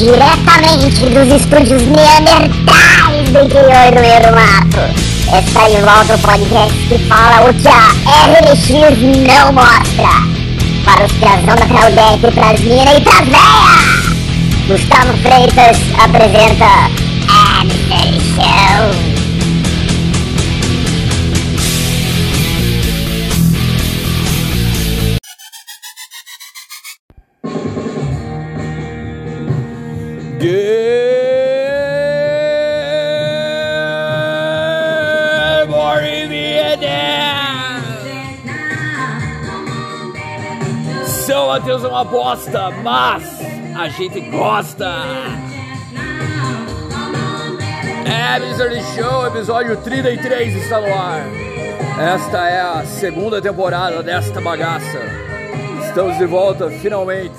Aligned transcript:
diretamente 0.00 1.10
dos 1.10 1.28
estúdios 1.28 1.82
neandertais 1.82 3.28
do 3.32 3.44
interior 3.44 3.94
do 3.94 4.00
meio 4.00 4.20
do 4.22 4.34
mato. 4.34 4.80
Está 5.38 5.68
de 5.68 5.76
volta 5.82 6.14
o 6.14 6.18
podcast 6.20 6.74
que 6.88 6.98
fala 7.06 7.50
o 7.50 7.52
que 7.52 7.68
a 7.68 7.90
RLX 8.24 8.70
não 9.28 9.52
mostra. 9.52 10.08
Para 10.86 11.04
os 11.04 11.12
piazão 11.12 11.54
da 11.54 11.66
Claudete, 11.66 12.34
pras 12.34 12.60
minas 12.60 12.96
e 12.96 13.00
pras 13.02 13.28
véias. 13.28 14.00
Gustavo 14.68 15.12
Freitas 15.18 15.76
apresenta 16.02 16.90
Show. 18.34 19.09
Uma 42.00 42.04
bosta, 42.04 42.70
mas 42.82 43.22
a 43.76 43.88
gente 43.88 44.20
gosta! 44.30 44.86
É, 48.06 48.36
Mr. 48.36 48.82
Show, 48.94 49.26
episódio 49.26 49.76
33 49.76 50.56
está 50.56 50.80
no 50.80 50.94
ar. 50.94 51.26
Esta 52.00 52.48
é 52.48 52.60
a 52.60 52.84
segunda 52.86 53.42
temporada 53.42 54.02
desta 54.02 54.40
bagaça. 54.40 54.98
Estamos 55.86 56.16
de 56.16 56.24
volta, 56.24 56.70
finalmente. 56.70 57.36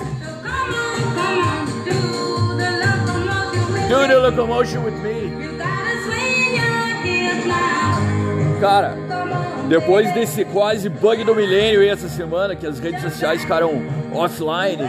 Do 3.89 4.07
the 4.07 4.15
locomotion 4.15 4.83
with 4.83 4.93
me. 5.01 5.31
Cara, 8.59 8.95
depois 9.71 10.13
desse 10.13 10.43
quase 10.43 10.89
bug 10.89 11.23
do 11.23 11.33
milênio 11.33 11.81
essa 11.89 12.09
semana, 12.09 12.57
que 12.57 12.67
as 12.67 12.77
redes 12.77 13.01
sociais 13.01 13.39
ficaram 13.41 13.81
offline, 14.13 14.83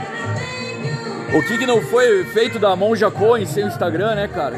o 1.33 1.41
que, 1.47 1.57
que 1.57 1.65
não 1.65 1.81
foi 1.81 2.25
feito 2.25 2.59
da 2.59 2.75
Monja 2.75 3.09
Coin 3.09 3.47
sem 3.47 3.63
o 3.63 3.69
Instagram, 3.69 4.17
né, 4.17 4.27
cara? 4.27 4.57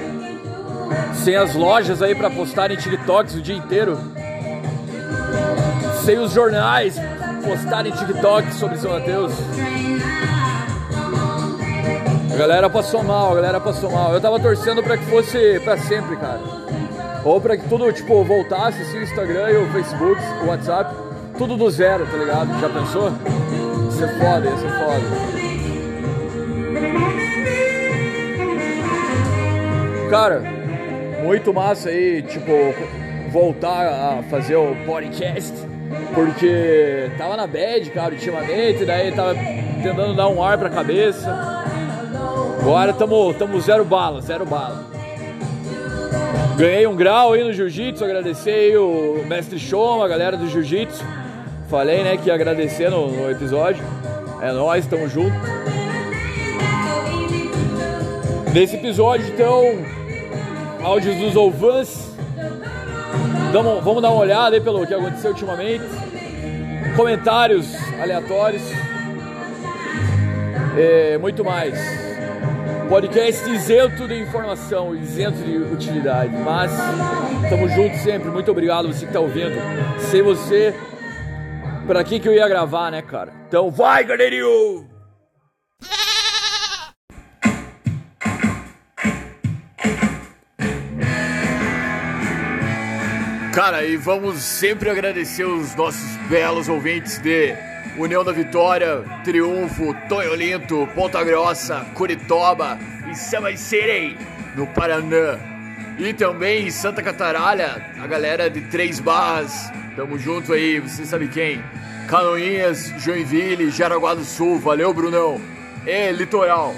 Sem 1.13 1.37
as 1.37 1.55
lojas 1.55 2.01
aí 2.01 2.15
pra 2.15 2.31
postarem 2.31 2.75
TikToks 2.75 3.35
o 3.35 3.43
dia 3.43 3.55
inteiro. 3.55 4.01
Sem 6.07 6.19
os 6.19 6.33
jornais 6.33 6.97
postarem 7.45 7.93
TikToks 7.93 8.55
sobre 8.55 8.79
São 8.79 8.93
Mateus. 8.93 9.33
A 12.33 12.37
galera 12.37 12.71
passou 12.71 13.05
mal, 13.05 13.33
a 13.33 13.35
galera 13.35 13.61
passou 13.61 13.91
mal. 13.91 14.15
Eu 14.15 14.23
tava 14.23 14.41
torcendo 14.41 14.83
pra 14.83 14.97
que 14.97 15.05
fosse 15.05 15.61
pra 15.61 15.77
sempre, 15.77 16.17
cara. 16.17 16.41
Ou 17.25 17.41
pra 17.41 17.57
que 17.57 17.67
tudo, 17.69 17.91
tipo, 17.91 18.23
voltasse 18.23 18.83
assim, 18.83 18.99
o 18.99 19.03
Instagram 19.03 19.51
e 19.51 19.57
o 19.57 19.67
Facebook, 19.73 20.21
o 20.43 20.49
WhatsApp, 20.49 20.95
tudo 21.39 21.57
do 21.57 21.71
zero, 21.71 22.07
tá 22.07 22.17
ligado? 22.19 22.61
Já 22.61 22.69
pensou? 22.69 23.11
Isso 23.89 24.05
é 24.05 24.09
foda, 24.09 24.51
isso 24.51 24.67
é 24.67 24.71
foda. 24.79 25.35
Cara, 30.11 30.43
muito 31.23 31.53
massa 31.55 31.89
aí, 31.89 32.23
tipo, 32.23 32.53
voltar 33.33 33.89
a 33.89 34.23
fazer 34.25 34.57
o 34.57 34.77
podcast, 34.85 35.53
porque 36.15 37.11
tava 37.17 37.37
na 37.37 37.47
bad, 37.47 37.91
cara, 37.91 38.13
ultimamente, 38.13 38.85
daí 38.85 39.11
tava 39.13 39.35
tentando 39.83 40.15
dar 40.15 40.29
um 40.29 40.43
ar 40.43 40.59
pra 40.59 40.69
cabeça. 40.69 41.31
Agora 42.61 42.93
tamo, 42.93 43.33
tamo 43.35 43.61
zero 43.61 43.85
bala, 43.85 44.21
zero 44.21 44.45
bala. 44.45 44.94
Ganhei 46.57 46.87
um 46.87 46.95
grau 46.95 47.33
aí 47.33 47.43
no 47.43 47.53
jiu-jitsu, 47.53 48.05
agradecer 48.05 48.77
o 48.79 49.25
mestre 49.27 49.59
Shoma, 49.59 50.05
a 50.05 50.09
galera 50.09 50.37
do 50.37 50.49
jiu-jitsu. 50.49 51.05
Falei, 51.69 52.05
né, 52.05 52.17
que 52.17 52.29
ia 52.29 52.35
agradecer 52.35 52.91
no, 52.91 53.09
no 53.11 53.31
episódio. 53.31 53.85
É 54.41 54.53
nóis, 54.53 54.87
tamo 54.87 55.09
junto. 55.09 55.35
Nesse 58.53 58.77
episódio, 58.77 59.27
então, 59.27 59.63
áudios 60.85 61.17
dos 61.17 61.35
Ovans. 61.35 62.15
Damo- 63.53 63.81
vamos 63.81 64.01
dar 64.03 64.11
uma 64.11 64.21
olhada 64.21 64.55
aí 64.55 64.61
pelo 64.61 64.87
que 64.87 64.95
aconteceu 64.95 65.31
ultimamente. 65.31 65.85
Comentários 66.97 67.75
aleatórios. 68.01 68.63
É, 70.77 71.19
muito 71.19 71.45
mais. 71.45 72.04
Podcast 72.89 73.51
isento 73.51 74.07
de 74.07 74.21
informação, 74.21 74.95
isento 74.95 75.39
de 75.39 75.57
utilidade. 75.57 76.37
Mas 76.37 76.71
estamos 77.43 77.73
juntos 77.73 78.01
sempre. 78.01 78.29
Muito 78.31 78.51
obrigado 78.51 78.89
você 78.89 79.01
que 79.01 79.07
está 79.07 79.21
ouvindo. 79.21 79.55
Sem 79.99 80.23
você, 80.23 80.75
pra 81.87 82.05
que 82.05 82.21
que 82.21 82.29
eu 82.29 82.35
ia 82.35 82.47
gravar, 82.49 82.91
né, 82.91 83.03
cara? 83.03 83.33
Então 83.49 83.71
vai, 83.71 84.05
galerinho! 84.05 84.87
Cara, 93.55 93.85
e 93.85 93.97
vamos 93.97 94.43
sempre 94.43 94.91
agradecer 94.91 95.45
os 95.45 95.77
nossos 95.77 96.17
belos 96.29 96.69
ouvintes 96.69 97.19
de 97.19 97.55
União 97.97 98.25
da 98.25 98.33
Vitória, 98.33 99.05
Triunfo, 99.23 99.95
Tonholinto, 100.09 100.89
Ponta 100.95 101.23
Grossa, 101.23 101.87
Curitoba 101.95 102.77
e 103.11 103.15
Samba 103.15 103.51
no 104.57 104.67
Paraná. 104.67 105.39
E 105.97 106.13
também 106.13 106.71
Santa 106.73 107.03
Cataralha, 107.03 107.81
a 108.01 108.07
galera 108.07 108.51
de 108.51 108.63
Três 108.63 108.99
Barras, 108.99 109.71
tamo 109.95 110.19
junto 110.19 110.53
aí, 110.53 110.81
você 110.81 111.05
sabe 111.05 111.29
quem? 111.29 111.63
Canoinhas, 112.09 112.93
Joinville, 112.99 113.71
Jaraguá 113.71 114.15
do 114.15 114.25
Sul, 114.25 114.59
valeu 114.59 114.93
Brunão. 114.93 115.41
E 115.87 116.11
Litoral. 116.11 116.75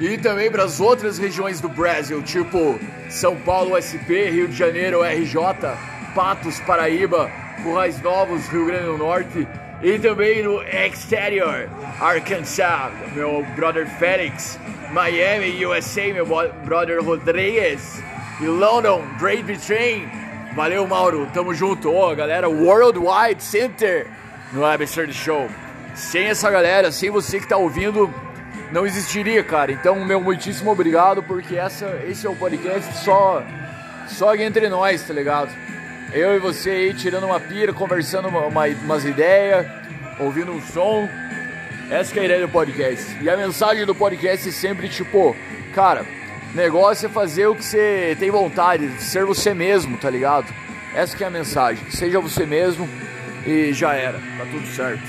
E 0.00 0.16
também 0.16 0.50
para 0.50 0.64
as 0.64 0.80
outras 0.80 1.18
regiões 1.18 1.60
do 1.60 1.68
Brasil, 1.68 2.22
tipo 2.22 2.78
São 3.10 3.36
Paulo, 3.36 3.76
SP, 3.76 4.30
Rio 4.30 4.48
de 4.48 4.56
Janeiro, 4.56 5.02
RJ, 5.02 5.36
Patos, 6.14 6.60
Paraíba, 6.60 7.30
Currais 7.62 8.00
Novos, 8.00 8.48
Rio 8.48 8.66
Grande 8.66 8.86
do 8.86 8.98
Norte. 8.98 9.46
E 9.82 9.98
também 9.98 10.42
no 10.42 10.62
exterior, 10.62 11.68
Arkansas, 12.00 12.92
meu 13.14 13.44
brother 13.54 13.86
Félix, 13.98 14.58
Miami, 14.90 15.64
USA, 15.66 16.12
meu 16.12 16.26
brother 16.64 17.04
Rodrigues, 17.04 18.02
e 18.40 18.46
London, 18.46 19.02
Great 19.18 19.42
Britain. 19.42 20.08
Valeu, 20.54 20.86
Mauro, 20.86 21.28
tamo 21.32 21.52
junto. 21.54 21.92
Ó, 21.92 22.14
galera, 22.14 22.48
Worldwide 22.48 23.42
Center 23.42 24.06
no 24.52 24.64
Absurd 24.64 25.12
Show. 25.12 25.48
Sem 25.94 26.26
essa 26.26 26.50
galera, 26.50 26.90
sem 26.90 27.10
você 27.10 27.38
que 27.38 27.46
tá 27.46 27.56
ouvindo, 27.56 28.12
não 28.72 28.86
existiria, 28.86 29.42
cara. 29.44 29.72
Então, 29.72 30.04
meu 30.04 30.20
muitíssimo 30.20 30.70
obrigado, 30.70 31.22
porque 31.22 31.56
essa, 31.56 32.00
esse 32.06 32.26
é 32.26 32.30
o 32.30 32.36
podcast 32.36 32.96
só, 32.98 33.42
só 34.08 34.34
entre 34.34 34.68
nós, 34.68 35.02
tá 35.02 35.12
ligado? 35.12 35.50
Eu 36.12 36.34
e 36.34 36.38
você 36.38 36.70
aí 36.70 36.94
tirando 36.94 37.24
uma 37.24 37.38
pira, 37.40 37.72
conversando 37.72 38.28
uma, 38.28 38.46
uma- 38.46 38.66
umas 38.66 39.04
ideias, 39.04 39.66
ouvindo 40.18 40.52
um 40.52 40.60
som. 40.62 41.08
Essa 41.90 42.18
é 42.18 42.22
a 42.22 42.24
ideia 42.24 42.40
do 42.40 42.48
podcast. 42.48 43.04
E 43.22 43.28
a 43.28 43.36
mensagem 43.36 43.84
do 43.84 43.94
podcast 43.94 44.48
é 44.48 44.52
sempre 44.52 44.88
tipo, 44.88 45.36
cara, 45.74 46.04
negócio 46.54 47.06
é 47.06 47.08
fazer 47.08 47.46
o 47.46 47.54
que 47.54 47.64
você 47.64 48.16
tem 48.18 48.30
vontade, 48.30 48.88
ser 49.02 49.24
você 49.24 49.52
mesmo, 49.54 49.96
tá 49.98 50.08
ligado? 50.10 50.46
Essa 50.94 51.22
é 51.22 51.26
a 51.26 51.30
mensagem. 51.30 51.84
Seja 51.90 52.18
você 52.20 52.46
mesmo 52.46 52.88
e 53.46 53.72
já 53.72 53.92
era. 53.94 54.18
Tá 54.18 54.46
tudo 54.50 54.66
certo. 54.68 55.02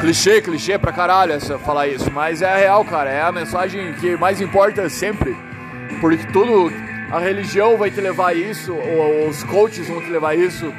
Clichê, 0.00 0.40
clichê 0.40 0.78
pra 0.78 0.92
caralho 0.92 1.32
essa, 1.32 1.58
falar 1.58 1.88
isso, 1.88 2.10
mas 2.12 2.40
é 2.42 2.52
a 2.52 2.56
real, 2.56 2.84
cara. 2.84 3.10
É 3.10 3.22
a 3.22 3.32
mensagem 3.32 3.92
que 3.94 4.16
mais 4.16 4.40
importa 4.40 4.88
sempre. 4.88 5.36
Porque 6.00 6.26
tudo, 6.32 6.72
a 7.10 7.18
religião 7.18 7.76
vai 7.76 7.90
te 7.90 8.00
levar 8.00 8.28
a 8.28 8.34
isso, 8.34 8.74
os 9.28 9.42
coaches 9.44 9.88
vão 9.88 10.00
te 10.00 10.10
levar 10.10 10.30
a 10.30 10.34
isso, 10.34 10.72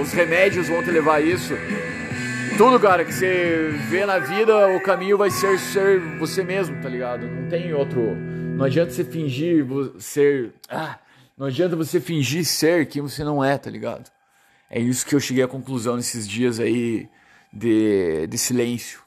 os 0.00 0.12
remédios 0.12 0.68
vão 0.68 0.82
te 0.82 0.90
levar 0.90 1.16
a 1.16 1.20
isso. 1.20 1.54
Tudo, 2.56 2.78
cara, 2.78 3.04
que 3.04 3.12
você 3.12 3.70
vê 3.88 4.04
na 4.04 4.18
vida, 4.18 4.68
o 4.76 4.80
caminho 4.80 5.16
vai 5.16 5.30
ser 5.30 5.58
ser 5.58 5.98
você 6.18 6.44
mesmo, 6.44 6.80
tá 6.82 6.88
ligado? 6.88 7.26
Não 7.26 7.48
tem 7.48 7.72
outro. 7.72 8.14
Não 8.56 8.64
adianta 8.64 8.92
você 8.92 9.04
fingir 9.04 9.66
ser. 9.98 10.52
Ah, 10.68 10.98
não 11.36 11.46
adianta 11.46 11.74
você 11.74 11.98
fingir 11.98 12.44
ser 12.44 12.86
quem 12.86 13.00
você 13.00 13.24
não 13.24 13.42
é, 13.42 13.56
tá 13.56 13.70
ligado? 13.70 14.10
É 14.70 14.78
isso 14.78 15.04
que 15.04 15.14
eu 15.14 15.20
cheguei 15.20 15.42
à 15.42 15.48
conclusão 15.48 15.96
nesses 15.96 16.28
dias 16.28 16.60
aí 16.60 17.08
de, 17.52 18.26
de 18.26 18.38
silêncio. 18.38 19.00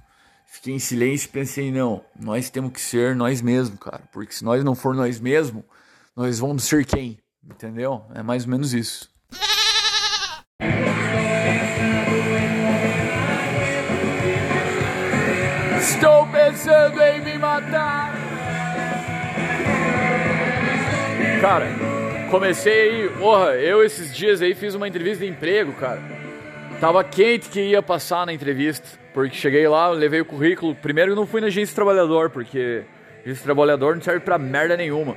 Fiquei 0.56 0.74
em 0.74 0.80
silêncio 0.80 1.28
e 1.28 1.32
pensei, 1.32 1.70
não, 1.70 2.02
nós 2.18 2.50
temos 2.50 2.72
que 2.72 2.80
ser 2.80 3.14
nós 3.14 3.42
mesmos, 3.42 3.78
cara. 3.78 4.02
Porque 4.14 4.34
se 4.34 4.44
nós 4.44 4.64
não 4.64 4.74
for 4.74 4.96
nós 4.96 5.20
mesmos, 5.20 5.66
nós 6.16 6.40
vamos 6.40 6.64
ser 6.64 6.86
quem? 6.86 7.20
Entendeu? 7.44 8.06
É 8.16 8.24
mais 8.24 8.46
ou 8.46 8.52
menos 8.52 8.74
isso. 8.74 9.12
Estou 15.78 16.26
pensando 16.32 17.02
em 17.02 17.22
me 17.22 17.38
matar. 17.38 18.16
Cara, 21.42 21.68
comecei 22.32 23.04
aí, 23.04 23.10
porra, 23.10 23.56
eu 23.56 23.84
esses 23.84 24.16
dias 24.16 24.42
aí 24.42 24.56
fiz 24.56 24.74
uma 24.74 24.88
entrevista 24.88 25.26
de 25.26 25.30
emprego, 25.30 25.74
cara. 25.74 26.25
Tava 26.80 27.04
quente 27.04 27.50
que 27.50 27.62
ia 27.62 27.82
passar 27.82 28.26
na 28.26 28.34
entrevista, 28.34 28.86
porque 29.14 29.36
cheguei 29.36 29.68
lá, 29.68 29.90
levei 29.90 30.22
o 30.22 30.26
currículo. 30.26 30.76
Primeiro 30.76 31.12
eu 31.12 31.16
não 31.16 31.26
fui 31.26 31.40
na 31.40 31.48
agência 31.48 31.74
trabalhador, 31.74 32.30
porque 32.30 32.84
agência 33.24 33.44
trabalhador 33.44 33.96
não 33.96 34.02
serve 34.02 34.20
pra 34.20 34.38
merda 34.38 34.76
nenhuma. 34.76 35.16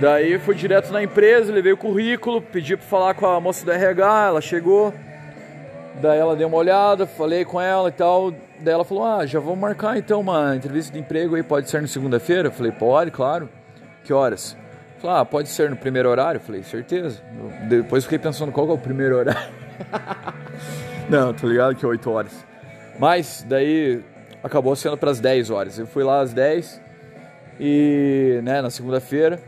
Daí 0.00 0.38
fui 0.38 0.54
direto 0.54 0.90
na 0.90 1.02
empresa, 1.02 1.52
levei 1.52 1.72
o 1.72 1.76
currículo, 1.76 2.40
pedi 2.40 2.76
pra 2.76 2.86
falar 2.86 3.14
com 3.14 3.26
a 3.26 3.38
moça 3.38 3.64
do 3.64 3.70
RH, 3.70 4.26
ela 4.28 4.40
chegou. 4.40 4.94
Daí 6.00 6.18
ela 6.18 6.34
deu 6.34 6.48
uma 6.48 6.56
olhada, 6.56 7.06
falei 7.06 7.44
com 7.44 7.60
ela 7.60 7.90
e 7.90 7.92
tal. 7.92 8.32
Daí 8.58 8.72
ela 8.72 8.84
falou: 8.84 9.04
Ah, 9.04 9.26
já 9.26 9.38
vamos 9.38 9.58
marcar 9.58 9.98
então 9.98 10.20
uma 10.20 10.56
entrevista 10.56 10.92
de 10.92 10.98
emprego 10.98 11.36
aí, 11.36 11.42
pode 11.42 11.68
ser 11.68 11.82
na 11.82 11.88
segunda-feira? 11.88 12.50
Falei: 12.50 12.72
Pode, 12.72 13.10
claro. 13.10 13.50
Que 14.02 14.12
horas? 14.14 14.56
Falei: 14.98 15.16
Ah, 15.18 15.24
pode 15.26 15.50
ser 15.50 15.68
no 15.68 15.76
primeiro 15.76 16.08
horário? 16.08 16.40
Falei: 16.40 16.62
Certeza. 16.62 17.20
Depois 17.68 18.04
fiquei 18.04 18.18
pensando 18.18 18.50
qual 18.50 18.68
é 18.70 18.72
o 18.72 18.78
primeiro 18.78 19.18
horário. 19.18 19.60
Não, 21.08 21.32
tô 21.32 21.46
ligado 21.46 21.74
que 21.74 21.84
é 21.84 21.88
8 21.88 22.10
horas. 22.10 22.46
Mas 22.98 23.44
daí 23.48 24.02
acabou 24.42 24.74
sendo 24.76 24.96
para 24.96 25.10
as 25.10 25.20
10 25.20 25.50
horas. 25.50 25.78
Eu 25.78 25.86
fui 25.86 26.04
lá 26.04 26.20
às 26.20 26.32
10 26.32 26.80
e, 27.58 28.40
né, 28.42 28.62
na 28.62 28.70
segunda-feira. 28.70 29.40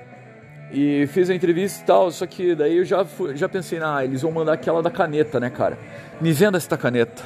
E 0.73 1.06
fiz 1.08 1.29
a 1.29 1.34
entrevista 1.34 1.82
e 1.82 1.87
tal, 1.87 2.11
só 2.11 2.26
que 2.26 2.55
daí 2.55 2.79
eu 2.79 2.84
já, 2.84 3.05
fui, 3.05 3.37
já 3.37 3.46
pensei, 3.46 3.79
ah, 3.82 4.02
eles 4.02 4.23
vão 4.23 4.32
mandar 4.32 4.55
aquela 4.55 4.82
da 4.82 4.90
caneta, 4.90 5.38
né, 5.38 5.50
cara? 5.50 5.76
Me 6.19 6.32
venda 6.32 6.56
esta 6.56 6.79
caneta. 6.79 7.23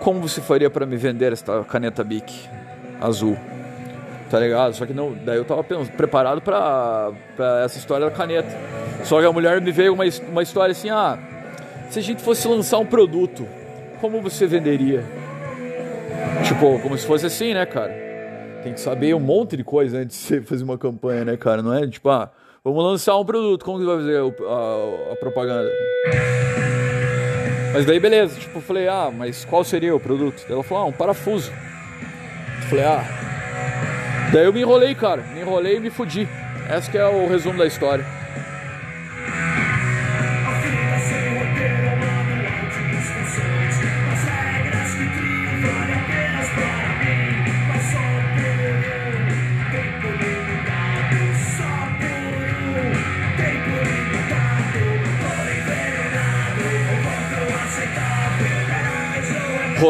Como 0.00 0.20
você 0.20 0.40
faria 0.40 0.68
para 0.68 0.84
me 0.84 0.96
vender 0.96 1.32
esta 1.32 1.62
caneta 1.62 2.02
Bic 2.02 2.48
azul? 3.00 3.36
Tá 4.28 4.40
ligado? 4.40 4.74
Só 4.74 4.84
que 4.84 4.92
não, 4.92 5.12
daí 5.24 5.36
eu 5.36 5.44
tava 5.44 5.62
preparado 5.96 6.40
para 6.40 7.12
essa 7.64 7.78
história 7.78 8.06
da 8.06 8.12
caneta. 8.12 8.48
Só 9.04 9.20
que 9.20 9.26
a 9.26 9.32
mulher 9.32 9.60
me 9.60 9.70
veio 9.70 9.94
uma, 9.94 10.04
uma 10.28 10.42
história 10.42 10.72
assim, 10.72 10.90
ah, 10.90 11.18
se 11.90 11.98
a 11.98 12.02
gente 12.02 12.22
fosse 12.22 12.46
lançar 12.48 12.78
um 12.78 12.86
produto, 12.86 13.46
como 14.00 14.22
você 14.22 14.46
venderia? 14.46 15.04
Tipo, 16.46 16.78
como 16.80 16.96
se 16.96 17.06
fosse 17.06 17.26
assim, 17.26 17.52
né, 17.52 17.66
cara? 17.66 17.92
Tem 18.62 18.72
que 18.72 18.80
saber 18.80 19.14
um 19.14 19.20
monte 19.20 19.56
de 19.56 19.64
coisa 19.64 19.98
antes 19.98 20.18
de 20.18 20.26
você 20.26 20.40
fazer 20.40 20.64
uma 20.64 20.78
campanha, 20.78 21.24
né, 21.24 21.36
cara? 21.36 21.62
Não 21.62 21.74
é 21.74 21.86
tipo, 21.86 22.08
ah, 22.08 22.30
Vamos 22.62 22.84
lançar 22.84 23.16
um 23.16 23.24
produto, 23.24 23.64
como 23.64 23.78
que 23.78 23.86
vai 23.86 23.96
fazer 23.96 24.18
a, 24.18 25.12
a, 25.12 25.16
propaganda? 25.16 25.70
Mas 27.72 27.86
daí 27.86 27.98
beleza, 27.98 28.38
tipo, 28.38 28.58
eu 28.58 28.62
falei, 28.62 28.86
ah, 28.86 29.10
mas 29.10 29.46
qual 29.46 29.64
seria 29.64 29.96
o 29.96 29.98
produto? 29.98 30.44
Ela 30.46 30.62
falou, 30.62 30.84
ah, 30.84 30.86
um 30.86 30.92
parafuso. 30.92 31.50
Eu 31.50 32.68
falei, 32.68 32.84
ah. 32.84 33.02
Daí 34.30 34.44
eu 34.44 34.52
me 34.52 34.60
enrolei, 34.60 34.94
cara. 34.94 35.22
Me 35.22 35.40
enrolei 35.40 35.76
e 35.76 35.80
me 35.80 35.88
fudi. 35.88 36.28
Esse 36.76 36.98
é 36.98 37.06
o 37.06 37.26
resumo 37.26 37.56
da 37.56 37.66
história. 37.66 38.04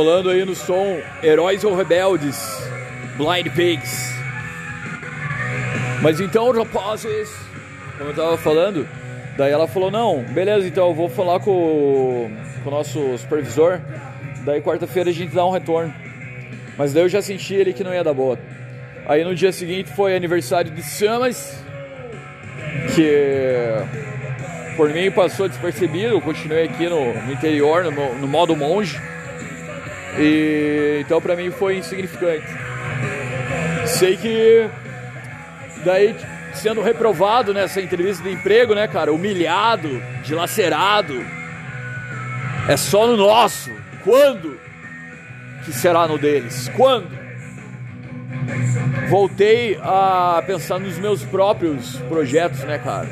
Rolando 0.01 0.31
aí 0.31 0.47
no 0.47 0.55
som 0.55 0.99
Heróis 1.23 1.63
ou 1.63 1.77
Rebeldes, 1.77 2.43
Blind 3.19 3.55
Pigs. 3.55 4.15
Mas 6.01 6.19
então, 6.21 6.51
rapazes, 6.53 7.31
como 7.99 8.09
eu 8.09 8.17
tava 8.17 8.39
falando, 8.39 8.89
daí 9.37 9.53
ela 9.53 9.69
falou: 9.69 9.91
Não, 9.91 10.23
beleza, 10.23 10.67
então 10.67 10.89
eu 10.89 10.95
vou 10.95 11.11
falar 11.11 11.39
com, 11.41 12.31
com 12.65 12.71
o 12.71 12.73
nosso 12.73 13.19
supervisor. 13.19 13.79
Daí 14.43 14.63
quarta-feira 14.63 15.11
a 15.11 15.13
gente 15.13 15.35
dá 15.35 15.45
um 15.45 15.51
retorno. 15.51 15.95
Mas 16.79 16.95
daí 16.95 17.03
eu 17.03 17.09
já 17.11 17.21
senti 17.21 17.55
ele 17.55 17.75
que 17.75 17.85
não 17.85 17.93
ia 17.93 18.03
dar 18.03 18.15
boa. 18.15 18.39
Aí 19.05 19.23
no 19.23 19.35
dia 19.35 19.53
seguinte 19.53 19.91
foi 19.91 20.17
aniversário 20.17 20.71
de 20.71 20.83
Samas, 20.83 21.63
que 22.95 23.77
por 24.79 24.89
mim 24.95 25.11
passou 25.11 25.47
despercebido. 25.47 26.15
Eu 26.15 26.23
continuei 26.23 26.65
aqui 26.65 26.89
no, 26.89 27.13
no 27.23 27.33
interior, 27.35 27.85
no, 27.93 28.15
no 28.15 28.27
modo 28.27 28.57
monge. 28.57 29.10
E 30.19 30.99
então 31.01 31.21
para 31.21 31.37
mim 31.37 31.51
foi 31.51 31.79
insignificante. 31.79 32.47
Sei 33.87 34.17
que 34.17 34.69
daí 35.85 36.15
sendo 36.55 36.83
reprovado 36.83 37.55
nessa 37.55 37.81
entrevista 37.81 38.23
de 38.23 38.33
emprego, 38.33 38.75
né, 38.75 38.87
cara, 38.89 39.13
humilhado, 39.13 40.03
dilacerado. 40.23 41.15
É 42.69 42.77
só 42.77 43.07
no 43.07 43.17
nosso. 43.17 43.71
Quando 44.05 44.59
que 45.65 45.73
será 45.73 46.07
no 46.07 46.19
deles? 46.19 46.71
Quando? 46.77 47.09
Voltei 49.09 49.79
a 49.83 50.43
pensar 50.47 50.79
nos 50.79 50.99
meus 50.99 51.25
próprios 51.25 51.97
projetos, 52.09 52.61
né, 52.61 52.79
cara? 52.79 53.09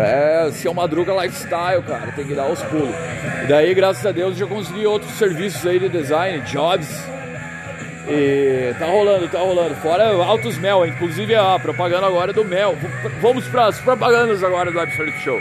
É, 0.00 0.50
se 0.52 0.66
é 0.66 0.70
uma 0.70 0.82
madruga 0.82 1.12
lifestyle, 1.22 1.82
cara, 1.82 2.12
tem 2.12 2.26
que 2.26 2.34
dar 2.34 2.50
os 2.50 2.62
pulos. 2.62 2.94
E 3.44 3.46
daí, 3.46 3.74
graças 3.74 4.04
a 4.04 4.12
Deus, 4.12 4.36
já 4.36 4.46
consegui 4.46 4.86
outros 4.86 5.12
serviços 5.12 5.66
aí 5.66 5.78
de 5.78 5.88
design, 5.88 6.40
jobs. 6.42 6.88
E 8.08 8.74
tá 8.78 8.86
rolando, 8.86 9.28
tá 9.28 9.38
rolando. 9.38 9.74
Fora 9.76 10.12
Altos 10.24 10.56
Mel, 10.58 10.86
inclusive 10.86 11.34
a 11.34 11.58
propaganda 11.58 12.06
agora 12.06 12.32
do 12.32 12.44
Mel. 12.44 12.74
Vamos 13.20 13.46
para 13.48 13.66
as 13.66 13.78
propagandas 13.80 14.42
agora 14.42 14.70
do 14.70 14.80
Absolute 14.80 15.18
Show. 15.18 15.38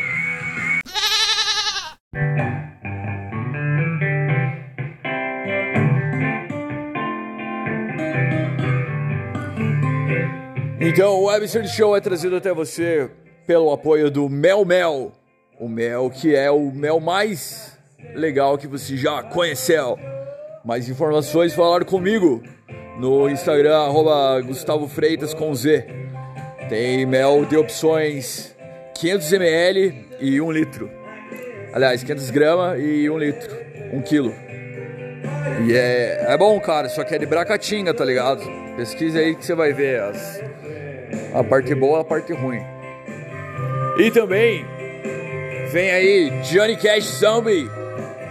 Então, 10.80 11.16
o 11.16 11.26
Web 11.26 11.48
Show 11.68 11.96
é 11.96 12.02
trazido 12.02 12.38
até 12.38 12.54
você 12.54 13.10
pelo 13.48 13.72
apoio 13.72 14.12
do 14.12 14.28
Mel 14.28 14.66
Mel, 14.66 15.14
o 15.58 15.70
mel 15.70 16.10
que 16.10 16.36
é 16.36 16.52
o 16.52 16.70
mel 16.70 17.00
mais 17.00 17.78
legal 18.14 18.58
que 18.58 18.68
você 18.68 18.98
já 18.98 19.24
conheceu. 19.24 19.98
Mais 20.66 20.90
informações 20.90 21.54
falaram 21.54 21.86
comigo 21.86 22.44
no 23.00 23.30
Instagram 23.30 23.78
arroba 23.78 24.42
Gustavo 24.42 24.86
Freitas 24.90 25.34
com 25.34 25.56
Z. 25.56 25.88
Tem 26.68 27.06
mel 27.06 27.46
de 27.46 27.56
opções 27.56 28.54
500 28.96 29.34
ml 29.34 30.06
e 30.20 30.42
1 30.42 30.52
litro. 30.52 30.92
Aliás, 31.72 32.04
500 32.04 32.30
gramas 32.32 32.80
e 32.82 33.10
1 33.10 33.18
litro, 33.18 33.56
1 33.94 34.02
quilo. 34.02 34.34
E 35.66 35.74
é, 35.74 36.34
é 36.34 36.38
bom, 36.38 36.60
cara, 36.60 36.90
só 36.90 37.02
que 37.06 37.16
é 37.16 37.18
de 37.18 37.26
bracatinga, 37.26 37.94
tá 37.94 38.04
ligado? 38.04 38.44
Pesquisa 38.76 39.20
aí 39.20 39.36
que 39.36 39.46
você 39.46 39.56
vai 39.56 39.72
ver 39.72 40.02
as, 40.02 40.44
a 41.34 41.42
parte 41.46 41.74
boa 41.74 42.02
a 42.02 42.04
parte 42.04 42.34
ruim. 42.34 42.77
E 44.00 44.12
também 44.12 44.64
vem 45.72 45.90
aí 45.90 46.30
Johnny 46.44 46.78
Cash 46.78 47.06
Zombie, 47.06 47.68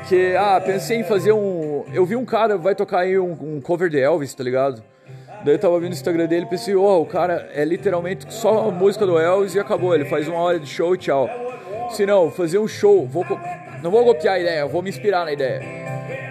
que 0.09 0.37
ah, 0.37 0.61
pensei 0.65 0.99
em 0.99 1.05
fazer 1.05 1.33
um, 1.33 1.85
eu 1.93 2.07
vi 2.07 2.15
um 2.15 2.25
cara 2.25 2.57
vai 2.57 2.75
tocar 2.75 3.01
aí 3.01 3.19
um, 3.19 3.33
um 3.33 3.61
cover 3.61 3.91
de 3.91 3.99
Elvis, 3.99 4.33
tá 4.33 4.45
ligado? 4.45 4.81
Daí 5.45 5.55
eu 5.55 5.59
tava 5.59 5.79
vendo 5.81 5.91
o 5.91 5.95
Instagram 5.95 6.27
dele 6.27 6.47
e 6.47 6.49
pensei, 6.49 6.77
oh, 6.77 7.03
o 7.03 7.07
cara 7.07 7.51
é 7.53 7.65
literalmente 7.65 8.33
só 8.33 8.69
a 8.69 8.71
música 8.71 9.05
do 9.05 9.19
Elvis 9.19 9.57
e 9.57 9.61
acabou. 9.61 9.93
Ele 9.93 10.05
faz 10.05 10.29
uma 10.29 10.39
hora 10.39 10.61
de 10.61 10.69
show 10.69 10.95
e 10.95 10.99
tchau. 10.99 11.29
Se 11.91 12.07
não, 12.07 12.31
fazer 12.31 12.59
um 12.59 12.69
show, 12.69 13.05
vou, 13.05 13.25
não 13.83 13.91
vou 13.91 14.05
copiar 14.05 14.35
a 14.35 14.39
ideia, 14.39 14.67
vou 14.67 14.83
me 14.83 14.89
inspirar 14.89 15.25
na 15.25 15.33
ideia. 15.33 15.61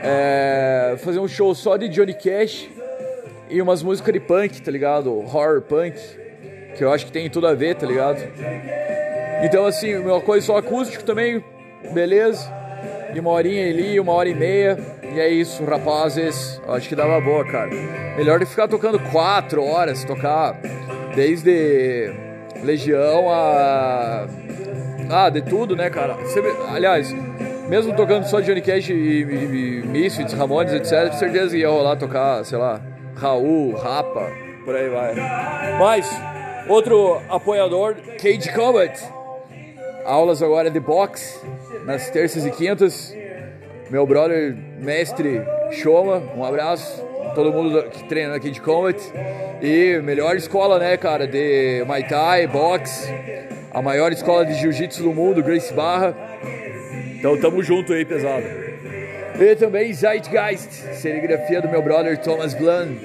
É, 0.02 0.96
fazer 1.00 1.20
um 1.20 1.28
show 1.28 1.54
só 1.54 1.76
de 1.76 1.90
Johnny 1.90 2.14
Cash 2.14 2.70
e 3.50 3.62
umas 3.62 3.84
músicas 3.84 4.14
de 4.14 4.20
punk, 4.22 4.62
tá 4.62 4.72
ligado? 4.72 5.14
Horror 5.14 5.62
punk, 5.62 5.98
que 6.78 6.84
eu 6.84 6.92
acho 6.92 7.06
que 7.06 7.12
tem 7.12 7.30
tudo 7.30 7.48
a 7.48 7.54
ver, 7.54 7.76
tá 7.76 7.86
ligado? 7.86 8.20
Então, 9.44 9.66
assim, 9.66 9.96
uma 9.96 10.22
coisa 10.22 10.46
só 10.46 10.58
acústico 10.58 11.04
também, 11.04 11.44
beleza. 11.94 12.52
E 13.14 13.20
uma 13.20 13.32
horinha 13.32 13.70
ali, 13.70 14.00
uma 14.00 14.14
hora 14.14 14.30
e 14.30 14.36
meia. 14.36 14.78
E 15.04 15.20
é 15.20 15.30
isso, 15.30 15.64
rapazes. 15.64 16.62
Acho 16.68 16.90
que 16.90 16.96
dava 16.96 17.20
boa, 17.22 17.46
cara. 17.46 17.70
Melhor 18.18 18.40
do 18.40 18.46
que 18.46 18.52
ficar 18.52 18.68
tocando 18.68 19.00
quatro 19.12 19.64
horas, 19.64 20.04
tocar 20.04 20.60
desde 21.16 22.12
Legião 22.64 23.30
a. 23.30 24.28
Ah, 25.10 25.30
de 25.30 25.42
tudo, 25.42 25.76
né, 25.76 25.90
cara? 25.90 26.18
Aliás, 26.74 27.14
mesmo 27.70 27.96
tocando 27.96 28.26
só 28.26 28.42
Johnny 28.42 28.62
Cash 28.62 28.90
e, 28.90 28.94
e, 28.94 29.82
e 29.84 29.88
Misfits, 29.88 30.34
Ramones, 30.34 30.74
etc., 30.74 31.12
com 31.12 31.18
certeza 31.18 31.56
ia 31.56 31.70
rolar 31.70 31.96
tocar, 31.96 32.44
sei 32.44 32.58
lá, 32.58 32.82
Raul, 33.16 33.76
Rapa, 33.76 34.28
por 34.66 34.76
aí 34.76 34.90
vai. 34.90 35.14
Mas, 35.80 36.10
outro 36.68 37.22
apoiador, 37.30 37.96
Cage 38.20 38.52
Combat 38.52 39.00
aulas 40.06 40.42
agora 40.42 40.70
de 40.70 40.80
boxe 40.80 41.40
nas 41.84 42.10
terças 42.10 42.46
e 42.46 42.52
quintas. 42.52 43.16
Meu 43.90 44.06
brother, 44.06 44.56
mestre 44.80 45.42
Choma, 45.72 46.22
um 46.36 46.44
abraço. 46.44 47.04
todo 47.34 47.52
mundo 47.52 47.90
que 47.90 48.08
treina 48.08 48.36
aqui 48.36 48.52
de 48.52 48.62
Combat. 48.62 48.98
E 49.62 50.00
melhor 50.04 50.36
escola, 50.36 50.80
né, 50.80 50.96
cara, 50.96 51.28
de 51.28 51.84
Muay 51.86 52.08
Thai, 52.08 52.48
boxe, 52.48 53.12
a 53.72 53.82
maior 53.82 54.12
escola 54.12 54.46
de 54.46 54.54
jiu-jitsu 54.54 55.04
do 55.04 55.14
mundo, 55.14 55.44
Grace 55.44 55.74
Barra. 55.74 56.16
Então 57.18 57.38
tamo 57.40 57.62
junto 57.62 57.92
aí, 57.94 58.06
pesado. 58.06 58.46
E 59.40 59.56
também 59.56 59.92
Zeitgeist, 59.92 60.72
serigrafia 60.94 61.62
do 61.62 61.68
meu 61.68 61.82
brother 61.82 62.18
Thomas 62.20 62.54
Bland. 62.54 63.00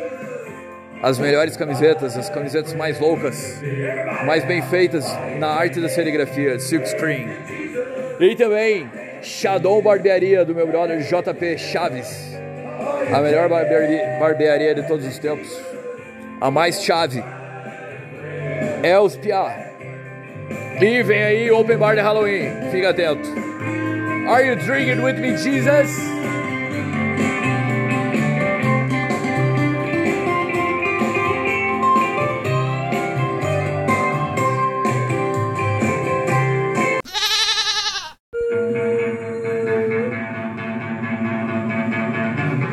As 1.02 1.18
melhores 1.18 1.56
camisetas, 1.56 2.16
as 2.16 2.28
camisetas 2.28 2.74
mais 2.74 3.00
loucas, 3.00 3.60
mais 4.26 4.44
bem 4.44 4.60
feitas 4.62 5.06
na 5.38 5.48
arte 5.48 5.80
da 5.80 5.88
serigrafia, 5.88 6.58
Silk 6.58 6.88
Screen. 6.88 7.28
E 8.20 8.36
também 8.36 8.90
Shadow 9.22 9.80
Barbearia 9.80 10.44
do 10.44 10.54
meu 10.54 10.66
brother 10.66 10.98
JP 11.00 11.58
Chaves. 11.58 12.30
A 13.12 13.20
melhor 13.20 13.48
barbearia, 13.48 14.74
de 14.74 14.86
todos 14.86 15.06
os 15.06 15.18
tempos. 15.18 15.48
A 16.40 16.50
mais 16.50 16.82
chave. 16.82 17.22
Os 19.02 19.16
Piá. 19.16 19.70
E 20.80 21.02
vem 21.02 21.22
aí 21.22 21.50
Open 21.50 21.76
Bar 21.76 21.94
de 21.94 22.00
Halloween. 22.00 22.70
Fica 22.70 22.90
atento. 22.90 23.28
Are 24.28 24.46
you 24.46 24.56
drinking 24.56 25.02
with 25.02 25.18
me, 25.18 25.36
Jesus? 25.36 26.19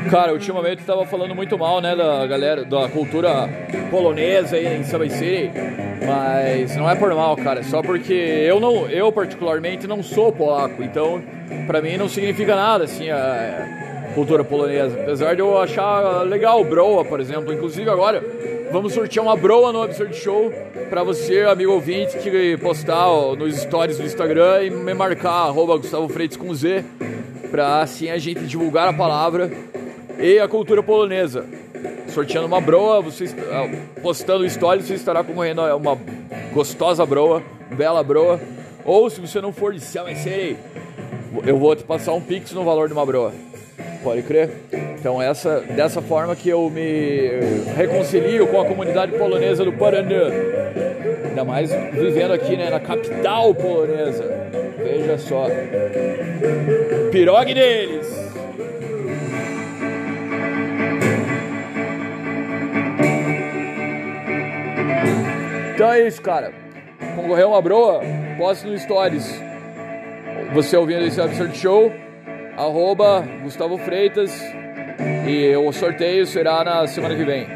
Cara, 0.09 0.31
ultimamente 0.31 0.83
tava 0.83 1.05
falando 1.05 1.35
muito 1.35 1.57
mal, 1.57 1.81
né, 1.81 1.93
da 1.95 2.25
galera, 2.25 2.63
da 2.63 2.87
cultura 2.87 3.49
polonesa 3.91 4.55
aí 4.55 4.79
em 4.79 4.83
Subway 4.83 5.09
City, 5.09 5.51
mas 6.05 6.75
não 6.77 6.89
é 6.89 6.95
por 6.95 7.13
mal, 7.13 7.35
cara, 7.35 7.59
é 7.59 7.63
só 7.63 7.81
porque 7.81 8.13
eu 8.13 8.59
não, 8.59 8.87
eu 8.89 9.11
particularmente 9.11 9.85
não 9.85 10.01
sou 10.01 10.31
polaco, 10.31 10.81
então 10.81 11.21
para 11.65 11.81
mim 11.81 11.97
não 11.97 12.07
significa 12.07 12.55
nada 12.55 12.85
assim 12.85 13.09
a 13.09 14.11
cultura 14.15 14.45
polonesa, 14.45 14.97
apesar 15.01 15.35
de 15.35 15.41
eu 15.41 15.59
achar 15.59 16.23
legal 16.23 16.63
broa, 16.63 17.03
por 17.03 17.19
exemplo, 17.19 17.53
inclusive 17.53 17.89
agora 17.89 18.23
vamos 18.71 18.93
sortear 18.93 19.25
uma 19.25 19.35
broa 19.35 19.73
no 19.73 19.81
Absurd 19.81 20.15
Show 20.15 20.53
para 20.89 21.03
você, 21.03 21.41
amigo 21.41 21.73
ouvinte, 21.73 22.17
que 22.17 22.55
postar 22.57 23.09
ó, 23.09 23.35
nos 23.35 23.57
stories 23.57 23.97
do 23.97 24.05
Instagram 24.05 24.63
e 24.63 24.69
me 24.69 24.93
marcar 24.93 25.47
arroba 25.47 25.75
Gustavo 25.75 26.07
Freitas 26.07 26.37
com 26.37 26.53
Z, 26.53 26.85
para 27.51 27.81
assim 27.81 28.09
a 28.09 28.17
gente 28.17 28.45
divulgar 28.45 28.87
a 28.87 28.93
palavra 28.93 29.51
e 30.19 30.39
a 30.39 30.47
cultura 30.47 30.81
polonesa. 30.81 31.45
Sorteando 32.07 32.47
uma 32.47 32.61
broa, 32.61 33.01
você 33.01 33.25
ah, 33.51 33.69
postando 34.01 34.49
stories, 34.49 34.85
você 34.85 34.95
estará 34.95 35.23
concorrendo 35.23 35.61
a 35.61 35.75
uma 35.75 35.97
gostosa 36.53 37.05
broa, 37.05 37.43
bela 37.71 38.03
broa. 38.03 38.39
Ou 38.83 39.09
se 39.09 39.19
você 39.19 39.41
não 39.41 39.51
for 39.51 39.73
de 39.73 39.79
céu, 39.79 40.05
sei, 40.15 40.57
eu 41.45 41.57
vou 41.57 41.75
te 41.75 41.83
passar 41.83 42.13
um 42.13 42.21
pix 42.21 42.51
no 42.53 42.63
valor 42.63 42.87
de 42.87 42.93
uma 42.93 43.05
broa. 43.05 43.33
Pode 44.03 44.21
crer? 44.23 44.49
Então 44.99 45.21
essa 45.21 45.59
dessa 45.59 46.01
forma 46.01 46.35
que 46.35 46.49
eu 46.49 46.69
me 46.69 47.29
reconcilio 47.75 48.47
com 48.47 48.61
a 48.61 48.65
comunidade 48.65 49.11
polonesa 49.17 49.63
do 49.63 49.73
Paraná. 49.73 50.31
Ainda 51.25 51.43
mais 51.43 51.71
vivendo 51.93 52.31
aqui 52.31 52.55
né, 52.55 52.69
na 52.69 52.79
capital 52.79 53.53
polonesa. 53.53 54.23
Veja 54.77 55.17
só. 55.17 55.47
Pirogue 57.11 57.53
deles! 57.53 58.16
Então 65.77 65.93
é 65.93 66.07
isso, 66.07 66.19
cara. 66.23 66.51
Concorreu 67.15 67.49
uma 67.49 67.61
broa? 67.61 68.01
Poste 68.35 68.65
no 68.65 68.75
Stories. 68.79 69.39
Você 70.51 70.75
ouvindo 70.75 71.05
esse 71.05 71.21
Absurd 71.21 71.55
Show, 71.55 71.93
arroba 72.57 73.23
Gustavo 73.43 73.77
Freitas. 73.77 74.31
E 75.27 75.55
o 75.55 75.71
sorteio 75.71 76.25
será 76.25 76.63
na 76.63 76.87
semana 76.87 77.15
que 77.15 77.23
vem. 77.23 77.47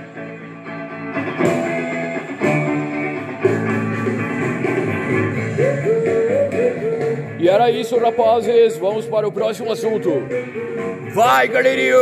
E 7.40 7.50
era 7.50 7.72
isso, 7.72 7.98
rapazes. 7.98 8.78
Vamos 8.78 9.08
para 9.08 9.28
o 9.28 9.32
próximo 9.32 9.72
assunto. 9.72 10.12
Vai, 11.16 11.48
galerinho! 11.48 11.98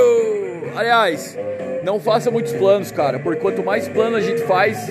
Aliás, 0.76 1.40
não 1.84 2.00
faça 2.00 2.30
muitos 2.30 2.54
planos, 2.54 2.92
cara, 2.92 3.20
porque 3.20 3.40
quanto 3.40 3.64
mais 3.64 3.88
planos 3.88 4.20
a 4.20 4.22
gente 4.22 4.42
faz, 4.44 4.88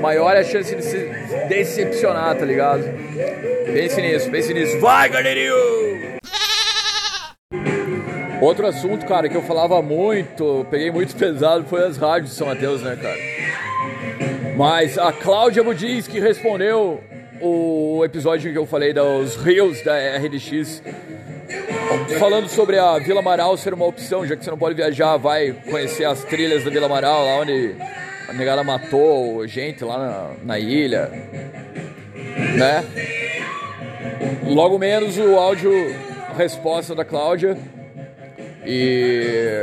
maior 0.00 0.36
é 0.36 0.40
a 0.40 0.44
chance 0.44 0.74
de 0.74 0.82
se 0.82 0.98
decepcionar, 1.48 2.36
tá 2.36 2.44
ligado? 2.44 2.84
Pense 3.72 4.00
nisso, 4.00 4.30
pense 4.30 4.54
nisso. 4.54 4.78
Vai, 4.80 5.08
galerinho! 5.08 5.54
Outro 8.40 8.66
assunto, 8.66 9.06
cara, 9.06 9.28
que 9.28 9.36
eu 9.36 9.42
falava 9.42 9.80
muito, 9.80 10.66
peguei 10.70 10.90
muito 10.90 11.16
pesado, 11.16 11.64
foi 11.64 11.84
as 11.84 11.96
rádios 11.96 12.30
de 12.30 12.36
São 12.36 12.46
Mateus, 12.46 12.82
né, 12.82 12.96
cara? 13.00 13.16
Mas 14.56 14.98
a 14.98 15.12
Cláudia 15.12 15.62
Budins 15.62 16.06
que 16.06 16.18
respondeu 16.20 17.02
o 17.40 18.02
episódio 18.04 18.50
que 18.50 18.58
eu 18.58 18.66
falei 18.66 18.92
dos 18.92 19.36
rios 19.36 19.82
da 19.82 19.94
RDX 20.16 20.82
Falando 22.18 22.48
sobre 22.48 22.78
a 22.78 22.98
Vila 22.98 23.20
Amaral 23.20 23.56
ser 23.56 23.74
uma 23.74 23.84
opção, 23.84 24.26
já 24.26 24.36
que 24.36 24.44
você 24.44 24.50
não 24.50 24.58
pode 24.58 24.74
viajar, 24.74 25.16
vai 25.16 25.52
conhecer 25.70 26.04
as 26.04 26.24
trilhas 26.24 26.64
da 26.64 26.70
Vila 26.70 26.86
Amaral, 26.86 27.24
lá 27.24 27.36
onde 27.40 27.74
a 28.28 28.32
negada 28.32 28.64
matou 28.64 29.46
gente 29.46 29.84
lá 29.84 29.98
na, 29.98 30.30
na 30.44 30.58
ilha, 30.58 31.10
né? 32.56 32.84
Logo 34.44 34.78
menos 34.78 35.18
o 35.18 35.36
áudio 35.36 35.72
resposta 36.36 36.94
da 36.94 37.04
Cláudia 37.04 37.56
e 38.64 39.62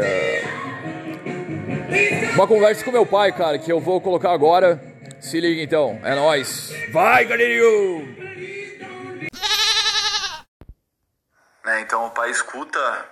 uma 2.33 2.47
conversa 2.47 2.83
com 2.83 2.91
meu 2.91 3.05
pai, 3.05 3.31
cara, 3.31 3.57
que 3.57 3.71
eu 3.71 3.79
vou 3.79 4.01
colocar 4.01 4.31
agora. 4.31 4.81
Se 5.19 5.39
liga 5.39 5.61
então, 5.61 5.99
é 6.03 6.15
nóis. 6.15 6.73
Vai, 6.91 7.25
galerinho! 7.25 8.22
Né? 11.73 11.81
Então 11.81 12.05
o 12.05 12.11
pai 12.11 12.29
escuta 12.29 13.09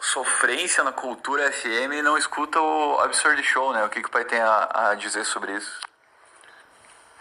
Sofrência 0.00 0.82
na 0.82 0.92
Cultura 0.92 1.52
FM 1.52 1.92
e 1.92 2.02
não 2.02 2.16
escuta 2.16 2.60
o 2.60 2.98
Absurd 3.00 3.42
Show, 3.44 3.72
né? 3.72 3.84
O 3.84 3.88
que, 3.88 4.00
que 4.00 4.08
o 4.08 4.10
pai 4.10 4.24
tem 4.24 4.40
a, 4.40 4.90
a 4.90 4.94
dizer 4.94 5.24
sobre 5.24 5.52
isso? 5.52 5.80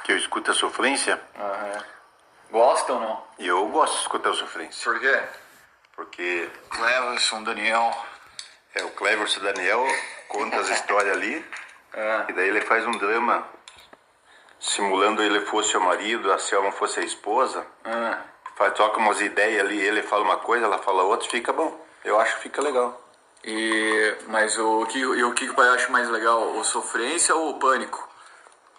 Que 0.03 0.13
eu 0.13 0.17
escuto 0.17 0.49
a 0.49 0.53
sofrência? 0.53 1.21
Uhum. 1.35 1.83
Gosta 2.51 2.93
ou 2.93 2.99
não? 2.99 3.23
Eu 3.37 3.67
gosto 3.67 3.95
de 3.95 4.01
escutar 4.01 4.31
a 4.31 4.33
sofrência. 4.33 4.91
Por 4.91 4.99
quê? 4.99 5.21
Porque. 5.95 6.49
Cleverson, 6.69 7.43
Daniel. 7.43 8.05
É, 8.73 8.83
o 8.83 8.89
Cleverson 8.91 9.41
Daniel 9.41 9.85
conta 10.27 10.57
as 10.57 10.69
histórias 10.69 11.15
ali. 11.15 11.45
É. 11.93 12.25
E 12.29 12.33
daí 12.33 12.47
ele 12.47 12.61
faz 12.61 12.85
um 12.87 12.91
drama 12.91 13.45
simulando 14.59 15.21
ele 15.21 15.41
fosse 15.41 15.75
o 15.75 15.81
marido, 15.81 16.31
a 16.31 16.39
Selma 16.39 16.71
fosse 16.71 16.99
a 16.99 17.03
esposa. 17.03 17.65
É. 17.83 18.30
Faz, 18.61 18.73
toca 18.75 18.99
umas 18.99 19.19
ideias 19.19 19.59
ali, 19.65 19.79
ele 19.81 20.03
fala 20.03 20.23
uma 20.23 20.37
coisa, 20.37 20.65
ela 20.65 20.77
fala 20.77 21.01
outra, 21.01 21.27
fica 21.27 21.51
bom. 21.51 21.83
Eu 22.05 22.19
acho 22.19 22.35
que 22.35 22.43
fica 22.43 22.61
legal. 22.61 23.01
E, 23.43 24.15
mas 24.27 24.55
o 24.59 24.85
que, 24.85 24.99
e 24.99 25.23
o 25.23 25.33
que 25.33 25.49
o 25.49 25.53
pai 25.55 25.67
acha 25.69 25.89
mais 25.89 26.07
legal? 26.09 26.55
O 26.55 26.63
sofrência 26.63 27.33
ou 27.35 27.49
o 27.51 27.59
pânico? 27.59 28.07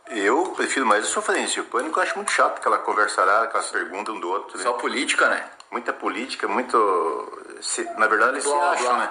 Eu 0.08 0.52
prefiro 0.56 0.86
mais 0.86 1.04
a 1.04 1.08
sofrência. 1.08 1.62
O 1.62 1.66
pânico 1.66 1.98
eu 1.98 2.02
acho 2.04 2.14
muito 2.14 2.30
chato, 2.30 2.58
aquela 2.58 2.78
conversarada, 2.78 3.46
aquelas 3.46 3.70
perguntas 3.70 4.14
um 4.14 4.20
do 4.20 4.28
outro. 4.30 4.56
Né? 4.56 4.62
Só 4.62 4.74
política, 4.74 5.28
né? 5.28 5.50
Muita 5.70 5.92
política, 5.92 6.46
muito. 6.46 7.56
se- 7.60 7.82
na 7.98 8.06
verdade, 8.06 8.32
eles 8.34 8.44
se 8.44 8.52
acham, 8.52 8.98
né? 8.98 9.10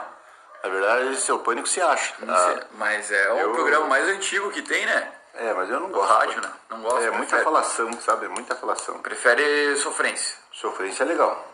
Na 0.64 0.70
verdade, 0.70 1.14
esse 1.14 1.30
é 1.32 1.34
o 1.34 1.40
pânico 1.40 1.68
se 1.68 1.82
acha. 1.82 2.14
Sei, 2.18 2.64
mas 2.78 3.12
é 3.12 3.34
o 3.34 3.38
eu- 3.40 3.52
programa 3.54 3.88
mais 3.88 4.08
antigo 4.08 4.52
que 4.52 4.62
tem, 4.62 4.86
né? 4.86 5.12
É, 5.34 5.54
mas 5.54 5.70
eu 5.70 5.80
não 5.80 5.90
gosto. 5.90 6.12
rádio, 6.12 6.42
né? 6.42 6.52
Não 6.70 6.82
gosta, 6.82 7.00
É 7.00 7.10
muita 7.10 7.18
prefere. 7.38 7.44
falação, 7.44 8.02
sabe? 8.02 8.26
É 8.26 8.30
muita 8.30 8.56
falação. 8.56 9.00
Prefere 9.02 9.76
sofrência. 9.78 10.38
Sofrência 10.52 11.04
é 11.04 11.08
legal. 11.08 11.48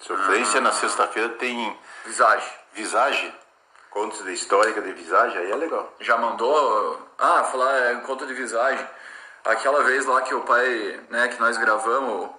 Sofrência 0.00 0.58
Ah. 0.58 0.62
na 0.62 0.72
sexta-feira 0.72 1.30
tem 1.30 1.78
Visagem. 2.04 2.52
visagem, 2.74 3.34
contos 3.90 4.22
de 4.24 4.32
histórica 4.34 4.82
de 4.82 4.92
visagem, 4.92 5.38
aí 5.38 5.50
é 5.50 5.56
legal. 5.56 5.92
Já 6.00 6.16
mandou. 6.18 7.00
Ah, 7.18 7.44
falar 7.44 7.72
é, 7.74 7.94
conta 8.00 8.26
de 8.26 8.34
visagem. 8.34 8.86
Aquela 9.44 9.82
vez 9.84 10.04
lá 10.04 10.20
que 10.22 10.34
o 10.34 10.42
pai, 10.42 11.00
né, 11.08 11.28
que 11.28 11.40
nós 11.40 11.56
gravamos 11.56 12.30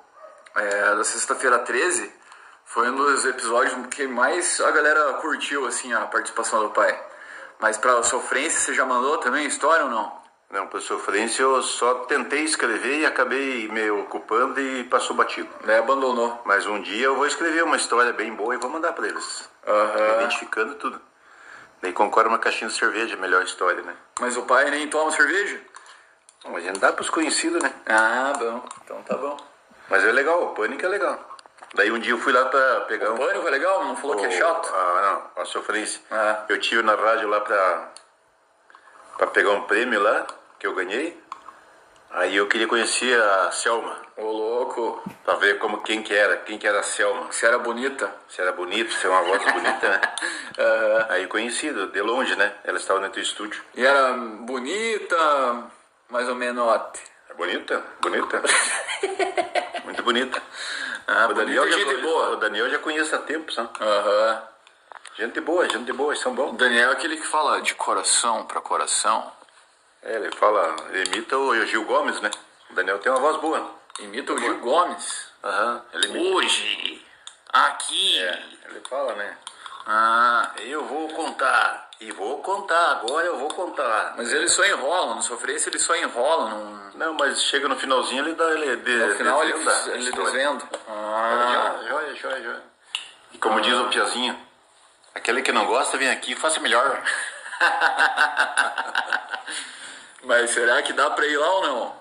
é, 0.55 0.95
da 0.95 1.03
sexta-feira 1.03 1.59
13, 1.59 2.13
foi 2.65 2.89
um 2.89 2.95
dos 2.95 3.25
episódios 3.25 3.73
que 3.87 4.05
mais 4.07 4.59
a 4.61 4.69
galera 4.71 5.13
curtiu, 5.15 5.65
assim, 5.65 5.91
a 5.93 6.01
participação 6.05 6.63
do 6.63 6.69
pai. 6.71 6.99
Mas 7.59 7.77
pra 7.77 8.03
sofrência, 8.03 8.59
você 8.59 8.73
já 8.73 8.85
mandou 8.85 9.17
também 9.17 9.45
história 9.47 9.85
ou 9.85 9.89
não? 9.91 10.26
Não, 10.49 10.65
para 10.67 10.79
sofrência 10.79 11.41
eu 11.43 11.61
só 11.61 11.93
tentei 12.05 12.41
escrever 12.43 12.99
e 12.99 13.05
acabei 13.05 13.67
me 13.67 13.91
ocupando 13.91 14.59
e 14.61 14.85
passou 14.85 15.13
batido. 15.15 15.49
Daí 15.65 15.77
abandonou. 15.77 16.41
Mas 16.45 16.65
um 16.65 16.81
dia 16.81 17.05
eu 17.07 17.15
vou 17.15 17.27
escrever 17.27 17.63
uma 17.63 17.75
história 17.75 18.13
bem 18.13 18.33
boa 18.33 18.55
e 18.55 18.57
vou 18.57 18.69
mandar 18.69 18.93
para 18.93 19.07
eles. 19.07 19.49
Aham. 19.67 20.13
Identificando 20.15 20.75
tudo. 20.75 21.01
Daí 21.81 21.91
concorre 21.91 22.27
uma 22.29 22.39
caixinha 22.39 22.69
de 22.69 22.77
cerveja, 22.77 23.17
melhor 23.17 23.43
história, 23.43 23.81
né? 23.83 23.93
Mas 24.21 24.37
o 24.37 24.43
pai 24.43 24.69
nem 24.71 24.87
toma 24.87 25.11
cerveja? 25.11 25.59
Bom, 26.45 26.55
a 26.55 26.61
gente 26.61 26.79
dá 26.79 26.93
pros 26.93 27.09
conhecidos, 27.09 27.61
né? 27.61 27.73
Ah, 27.85 28.31
bom. 28.39 28.63
Então 28.85 29.01
tá 29.03 29.17
bom. 29.17 29.37
Mas 29.89 30.03
é 30.05 30.11
legal, 30.13 30.43
o 30.43 30.49
pânico 30.55 30.85
é 30.85 30.87
legal. 30.87 31.19
Daí 31.75 31.91
um 31.91 31.99
dia 31.99 32.13
eu 32.13 32.19
fui 32.19 32.31
lá 32.31 32.45
pra 32.45 32.81
pegar 32.81 33.11
O 33.11 33.15
um. 33.15 33.17
pânico 33.17 33.45
é 33.47 33.51
legal? 33.51 33.83
Não 33.83 33.97
falou 33.97 34.15
que 34.15 34.25
é 34.25 34.29
o- 34.29 34.31
chato? 34.31 34.73
Ah, 34.73 35.21
não, 35.35 35.43
a 35.43 35.45
sofrência. 35.45 35.99
Ah. 36.09 36.45
Eu 36.47 36.57
tive 36.59 36.81
na 36.81 36.95
rádio 36.95 37.27
lá 37.27 37.41
pra, 37.41 37.89
pra 39.17 39.27
pegar 39.27 39.51
um 39.51 39.63
prêmio 39.63 40.01
lá, 40.01 40.25
que 40.59 40.65
eu 40.67 40.73
ganhei. 40.73 41.21
Aí 42.09 42.35
eu 42.37 42.47
queria 42.47 42.67
conhecer 42.67 43.21
a 43.21 43.51
Selma, 43.51 43.95
Ô, 44.15 44.31
louco. 44.31 45.03
pra 45.25 45.35
ver 45.35 45.59
como, 45.59 45.81
quem 45.81 46.01
que 46.01 46.13
era, 46.13 46.37
quem 46.37 46.57
que 46.57 46.65
era 46.65 46.79
a 46.79 46.83
Selma. 46.83 47.25
Você 47.31 47.45
era 47.45 47.59
bonita? 47.59 48.13
Se 48.29 48.41
era 48.41 48.53
bonito, 48.53 48.93
se 48.93 49.05
era 49.05 49.11
uma 49.11 49.23
voz 49.23 49.43
bonita, 49.43 49.89
né? 49.89 50.01
Aham. 50.57 51.05
Aí 51.09 51.27
conhecido, 51.27 51.87
de 51.87 52.01
longe, 52.01 52.35
né? 52.35 52.53
Ela 52.63 52.77
estava 52.77 52.99
no 53.01 53.09
teu 53.09 53.21
estúdio. 53.21 53.61
E 53.75 53.85
era 53.85 54.13
bonita, 54.13 55.63
mais 56.09 56.29
ou 56.29 56.35
menos. 56.35 56.73
É 57.29 57.33
bonita? 57.33 57.83
Bonita? 58.01 58.41
Muito 59.83 60.01
bonita. 60.01 60.41
Ah, 61.05 61.27
o 61.29 61.33
Daniel 61.33 61.63
bonita, 61.63 61.79
já, 61.79 61.91
gente 61.91 62.01
boa. 62.01 62.29
O 62.31 62.35
Daniel 62.37 62.69
já 62.69 62.79
conhece 62.79 63.13
há 63.13 63.19
tempo, 63.19 63.51
sabe? 63.51 63.69
Aham. 63.81 64.43
Gente 65.17 65.41
boa, 65.41 65.67
gente 65.67 65.91
boa, 65.93 66.15
são 66.15 66.31
O 66.31 66.35
bons. 66.35 66.57
Daniel 66.57 66.89
é 66.91 66.93
aquele 66.93 67.17
que 67.17 67.25
fala 67.27 67.59
de 67.61 67.73
coração 67.75 68.45
pra 68.45 68.61
coração. 68.61 69.31
É, 70.03 70.15
ele 70.15 70.31
fala, 70.35 70.75
imita 71.07 71.37
o 71.37 71.65
Gil 71.65 71.83
Gomes, 71.85 72.19
né? 72.21 72.29
O 72.69 72.73
Daniel 72.73 72.99
tem 72.99 73.11
uma 73.11 73.19
voz 73.21 73.37
boa. 73.37 73.71
Imita 73.99 74.33
o 74.33 74.37
Gil 74.37 74.59
Gomes. 74.59 75.27
Aham, 75.43 75.81
ele 75.93 76.07
imita. 76.07 76.35
Hoje, 76.35 77.05
aqui. 77.51 78.19
É, 78.19 78.43
ele 78.69 78.81
fala, 78.87 79.13
né? 79.15 79.37
Ah, 79.85 80.51
Eu 80.57 80.83
vou 80.85 81.07
contar, 81.09 81.89
e 82.01 82.11
vou 82.11 82.41
contar, 82.43 82.91
agora 82.91 83.25
eu 83.25 83.37
vou 83.37 83.47
contar. 83.47 84.15
mas 84.17 84.31
ele 84.33 84.49
só 84.49 84.65
enrola, 84.65 85.15
no 85.15 85.23
sofrência 85.23 85.69
ele 85.69 85.79
só 85.79 85.95
enrola. 85.95 86.49
Não... 86.49 86.87
Não, 86.95 87.13
mas 87.13 87.41
chega 87.43 87.67
no 87.67 87.77
finalzinho 87.77 88.23
ele 88.23 88.33
dá, 88.33 88.49
ele 88.51 88.75
de, 88.77 88.95
No 88.97 89.15
final 89.15 89.43
ele, 89.43 89.53
desvenda 89.53 89.95
ele 89.95 90.11
desvenda. 90.11 90.63
Ah, 90.89 91.79
Joia, 91.87 92.15
joia, 92.15 92.43
joia. 92.43 92.63
E 93.31 93.37
como 93.37 93.61
diz 93.61 93.77
o 93.77 93.87
Piazinho, 93.87 94.37
aquele 95.15 95.41
que 95.41 95.51
não 95.51 95.65
gosta 95.67 95.97
vem 95.97 96.09
aqui 96.09 96.33
e 96.33 96.35
faça 96.35 96.59
melhor. 96.59 97.01
mas 100.27 100.51
será 100.51 100.81
que 100.83 100.93
dá 100.93 101.09
pra 101.09 101.25
ir 101.25 101.37
lá 101.37 101.49
ou 101.55 101.61
não? 101.63 101.97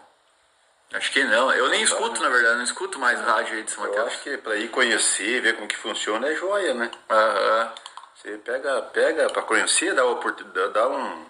Acho 0.94 1.10
que 1.12 1.24
não. 1.24 1.50
Eu 1.52 1.68
nem 1.68 1.82
escuto, 1.82 2.20
na 2.22 2.28
verdade, 2.28 2.56
não 2.56 2.64
escuto 2.64 2.98
mais 2.98 3.20
rádio 3.20 3.54
aí 3.56 3.62
de 3.62 3.70
São 3.70 3.84
Eu 3.84 3.90
Mateus. 3.90 4.08
acho 4.08 4.22
que 4.22 4.36
pra 4.38 4.56
ir 4.56 4.68
conhecer, 4.68 5.40
ver 5.40 5.54
como 5.56 5.66
que 5.66 5.76
funciona 5.76 6.28
é 6.28 6.34
joia, 6.34 6.74
né? 6.74 6.90
Aham. 7.10 7.72
Você 8.14 8.38
pega, 8.38 8.82
pega 8.92 9.28
pra 9.30 9.42
conhecer, 9.42 9.94
dá, 9.94 10.04
oportunidade, 10.04 10.72
dá 10.72 10.88
um, 10.88 11.26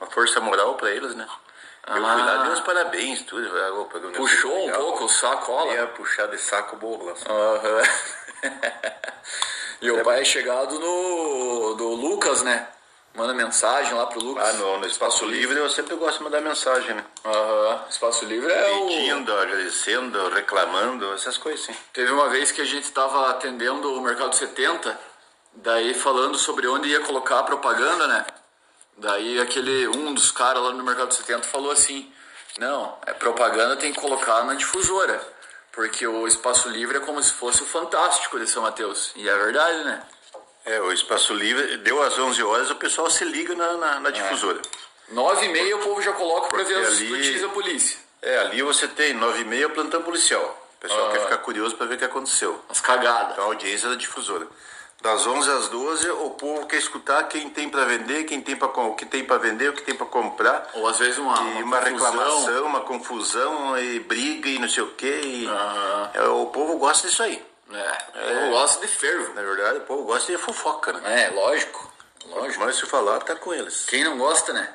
uma 0.00 0.10
força 0.10 0.40
moral 0.40 0.74
pra 0.76 0.90
eles, 0.90 1.14
né? 1.14 1.26
Eu 1.86 1.92
fui 1.94 2.00
lá, 2.02 2.34
Ah. 2.34 2.42
dei 2.44 2.52
os 2.52 2.60
parabéns, 2.60 3.22
tudo. 3.22 3.50
Ah, 3.58 4.10
Puxou 4.14 4.52
um 4.56 4.66
legal. 4.66 4.80
pouco 4.82 5.04
o 5.04 5.08
sacola. 5.08 5.72
Ia 5.72 5.86
puxar 5.88 6.26
de 6.28 6.38
saco 6.38 6.76
bolo 6.76 7.04
lá. 7.06 7.14
Aham. 7.28 7.82
e 9.82 9.90
o 9.90 10.02
pai 10.04 10.20
é 10.20 10.24
chegado 10.24 10.78
no 10.78 11.74
do 11.74 11.88
Lucas, 11.94 12.42
né? 12.42 12.68
Manda 13.14 13.34
mensagem 13.34 13.92
lá 13.92 14.06
pro 14.06 14.20
Lucas. 14.20 14.48
Ah, 14.48 14.52
no, 14.54 14.78
no 14.78 14.86
Espaço 14.86 15.26
Livre 15.26 15.58
eu 15.58 15.68
sempre 15.68 15.94
gosto 15.96 16.18
de 16.18 16.24
mandar 16.24 16.40
mensagem, 16.40 16.94
né? 16.94 17.04
Aham. 17.24 17.84
Espaço 17.90 18.24
Livre 18.24 18.50
é 18.50 18.70
o... 18.70 18.86
Pedindo, 18.86 19.32
agradecendo, 19.36 20.28
reclamando, 20.30 21.12
essas 21.12 21.36
coisas, 21.36 21.66
sim. 21.66 21.74
Teve 21.92 22.10
uma 22.10 22.30
vez 22.30 22.50
que 22.50 22.62
a 22.62 22.64
gente 22.64 22.84
estava 22.84 23.28
atendendo 23.28 23.92
o 23.92 24.00
Mercado 24.00 24.34
70, 24.34 24.98
daí 25.52 25.92
falando 25.92 26.38
sobre 26.38 26.66
onde 26.66 26.88
ia 26.88 27.00
colocar 27.00 27.40
a 27.40 27.42
propaganda, 27.42 28.06
né? 28.06 28.24
Daí 28.96 29.40
aquele 29.40 29.88
um 29.88 30.14
dos 30.14 30.30
caras 30.30 30.62
lá 30.62 30.72
no 30.72 30.82
Mercado 30.82 31.12
70 31.12 31.42
falou 31.48 31.70
assim: 31.70 32.10
"Não, 32.58 32.96
é 33.06 33.12
propaganda 33.12 33.76
tem 33.76 33.92
que 33.92 34.00
colocar 34.00 34.44
na 34.44 34.54
difusora, 34.54 35.20
porque 35.70 36.06
o 36.06 36.26
Espaço 36.26 36.68
Livre 36.68 36.98
é 36.98 37.00
como 37.00 37.22
se 37.22 37.32
fosse 37.32 37.62
o 37.62 37.66
Fantástico 37.66 38.38
de 38.38 38.46
São 38.46 38.62
Mateus". 38.62 39.12
E 39.16 39.28
é 39.28 39.36
verdade, 39.36 39.84
né? 39.84 40.02
É, 40.64 40.80
o 40.80 40.92
Espaço 40.92 41.34
Livre, 41.34 41.76
deu 41.78 42.00
às 42.02 42.16
11 42.18 42.42
horas, 42.42 42.70
o 42.70 42.76
pessoal 42.76 43.10
se 43.10 43.24
liga 43.24 43.54
na, 43.54 43.72
na, 43.76 44.00
na 44.00 44.10
difusora. 44.10 44.60
Nove 45.10 45.46
e 45.46 45.48
meia 45.48 45.76
o 45.76 45.80
povo 45.80 46.00
já 46.00 46.12
coloca 46.12 46.48
pra 46.48 46.62
ver 46.62 46.76
as 46.86 46.96
ali- 46.98 47.10
notícias 47.10 47.40
da 47.42 47.48
polícia. 47.48 47.98
É, 48.22 48.38
ali 48.38 48.62
você 48.62 48.86
tem 48.86 49.12
9 49.14 49.42
e 49.42 49.44
meia 49.44 49.68
plantão 49.68 50.00
policial. 50.02 50.58
O 50.78 50.80
pessoal 50.80 51.08
Ah. 51.08 51.12
quer 51.12 51.20
ficar 51.22 51.38
curioso 51.38 51.76
pra 51.76 51.86
ver 51.86 51.96
o 51.96 51.98
que 51.98 52.04
aconteceu. 52.04 52.60
As 52.68 52.80
cagadas. 52.80 53.32
Então 53.32 53.44
a 53.44 53.46
audiência 53.48 53.88
da 53.88 53.94
difusora. 53.96 54.46
Das 55.00 55.26
11 55.26 55.50
às 55.50 55.68
12, 55.68 56.08
o 56.10 56.30
povo 56.30 56.64
quer 56.68 56.76
escutar 56.76 57.24
quem 57.24 57.50
tem 57.50 57.68
pra 57.68 57.84
vender, 57.84 58.22
quem 58.22 58.40
tem 58.40 58.54
com- 58.54 58.90
o 58.90 58.94
que 58.94 59.04
tem 59.04 59.24
pra 59.24 59.36
vender, 59.36 59.70
o 59.70 59.72
que 59.72 59.82
tem 59.82 59.96
pra 59.96 60.06
comprar. 60.06 60.70
Ou 60.74 60.86
às 60.86 60.96
vezes 61.00 61.18
uma, 61.18 61.34
E 61.58 61.62
uma, 61.64 61.78
confusão. 61.80 62.12
reclamação, 62.12 62.64
uma 62.64 62.80
confusão, 62.82 63.76
e 63.78 63.98
briga 63.98 64.48
e 64.48 64.60
não 64.60 64.68
sei 64.68 64.84
o 64.84 64.90
quê. 64.92 65.20
E 65.24 65.46
Aham. 65.48 66.10
é, 66.14 66.22
o 66.28 66.46
povo 66.46 66.78
gosta 66.78 67.08
disso 67.08 67.20
aí. 67.24 67.44
É, 67.78 68.46
eu 68.46 68.50
gosto 68.50 68.80
de 68.80 68.88
fervo. 68.88 69.34
Na 69.34 69.42
verdade, 69.42 69.78
o 69.78 69.82
povo 69.82 70.04
gosta 70.04 70.30
de 70.32 70.38
fofoca, 70.38 70.92
né? 70.92 71.24
É, 71.24 71.30
lógico. 71.30 71.92
Lógico. 72.26 72.64
Mas 72.64 72.76
se 72.76 72.86
falar, 72.86 73.20
tá 73.20 73.34
com 73.36 73.52
eles. 73.52 73.84
Quem 73.86 74.04
não 74.04 74.16
gosta, 74.18 74.52
né? 74.52 74.68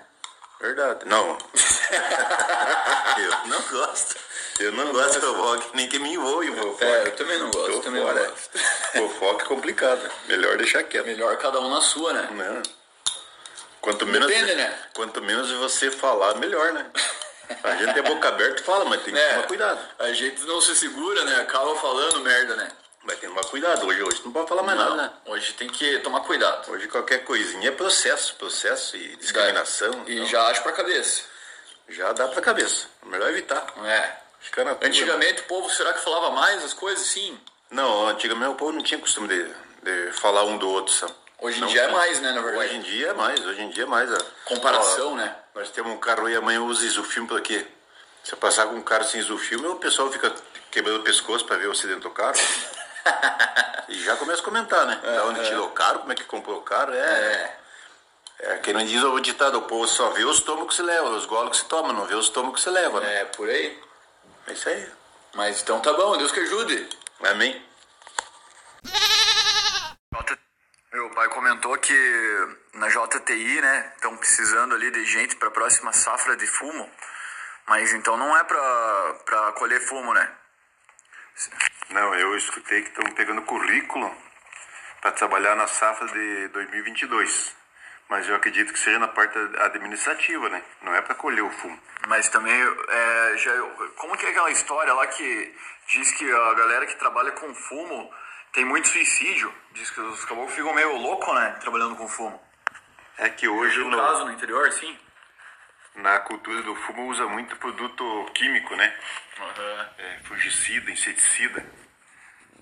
Verdade. 0.60 1.05
Não. 1.05 1.38
eu 3.17 3.47
não 3.47 3.62
gosto. 3.62 4.15
Eu 4.60 4.71
não 4.71 4.91
gosto 4.91 5.19
de 5.19 5.25
fofoca, 5.25 5.65
nem 5.75 5.88
que 5.88 5.99
me 5.99 6.13
envolve 6.13 6.47
em 6.47 6.55
fofoca. 6.55 6.86
É, 6.86 7.07
eu 7.07 7.15
também 7.15 7.38
não 7.38 7.51
gosto, 7.51 7.71
Tô 7.73 7.79
também 7.81 8.01
não 8.03 8.12
fora. 8.12 8.27
gosto. 8.27 8.49
Fofoca 8.97 9.43
é 9.43 9.47
complicada. 9.47 10.12
Melhor 10.27 10.57
deixar 10.57 10.83
quieto. 10.83 11.05
Melhor 11.05 11.38
cada 11.38 11.60
um 11.60 11.69
na 11.69 11.81
sua, 11.81 12.12
né? 12.13 12.27
Não. 12.31 12.63
Quanto 13.79 14.05
menos, 14.07 14.27
Depende, 14.27 14.55
né? 14.55 14.79
quanto 14.95 15.21
menos 15.21 15.51
você 15.51 15.91
falar, 15.91 16.36
melhor, 16.36 16.73
né? 16.73 16.88
A 17.63 17.75
gente 17.75 17.97
é 17.97 18.01
boca 18.01 18.27
aberta 18.27 18.62
e 18.62 18.65
fala, 18.65 18.83
mas 18.86 19.03
tem 19.03 19.13
que 19.13 19.19
É, 19.21 19.33
tomar 19.36 19.47
cuidado. 19.47 19.79
A 19.99 20.12
gente 20.12 20.41
não 20.45 20.60
se 20.60 20.75
segura, 20.75 21.23
né? 21.23 21.36
Acaba 21.41 21.75
falando 21.75 22.19
merda, 22.21 22.55
né? 22.55 22.67
Vai 23.08 23.15
ter 23.15 23.22
que 23.22 23.28
tomar 23.28 23.43
cuidado. 23.46 23.88
Hoje, 23.88 24.04
hoje 24.04 24.22
não 24.26 24.34
pode 24.34 24.50
falar 24.50 24.63
mais 24.63 24.78
Não, 24.78 24.89
nada, 24.98 25.02
né? 25.04 25.12
Hoje 25.28 25.54
tem 25.54 25.70
que 25.70 26.00
tomar 26.00 26.20
cuidado. 26.22 26.70
Hoje 26.70 26.89
qualquer 26.89 27.24
coisinha 27.24 27.70
é 27.70 27.72
processo, 27.72 28.36
processo 28.36 28.98
e 28.98 29.15
discriminação. 29.15 30.04
E 30.06 30.15
então, 30.15 30.26
já 30.28 30.46
acho 30.48 30.62
pra 30.62 30.74
cabeça. 30.74 31.24
já 31.88 32.12
dá 32.12 32.28
pra 32.28 32.41
cabeça. 32.41 32.88
Melhor 33.06 33.30
evitar. 33.30 33.65
É. 33.86 34.12
Ficar 34.41 34.65
na. 34.65 34.72
Antigamente 34.82 35.39
o 35.41 35.46
povo, 35.46 35.70
será 35.70 35.93
que 35.93 36.04
falava 36.04 36.32
mais 36.32 36.62
as 36.65 36.74
coisas? 36.74 37.08
Sim. 37.08 37.39
Não, 37.72 38.08
antigamente 38.10 38.52
o 38.52 38.56
povo 38.56 38.74
não 38.74 38.84
tinha 38.84 39.00
costume 39.00 39.30
de, 39.30 39.54
de 39.84 40.12
falar 40.12 40.43
um 40.43 40.58
do 40.58 40.70
outro, 40.70 40.93
sabe? 40.93 41.13
Hoje 41.39 41.60
em 41.60 41.62
Não 41.62 41.67
dia 41.70 41.84
é 41.84 41.91
mais, 41.91 42.20
né, 42.20 42.32
na 42.34 42.41
Hoje 42.41 42.50
verdade. 42.52 42.76
em 42.76 42.82
dia 42.82 43.08
é 43.08 43.13
mais, 43.13 43.46
hoje 43.46 43.62
em 43.62 43.70
dia 43.70 43.84
é 43.84 43.88
mais. 43.88 44.12
ó. 44.12 44.17
Comparação, 44.46 45.13
Ó, 45.13 45.15
né? 45.15 45.34
Nós 45.56 45.70
temos 45.70 45.93
um 45.93 45.98
carro 45.98 46.26
aí, 46.26 46.36
amanhã 46.36 46.62
usa 46.62 46.86
isofilme 46.86 47.28
pra 47.30 47.39
quê? 47.39 47.65
Se 48.24 48.34
eu 48.34 48.38
passar 48.38 48.65
com 48.67 48.76
um 48.76 48.82
carro 48.82 49.06
sem 49.06 49.22
isofilme, 49.22 49.67
o 49.67 49.76
pessoal 49.76 50.12
fica 50.12 50.34
quebrando 50.72 51.00
o 51.00 51.04
pescoço 51.04 51.46
pra 51.46 51.56
ver 51.56 51.67
o 51.67 51.72
acidente 51.72 52.02
do 52.02 52.10
carro. 52.10 52.36
e 53.89 54.04
já 54.04 54.15
começa 54.17 54.41
a 54.41 54.46
comentar, 54.46 54.86
né? 54.86 55.00
da 55.04 55.26
onde 55.26 55.43
tirou 55.46 55.67
o 55.67 55.72
carro, 55.72 56.00
como 56.00 56.12
é 56.12 56.15
que 56.15 56.24
comprou 56.24 56.58
o 56.58 56.63
carro, 56.63 56.93
é... 56.93 57.58
É, 58.39 58.58
quem 58.58 58.72
não 58.72 58.86
diz 58.86 59.02
o 59.02 59.20
ditado, 59.20 59.58
o 59.58 59.63
povo 59.63 59.88
só 59.88 60.12
vê 60.12 60.24
os 60.24 60.41
tomos 60.41 60.67
que 60.67 60.76
se 60.76 60.84
leva, 60.84 61.10
os 61.10 61.26
golos 61.26 61.52
que 61.52 61.58
se 61.58 61.65
toma, 61.65 61.91
não 61.91 62.06
vê 62.06 62.13
os 62.13 62.30
tomos 62.30 62.54
que 62.54 62.62
se 62.62 62.70
leva, 62.70 63.00
né? 63.00 63.22
É, 63.22 63.26
por 63.26 63.50
aí. 63.50 63.82
É 64.46 64.54
isso 64.54 64.70
aí. 64.70 64.91
Mas 65.34 65.62
então 65.62 65.80
tá 65.80 65.91
bom, 65.93 66.15
Deus 66.17 66.32
que 66.32 66.39
ajude. 66.41 66.88
Amém. 67.24 67.65
Meu 70.93 71.10
pai 71.12 71.28
comentou 71.30 71.78
que 71.78 71.93
na 72.76 72.88
JTI, 72.89 73.62
né, 73.62 73.91
estão 73.96 74.15
precisando 74.17 74.76
ali 74.76 74.91
de 74.91 75.06
gente 75.06 75.36
para 75.36 75.48
a 75.48 75.52
próxima 75.52 75.91
safra 75.91 76.38
de 76.38 76.48
fumo, 76.48 76.89
mas 77.67 77.91
então 77.93 78.15
não 78.17 78.38
é 78.38 78.43
pra, 78.43 79.13
pra 79.26 79.52
colher 79.54 79.82
fumo, 79.82 80.13
né? 80.13 80.32
Não, 81.89 82.13
eu 82.15 82.36
escutei 82.36 82.82
que 82.82 82.89
estão 82.89 83.04
pegando 83.13 83.41
currículo 83.43 84.13
para 85.02 85.12
trabalhar 85.12 85.56
na 85.56 85.67
safra 85.67 86.08
de 86.08 86.47
2022. 86.50 87.56
Mas 88.10 88.28
eu 88.30 88.36
acredito 88.36 88.71
que 88.71 88.80
seja 88.80 89.00
na 89.00 89.08
parte 89.10 89.38
administrativa, 89.60 90.47
né? 90.50 90.63
Não 90.82 90.95
é 90.95 91.02
para 91.02 91.13
colher 91.15 91.43
o 91.43 91.52
fumo. 91.52 91.78
Mas 92.08 92.30
também, 92.30 92.54
é, 92.54 93.38
já, 93.38 93.52
como 93.97 94.15
que 94.17 94.26
é 94.26 94.30
aquela 94.30 94.50
história 94.50 94.93
lá 94.93 95.06
que 95.08 95.56
diz 95.88 96.12
que 96.13 96.30
a 96.32 96.54
galera 96.54 96.86
que 96.86 96.95
trabalha 96.95 97.32
com 97.34 97.54
fumo 97.54 98.10
tem 98.54 98.63
muito 98.63 98.88
suicídio? 98.88 99.54
Diz 99.73 99.89
que 99.91 100.00
os 100.00 100.23
caboclos 100.23 100.56
ficam 100.56 100.73
meio 100.73 100.95
loucos, 100.95 101.36
né, 101.36 101.58
trabalhando 101.60 101.97
com 101.97 102.08
fumo. 102.08 102.41
É 103.17 103.28
que 103.30 103.45
hoje 103.47 103.80
No 103.80 103.89
no- 103.91 103.97
caso, 103.97 104.26
no 104.26 104.32
interior, 104.32 104.71
sim. 104.71 104.97
Na 105.97 106.19
cultura 106.19 106.62
do 106.62 106.75
fumo 106.75 107.07
usa 107.07 107.27
muito 107.27 107.55
produto 107.57 108.25
químico, 108.33 108.75
né? 108.75 108.93
É, 109.97 110.17
fungicida, 110.23 110.91
inseticida. 110.91 111.65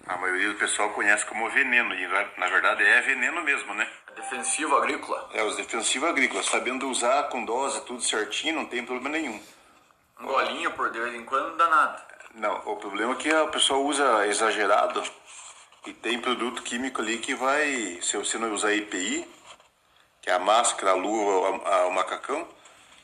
A 0.07 0.17
maioria 0.17 0.49
do 0.49 0.55
pessoal 0.55 0.91
conhece 0.91 1.25
como 1.25 1.49
veneno 1.49 1.93
e 1.95 2.07
na- 2.37 2.47
verdade 2.47 2.83
é 2.83 3.01
veneno 3.01 3.41
mesmo, 3.43 3.73
né? 3.73 3.87
Defensivo 4.15 4.75
agrícola. 4.77 5.29
É 5.33 5.43
os 5.43 5.57
defensivos 5.57 6.07
agrícolas, 6.09 6.45
sabendo 6.45 6.87
usar 6.89 7.23
com 7.23 7.43
dose 7.43 7.83
tudo 7.85 8.01
certinho, 8.01 8.55
não 8.55 8.65
tem 8.65 8.85
problema 8.85 9.09
nenhum. 9.09 9.41
Um 10.19 10.25
golinho 10.27 10.71
por 10.71 10.91
de 10.91 10.99
vez 10.99 11.13
em 11.15 11.25
quando 11.25 11.49
não 11.49 11.57
dá 11.57 11.67
nada. 11.67 12.05
Não, 12.35 12.61
o 12.65 12.75
problema 12.77 13.13
é 13.13 13.15
que 13.15 13.29
a 13.33 13.47
pessoa 13.47 13.79
usa 13.79 14.27
exagerado 14.27 15.03
e 15.85 15.93
tem 15.93 16.19
produto 16.19 16.61
químico 16.63 17.01
ali 17.01 17.17
que 17.17 17.33
vai, 17.35 17.99
se 18.01 18.15
você 18.17 18.37
não 18.37 18.53
usar 18.53 18.73
EPI, 18.73 19.27
que 20.21 20.29
é 20.29 20.33
a 20.33 20.39
máscara, 20.39 20.91
a 20.91 20.95
luva, 20.95 21.49
o 21.87 21.91
macacão, 21.91 22.47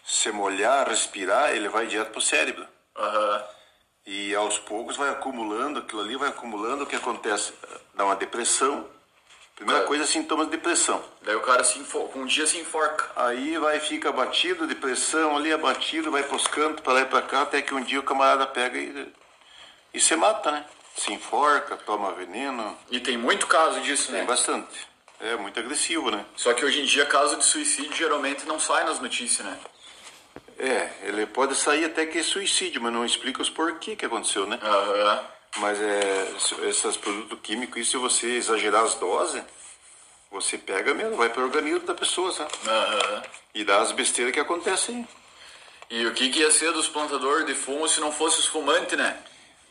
se 0.06 0.32
molhar, 0.32 0.88
respirar, 0.88 1.52
ele 1.52 1.70
vai 1.70 1.88
direto 1.88 2.12
pro 2.12 2.22
cérebro. 2.22 2.66
Aham. 2.98 3.44
E 4.06 4.34
aos 4.36 4.58
poucos 4.60 4.98
vai 4.98 5.10
acumulando, 5.10 5.80
aquilo 5.80 6.02
ali 6.02 6.16
vai 6.16 6.30
acumulando, 6.30 6.84
o 6.84 6.88
que 6.88 6.96
acontece? 6.96 7.54
Dá 7.94 8.04
uma 8.06 8.16
depressão. 8.16 8.88
Primeira 9.56 9.84
É. 9.84 9.86
coisa, 9.86 10.08
sintomas 10.08 10.48
de 10.48 10.54
depressão. 10.54 11.04
Daí 11.22 11.36
o 11.36 11.42
cara 11.42 11.64
se 11.64 11.78
enfo... 11.78 12.10
um 12.16 12.26
dia 12.26 12.48
se 12.48 12.58
enforca. 12.58 13.12
Aí 13.16 13.58
vai, 13.60 13.80
fica 13.80 14.10
abatido, 14.10 14.66
depressão 14.66 15.38
ali, 15.38 15.54
abatido, 15.54 16.10
vai 16.10 16.24
pros 16.24 16.48
cantos, 16.48 16.82
pra 16.82 16.94
lá 16.94 17.02
e 17.02 17.06
pra 17.06 17.22
cá, 17.22 17.44
até 17.44 17.62
que 17.62 17.74
um 17.76 17.82
dia 17.84 18.00
o 18.00 18.04
camarada 18.04 18.48
pega 18.48 18.76
e, 18.80 19.14
e 19.94 20.00
se 20.00 20.16
mata, 20.16 20.52
né? 20.52 20.66
Se 20.96 21.14
enforca, 21.14 21.78
toma 21.78 22.12
veneno. 22.14 22.76
E 22.90 23.00
tem 23.00 23.18
muito 23.18 23.46
caso 23.46 23.80
disso, 23.82 24.08
Tem 24.12 24.22
né? 24.22 24.24
bastante. 24.26 24.88
É 25.20 25.36
muito 25.36 25.60
agressivo, 25.60 26.10
né? 26.10 26.26
Só 26.36 26.52
que 26.56 26.66
hoje 26.66 26.82
em 26.82 26.86
dia 26.86 27.06
caso 27.06 27.36
de 27.36 27.46
suicídio 27.46 27.94
geralmente 27.94 28.46
não 28.48 28.60
sai 28.60 28.84
nas 28.84 29.00
notícias, 29.00 29.46
né? 29.46 29.60
É, 30.60 30.90
ele 31.04 31.26
pode 31.26 31.56
sair 31.56 31.86
até 31.86 32.06
que 32.06 32.20
é 32.20 32.24
suicídio, 32.24 32.82
mas 32.82 32.94
não 32.94 33.06
explica 33.06 33.42
os 33.42 33.50
porquê 33.50 33.96
que 33.96 34.06
aconteceu, 34.06 34.46
né? 34.46 34.60
Aham. 34.62 35.24
Mas 35.58 35.80
é, 35.82 36.34
se- 36.40 36.62
esses 36.66 36.98
produtos 36.98 37.38
químicos, 37.42 37.82
e 37.82 37.86
se 37.86 37.98
você 37.98 38.28
exagerar 38.36 38.84
as 38.86 38.96
doses, 38.96 39.44
você 40.32 40.58
pega 40.58 40.94
mesmo, 40.94 41.16
vai 41.18 41.30
para 41.30 41.42
o 41.42 41.46
organismo 41.46 41.82
da 41.86 41.94
pessoa, 41.94 42.32
sabe? 42.32 42.52
Aham. 42.68 43.24
E 43.54 43.64
dá 43.64 43.82
as 43.82 43.92
besteiras 43.92 44.34
que 44.34 44.40
acontecem. 44.40 45.08
E 45.90 46.06
o 46.06 46.14
que, 46.14 46.30
que 46.30 46.40
ia 46.40 46.52
ser 46.52 46.72
dos 46.72 46.88
plantadores 46.88 47.46
de 47.46 47.54
fumo 47.54 47.88
se 47.88 48.00
não 48.00 48.12
fosse 48.14 48.40
os 48.40 48.46
fumantes, 48.46 48.98
né? 48.98 49.18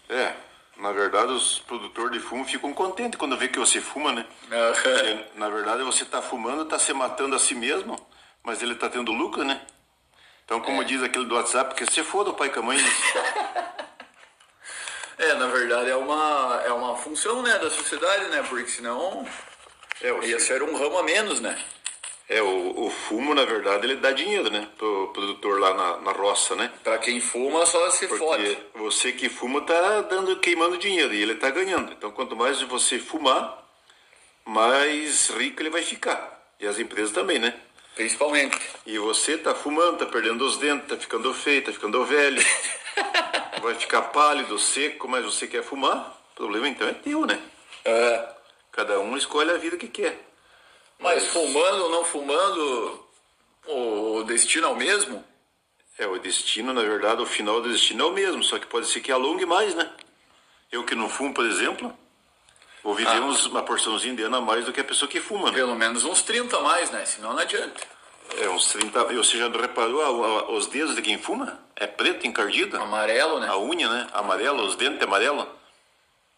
É, 0.08 0.34
na 0.76 0.92
verdade, 0.92 1.32
os 1.32 1.60
produtores 1.60 2.12
de 2.12 2.20
fumo 2.20 2.44
ficam 2.44 2.74
contentes 2.74 3.18
quando 3.18 3.36
vê 3.38 3.48
que 3.48 3.58
você 3.58 3.80
fuma, 3.80 4.12
né? 4.12 4.26
Porque, 4.74 5.24
na 5.36 5.48
verdade, 5.48 5.82
você 5.82 6.04
tá 6.04 6.20
fumando, 6.20 6.66
tá 6.66 6.78
se 6.78 6.92
matando 6.92 7.34
a 7.34 7.38
si 7.38 7.54
mesmo, 7.54 7.96
mas 8.42 8.62
ele 8.62 8.74
tá 8.74 8.88
tendo 8.90 9.12
lucro, 9.12 9.44
né? 9.44 9.62
Então, 10.50 10.60
como 10.60 10.84
diz 10.84 11.00
aquele 11.00 11.26
do 11.26 11.36
WhatsApp, 11.36 11.76
que 11.76 11.86
se 11.86 12.02
foda 12.02 12.30
o 12.30 12.34
pai 12.34 12.48
com 12.50 12.58
a 12.58 12.62
mãe, 12.64 12.76
né? 12.76 12.90
É, 15.16 15.34
na 15.34 15.48
verdade 15.48 15.90
é 15.90 15.94
uma, 15.96 16.62
é 16.64 16.72
uma 16.72 16.96
função, 16.96 17.42
né, 17.42 17.58
da 17.58 17.68
sociedade, 17.68 18.24
né? 18.30 18.42
Porque 18.48 18.70
senão 18.70 19.28
É, 20.00 20.08
ia 20.26 20.40
ser 20.40 20.62
um 20.62 20.74
ramo 20.74 20.98
a 20.98 21.02
menos, 21.02 21.40
né? 21.40 21.62
é 22.26 22.40
o, 22.40 22.86
o 22.86 22.90
fumo, 22.90 23.34
na 23.34 23.44
verdade, 23.44 23.84
ele 23.86 23.96
dá 23.96 24.12
dinheiro, 24.12 24.50
né? 24.50 24.66
Pro 24.78 25.08
produtor 25.12 25.60
lá 25.60 25.74
na, 25.74 25.98
na 25.98 26.12
roça, 26.12 26.56
né? 26.56 26.72
Pra 26.82 26.96
quem 26.96 27.20
fuma 27.20 27.66
só 27.66 27.90
se 27.90 28.06
Porque 28.08 28.24
fode. 28.24 28.58
você 28.74 29.12
que 29.12 29.28
fuma 29.28 29.60
tá 29.60 30.00
dando, 30.02 30.36
queimando 30.38 30.78
dinheiro 30.78 31.12
e 31.12 31.20
ele 31.20 31.34
tá 31.34 31.50
ganhando. 31.50 31.92
Então, 31.92 32.10
quanto 32.12 32.34
mais 32.34 32.62
você 32.62 32.98
fumar, 32.98 33.62
mais 34.44 35.28
rico 35.28 35.60
ele 35.60 35.70
vai 35.70 35.82
ficar. 35.82 36.40
E 36.58 36.66
as 36.66 36.78
empresas 36.78 37.12
também, 37.12 37.38
né? 37.38 37.54
Principalmente. 38.00 38.58
E 38.86 38.98
você 38.98 39.36
tá 39.36 39.54
fumando, 39.54 39.98
tá 39.98 40.06
perdendo 40.06 40.42
os 40.46 40.56
dentes, 40.56 40.88
tá 40.88 40.96
ficando 40.96 41.34
feio, 41.34 41.62
tá 41.62 41.70
ficando 41.70 42.02
velho. 42.06 42.42
vai 43.60 43.74
ficar 43.74 44.00
pálido, 44.00 44.58
seco, 44.58 45.06
mas 45.06 45.22
você 45.22 45.46
quer 45.46 45.62
fumar. 45.62 46.18
O 46.32 46.34
problema 46.34 46.66
então 46.66 46.88
é 46.88 46.94
teu, 46.94 47.26
né? 47.26 47.38
É. 47.84 48.26
Cada 48.72 48.98
um 49.00 49.18
escolhe 49.18 49.50
a 49.50 49.58
vida 49.58 49.76
que 49.76 49.86
quer. 49.86 50.18
Mas 50.98 51.26
fumando 51.26 51.84
ou 51.84 51.90
não 51.90 52.02
fumando, 52.02 53.04
o 53.66 54.22
destino 54.22 54.68
é 54.68 54.70
o 54.70 54.76
mesmo? 54.76 55.22
É, 55.98 56.06
o 56.06 56.18
destino, 56.18 56.72
na 56.72 56.80
verdade, 56.80 57.20
o 57.20 57.26
final 57.26 57.60
do 57.60 57.70
destino 57.70 58.04
é 58.04 58.06
o 58.06 58.12
mesmo, 58.12 58.42
só 58.42 58.58
que 58.58 58.66
pode 58.66 58.86
ser 58.86 59.00
que 59.02 59.12
alongue 59.12 59.44
mais, 59.44 59.74
né? 59.74 59.90
Eu 60.72 60.84
que 60.84 60.94
não 60.94 61.10
fumo, 61.10 61.34
por 61.34 61.44
exemplo, 61.44 61.94
vou 62.82 62.94
viver 62.94 63.10
Ah. 63.18 63.20
uns, 63.20 63.44
uma 63.44 63.62
porçãozinha 63.62 64.14
de 64.14 64.22
ano 64.22 64.36
a 64.36 64.40
mais 64.40 64.64
do 64.64 64.72
que 64.72 64.80
a 64.80 64.84
pessoa 64.84 65.06
que 65.06 65.20
fuma, 65.20 65.50
né? 65.50 65.58
Pelo 65.58 65.74
menos 65.74 66.04
uns 66.04 66.22
30 66.22 66.56
a 66.56 66.60
mais, 66.62 66.90
né? 66.90 67.04
Senão 67.04 67.34
não 67.34 67.40
adianta. 67.40 67.89
É, 68.38 68.48
uns 68.48 68.68
30. 68.72 69.12
E 69.12 69.16
Você 69.16 69.38
já 69.38 69.48
reparou 69.48 70.54
os 70.54 70.66
dedos 70.66 70.94
de 70.94 71.02
quem 71.02 71.18
fuma? 71.18 71.58
É 71.76 71.86
preto, 71.86 72.26
encardido? 72.26 72.76
Amarelo, 72.76 73.40
né? 73.40 73.48
A 73.48 73.58
unha, 73.58 73.88
né? 73.88 74.06
Amarelo, 74.12 74.64
os 74.64 74.76
dentes 74.76 75.02
amarelo. 75.02 75.48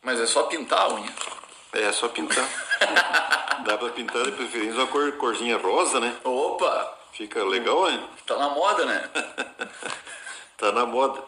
Mas 0.02 0.20
é 0.20 0.26
só 0.26 0.44
pintar 0.44 0.80
a 0.80 0.94
unha. 0.94 1.12
É, 1.72 1.92
só 1.92 2.08
pintar. 2.08 2.46
Dá 3.64 3.78
pra 3.78 3.88
pintar 3.90 4.24
de 4.24 4.32
preferência 4.32 4.74
uma 4.74 4.86
cor, 4.86 5.12
corzinha 5.12 5.56
rosa, 5.56 6.00
né? 6.00 6.16
Opa! 6.24 6.98
Fica 7.12 7.44
legal, 7.44 7.90
hein? 7.90 8.08
Tá 8.26 8.36
na 8.36 8.48
moda, 8.50 8.84
né? 8.86 9.10
Tá 10.56 10.70
na 10.70 10.86
moda. 10.86 11.20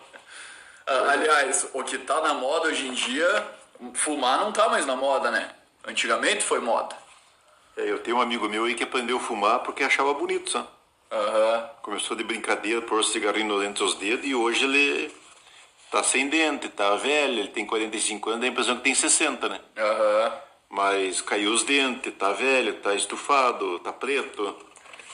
Ah, 0.86 1.10
Aliás, 1.10 1.68
o 1.72 1.82
que 1.82 1.98
tá 1.98 2.20
na 2.20 2.34
moda 2.34 2.68
hoje 2.68 2.86
em 2.86 2.92
dia, 2.92 3.48
fumar 3.94 4.38
não 4.38 4.52
tá 4.52 4.68
mais 4.68 4.86
na 4.86 4.94
moda, 4.94 5.28
né? 5.28 5.50
Antigamente 5.84 6.44
foi 6.44 6.60
moda. 6.60 6.94
É, 7.76 7.90
eu 7.90 7.98
tenho 7.98 8.16
um 8.16 8.20
amigo 8.20 8.48
meu 8.48 8.64
aí 8.64 8.74
que 8.74 8.84
aprendeu 8.84 9.16
a 9.16 9.20
fumar 9.20 9.60
porque 9.60 9.82
achava 9.82 10.14
bonito, 10.14 10.50
sabe? 10.50 10.68
Aham. 11.10 11.70
Começou 11.82 12.16
de 12.16 12.24
brincadeira, 12.24 12.82
pôr 12.82 13.00
o 13.00 13.04
cigarrinho 13.04 13.62
entre 13.62 13.82
os 13.84 13.94
dedos 13.94 14.26
e 14.26 14.34
hoje 14.34 14.64
ele 14.64 15.14
tá 15.90 16.02
sem 16.02 16.28
dente, 16.28 16.68
tá 16.68 16.96
velho, 16.96 17.40
ele 17.40 17.48
tem 17.48 17.64
45 17.64 18.30
anos, 18.30 18.40
dá 18.40 18.46
a 18.46 18.50
impressão 18.50 18.76
que 18.76 18.82
tem 18.82 18.94
60, 18.94 19.48
né? 19.48 19.60
Aham. 19.76 20.32
Mas 20.68 21.20
caiu 21.20 21.52
os 21.52 21.62
dentes, 21.62 22.12
tá 22.18 22.32
velho, 22.32 22.74
tá 22.80 22.94
estufado, 22.94 23.78
tá 23.78 23.92
preto. 23.92 24.56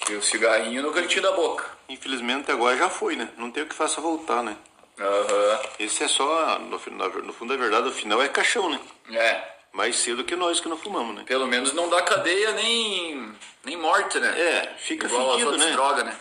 E 0.08 0.14
o 0.14 0.22
cigarrinho 0.22 0.82
no 0.82 0.92
cantinho 0.92 1.22
da 1.22 1.32
boca. 1.32 1.66
Infelizmente 1.88 2.50
agora 2.50 2.76
já 2.76 2.88
foi, 2.88 3.16
né? 3.16 3.28
Não 3.36 3.50
tem 3.50 3.62
o 3.62 3.66
que 3.66 3.74
faça 3.74 4.00
voltar, 4.00 4.42
né? 4.42 4.56
Aham. 4.98 5.60
Esse 5.78 6.04
é 6.04 6.08
só, 6.08 6.58
no, 6.58 6.70
no 6.78 7.32
fundo 7.32 7.52
da 7.52 7.56
verdade, 7.56 7.88
o 7.88 7.92
final 7.92 8.22
é 8.22 8.28
caixão, 8.28 8.70
né? 8.70 8.80
É. 9.12 9.59
Mais 9.72 9.96
cedo 9.96 10.24
que 10.24 10.35
nós 10.35 10.61
que 10.61 10.68
não 10.68 10.76
fumamos, 10.76 11.14
né? 11.14 11.24
Pelo 11.26 11.46
menos 11.46 11.72
não 11.72 11.88
dá 11.88 12.02
cadeia 12.02 12.52
nem, 12.52 13.33
nem 13.64 13.76
morte, 13.76 14.18
né? 14.18 14.40
É, 14.40 14.74
fica 14.78 15.06
Igual 15.06 15.33
fedido, 15.33 15.56
né? 15.56 15.72
drogas, 15.72 16.04
né? 16.04 16.16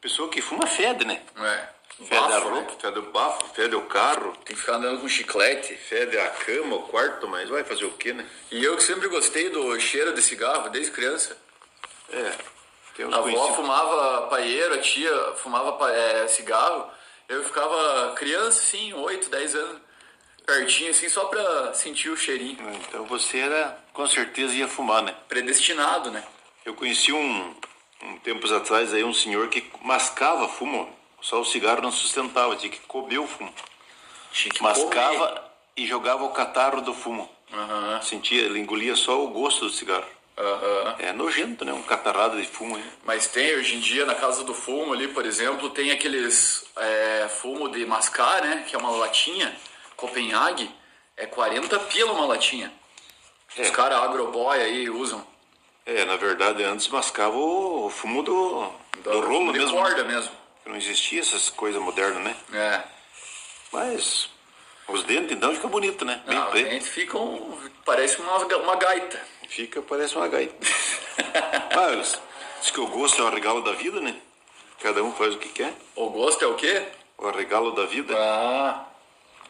Pessoa 0.00 0.28
que 0.28 0.42
fuma 0.42 0.66
fede, 0.66 1.04
né? 1.04 1.22
É. 1.36 1.74
Fede 1.96 2.16
a 2.16 2.26
Bafo, 2.28 2.48
roupa, 2.48 2.72
né? 2.72 2.78
fede 2.80 2.98
o 2.98 3.02
bafo, 3.02 3.54
fede 3.54 3.76
o 3.76 3.82
carro, 3.82 4.32
Tem 4.44 4.56
que 4.56 4.60
ficar 4.60 4.74
andando 4.74 5.00
com 5.00 5.08
chiclete. 5.08 5.74
fede 5.76 6.18
a 6.18 6.28
cama, 6.28 6.74
o 6.76 6.82
quarto, 6.82 7.28
mas 7.28 7.48
vai 7.48 7.62
fazer 7.62 7.84
o 7.84 7.92
quê, 7.92 8.12
né? 8.12 8.26
E 8.50 8.64
eu 8.64 8.76
que 8.76 8.82
sempre 8.82 9.06
gostei 9.08 9.48
do 9.48 9.78
cheiro 9.78 10.12
de 10.12 10.20
cigarro, 10.20 10.68
desde 10.70 10.90
criança. 10.90 11.36
É, 12.12 12.32
tem 12.96 13.06
A 13.12 13.16
avó 13.16 13.54
fumava 13.54 14.26
paieiro, 14.26 14.74
a 14.74 14.78
tia 14.78 15.34
fumava 15.36 15.90
é, 15.92 16.26
cigarro. 16.26 16.90
Eu 17.28 17.44
ficava 17.44 18.12
criança, 18.16 18.58
assim, 18.60 18.92
8, 18.92 19.30
10 19.30 19.54
anos, 19.54 19.80
pertinho, 20.46 20.90
assim, 20.90 21.08
só 21.08 21.24
pra 21.26 21.74
sentir 21.74 22.08
o 22.10 22.16
cheirinho. 22.16 22.58
Então 22.88 23.04
você 23.06 23.38
era, 23.38 23.78
com 23.92 24.06
certeza 24.06 24.54
ia 24.54 24.68
fumar, 24.68 25.02
né? 25.02 25.14
Predestinado, 25.28 26.10
né? 26.10 26.22
Eu 26.64 26.74
conheci 26.74 27.12
um, 27.12 27.54
um 28.02 28.18
tempos 28.18 28.52
atrás 28.52 28.92
aí 28.94 29.04
um 29.04 29.12
senhor 29.14 29.48
que 29.48 29.64
mascava 29.82 30.48
fumo, 30.48 30.88
só 31.20 31.40
o 31.40 31.44
cigarro 31.44 31.82
não 31.82 31.90
sustentava, 31.92 32.56
tinha 32.56 32.70
que 32.70 32.80
comer 32.80 33.18
o 33.18 33.26
fumo. 33.26 33.52
Tinha 34.32 34.52
que 34.52 34.62
Mascava 34.62 35.44
e 35.76 35.86
jogava 35.86 36.24
o 36.24 36.30
catarro 36.30 36.80
do 36.80 36.92
fumo. 36.94 37.30
comer. 37.50 37.62
Aham, 37.62 38.02
Sentia, 38.02 38.42
ele 38.42 38.58
engolia 38.58 38.96
só 38.96 39.22
o 39.22 39.28
gosto 39.28 39.66
do 39.66 39.70
cigarro. 39.70 40.06
aham. 40.36 40.96
É 40.98 41.12
nojento, 41.12 41.64
né? 41.64 41.72
Um 41.72 41.82
catarrado 41.82 42.36
de 42.40 42.46
fumo 42.46 42.76
aí. 42.76 42.84
Mas 43.04 43.28
tem 43.28 43.54
hoje 43.56 43.76
em 43.76 43.80
dia 43.80 44.04
na 44.04 44.14
casa 44.14 44.42
do 44.42 44.52
fumo 44.54 44.92
ali, 44.92 45.08
por 45.08 45.24
exemplo, 45.24 45.70
tem 45.70 45.90
aqueles 45.92 46.64
é, 46.76 47.28
fumo 47.28 47.68
de 47.68 47.84
mascar, 47.86 48.42
né? 48.42 48.64
Que 48.68 48.74
é 48.74 48.78
uma 48.78 48.90
latinha, 48.90 49.54
Copenhague, 50.08 50.70
é 51.16 51.24
40 51.26 51.78
pila 51.80 52.12
uma 52.12 52.26
latinha. 52.26 52.70
Os 53.58 53.68
É. 53.68 53.70
caras 53.70 54.02
agroboy 54.02 54.60
aí 54.60 54.90
usam. 54.90 55.26
É, 55.86 56.04
na 56.04 56.16
verdade, 56.16 56.62
antes 56.62 56.88
mascava 56.88 57.34
o 57.36 57.88
fumo 57.88 58.22
do, 58.22 58.70
do 58.98 59.02
Da- 59.02 59.26
rolo 59.26 59.52
de 59.52 59.58
mesmo. 59.60 59.76
corda 59.76 60.04
mesmo. 60.04 60.30
Não 60.66 60.76
existia 60.76 61.20
essas 61.20 61.48
coisas 61.48 61.80
modernas, 61.80 62.22
né? 62.22 62.36
É. 62.52 62.82
Mas 63.72 64.28
os 64.88 65.04
dentes 65.04 65.32
então 65.32 65.54
fica 65.54 65.68
bonito, 65.68 66.04
né? 66.04 66.22
Bem 66.26 66.36
Não, 66.38 66.46
preto. 66.50 66.70
gente 66.70 66.84
fica 66.86 67.18
um, 67.18 67.58
parece 67.84 68.20
uma, 68.20 68.36
uma 68.38 68.76
gaita. 68.76 69.20
Fica, 69.48 69.80
parece 69.82 70.16
uma 70.16 70.28
gaita. 70.28 70.54
Mas, 71.74 72.20
diz 72.60 72.70
que 72.70 72.80
o 72.80 72.86
gosto 72.88 73.22
é 73.22 73.24
o 73.24 73.30
regalo 73.30 73.62
da 73.62 73.72
vida, 73.72 74.00
né? 74.00 74.14
Cada 74.80 75.02
um 75.02 75.12
faz 75.14 75.34
o 75.34 75.38
que 75.38 75.48
quer. 75.48 75.72
O 75.96 76.10
gosto 76.10 76.44
é 76.44 76.48
o 76.48 76.54
quê? 76.54 76.86
O 77.16 77.30
regalo 77.30 77.72
da 77.72 77.84
vida. 77.86 78.14
Ah, 78.18 78.84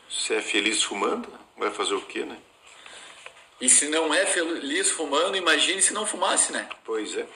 Se 0.08 0.34
é 0.34 0.42
feliz 0.42 0.82
fumando, 0.82 1.28
vai 1.56 1.70
fazer 1.70 1.94
o 1.94 2.02
quê, 2.02 2.24
né? 2.24 2.38
e 3.60 3.68
se 3.68 3.88
não 3.88 4.12
é 4.12 4.26
feliz 4.26 4.90
fumando, 4.90 5.36
imagine 5.36 5.80
se 5.80 5.94
não 5.94 6.04
fumasse, 6.04 6.52
né? 6.52 6.68
Pois 6.84 7.16
é. 7.16 7.26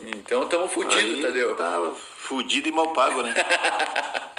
Então 0.00 0.42
estamos 0.42 0.72
fodidos, 0.72 1.04
Aí 1.04 1.22
Tadeu. 1.22 1.56
Tá 1.56 1.92
fudido 2.18 2.68
e 2.68 2.72
mal 2.72 2.92
pago, 2.92 3.22
né? 3.22 3.34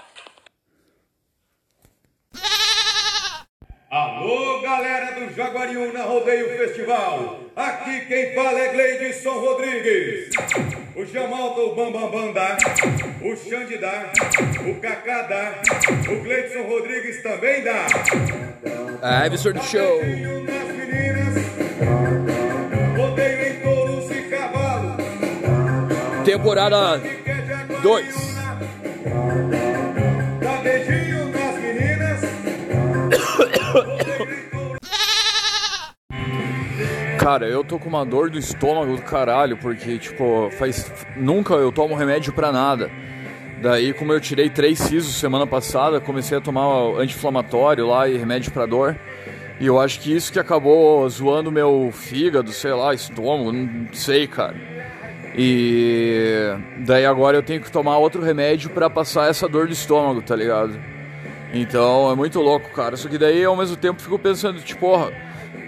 Alô, 3.90 4.60
galera 4.60 5.18
do 5.18 5.34
Jaguariúna 5.34 6.04
Rodeio 6.04 6.58
Festival. 6.58 7.40
Aqui 7.56 8.02
quem 8.02 8.36
fala 8.36 8.60
é 8.60 8.74
Gleidson 8.74 9.40
Rodrigues. 9.40 10.30
O 10.94 11.06
Jamalta, 11.06 11.62
do 11.62 11.74
Bambambam 11.74 12.34
dá, 12.34 12.58
o 13.22 13.34
Xande 13.38 13.78
dá, 13.78 14.12
o 14.68 14.76
Cacá 14.82 15.22
dá, 15.22 15.62
o 16.12 16.22
Gleidson 16.22 16.64
Rodrigues 16.64 17.24
também 17.24 17.64
dá. 17.64 17.86
Ah, 19.02 19.24
é 19.24 19.28
absurdo 19.28 19.64
show. 19.64 20.02
Temporada 26.26 27.02
2. 27.82 28.28
Cara, 37.20 37.46
eu 37.48 37.64
tô 37.64 37.78
com 37.78 37.90
uma 37.90 38.06
dor 38.06 38.30
do 38.30 38.38
estômago 38.38 38.96
do 38.96 39.02
caralho, 39.02 39.58
porque, 39.58 39.98
tipo, 39.98 40.50
faz. 40.52 40.90
Nunca 41.18 41.56
eu 41.56 41.72
tomo 41.72 41.96
remédio 41.96 42.32
pra 42.32 42.52
nada. 42.52 42.90
Daí, 43.62 43.92
como 43.94 44.14
eu 44.14 44.22
tirei 44.22 44.50
três 44.50 44.80
sisos 44.80 45.16
semana 45.16 45.46
passada, 45.46 46.00
comecei 46.00 46.38
a 46.38 46.42
tomar 46.42 46.64
anti-inflamatório 46.98 47.88
lá 47.88 48.08
e 48.08 48.16
remédio 48.16 48.52
pra 48.52 48.66
dor. 48.66 48.98
E 49.60 49.66
eu 49.66 49.80
acho 49.80 50.00
que 50.00 50.16
isso 50.16 50.32
que 50.32 50.40
acabou 50.40 51.10
zoando 51.10 51.52
meu 51.52 51.90
fígado, 51.92 52.52
sei 52.52 52.72
lá, 52.72 52.94
estômago, 52.94 53.52
não 53.52 53.92
sei, 53.92 54.28
cara. 54.28 54.56
E 55.36 56.56
daí 56.86 57.06
agora 57.06 57.38
eu 57.38 57.44
tenho 57.44 57.62
que 57.62 57.72
tomar 57.72 57.98
outro 57.98 58.22
remédio 58.22 58.70
pra 58.70 58.90
passar 58.90 59.30
essa 59.30 59.48
dor 59.48 59.68
do 59.68 59.74
estômago, 59.74 60.22
tá 60.22 60.36
ligado? 60.36 60.80
Então 61.54 62.12
é 62.12 62.16
muito 62.16 62.40
louco, 62.42 62.70
cara. 62.72 62.98
Só 62.98 63.08
que 63.08 63.18
daí 63.18 63.44
ao 63.44 63.56
mesmo 63.56 63.76
tempo 63.76 64.02
fico 64.02 64.20
pensando, 64.20 64.60
tipo, 64.60 64.82
porra, 64.82 65.12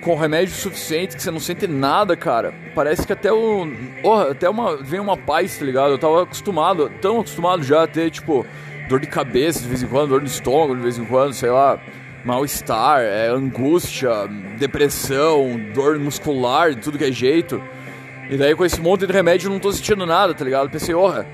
com 0.02 0.16
remédio 0.16 0.54
suficiente 0.54 1.16
que 1.16 1.22
você 1.22 1.32
não 1.32 1.40
sente 1.40 1.68
nada, 1.68 2.16
cara. 2.16 2.54
Parece 2.76 3.06
que 3.06 3.14
até 3.14 3.32
o. 3.32 3.68
Porra, 4.02 4.32
até 4.32 4.50
uma. 4.50 4.78
Vem 4.78 5.00
uma 5.00 5.18
paz, 5.18 5.58
tá 5.58 5.66
ligado? 5.66 5.92
Eu 5.92 5.98
tava 5.98 6.24
acostumado, 6.24 6.92
tão 7.02 7.20
acostumado 7.20 7.64
já 7.64 7.84
a 7.84 7.88
ter, 7.88 8.10
tipo, 8.10 8.46
dor 8.88 9.00
de 9.00 9.08
cabeça 9.08 9.62
de 9.62 9.68
vez 9.68 9.84
em 9.84 9.88
quando, 9.88 10.10
dor 10.10 10.22
no 10.22 10.28
estômago 10.28 10.76
de 10.76 10.82
vez 10.82 10.98
em 10.98 11.06
quando, 11.06 11.34
sei 11.34 11.50
lá. 11.50 11.80
Mal-estar, 12.24 13.00
é, 13.00 13.28
angústia, 13.30 14.28
depressão, 14.58 15.58
dor 15.74 15.98
muscular, 15.98 16.76
tudo 16.76 16.98
que 16.98 17.06
é 17.06 17.12
jeito. 17.12 17.64
E 18.30 18.36
daí 18.36 18.54
com 18.54 18.66
esse 18.66 18.80
monte 18.80 19.08
de 19.08 19.14
remédio 19.14 19.48
eu 19.48 19.52
não 19.52 19.60
tô 19.60 19.72
sentindo 19.72 20.06
nada, 20.06 20.34
tá 20.34 20.44
ligado? 20.44 20.70
Pensei, 20.70 20.94
porra, 20.94 21.26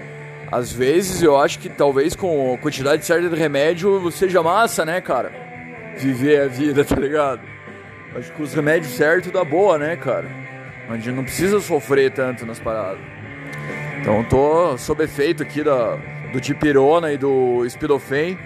às 0.52 0.72
vezes 0.72 1.22
eu 1.22 1.38
acho 1.38 1.60
que 1.60 1.70
talvez 1.70 2.16
com 2.16 2.54
a 2.54 2.58
quantidade 2.58 3.06
certa 3.06 3.30
de 3.30 3.36
remédio 3.36 4.12
seja 4.12 4.42
massa, 4.44 4.86
né, 4.86 5.02
cara? 5.02 5.32
Viver 5.98 6.42
a 6.42 6.48
vida, 6.48 6.84
tá 6.86 6.96
ligado? 6.96 7.42
Acho 8.16 8.32
que 8.32 8.42
os 8.42 8.54
remédios 8.54 8.94
certos 8.94 9.32
dá 9.32 9.44
boa, 9.44 9.78
né, 9.78 9.96
cara? 9.96 10.28
A 10.88 10.96
gente 10.96 11.12
não 11.12 11.24
precisa 11.24 11.60
sofrer 11.60 12.12
tanto 12.12 12.46
nas 12.46 12.60
paradas. 12.60 13.02
Então 14.00 14.24
tô 14.26 14.78
sob 14.78 15.04
efeito 15.04 15.42
aqui 15.42 15.64
da, 15.64 15.98
do 16.32 16.40
Tipirona 16.40 17.12
e 17.12 17.18
do 17.18 17.68
Speedofen. 17.68 18.38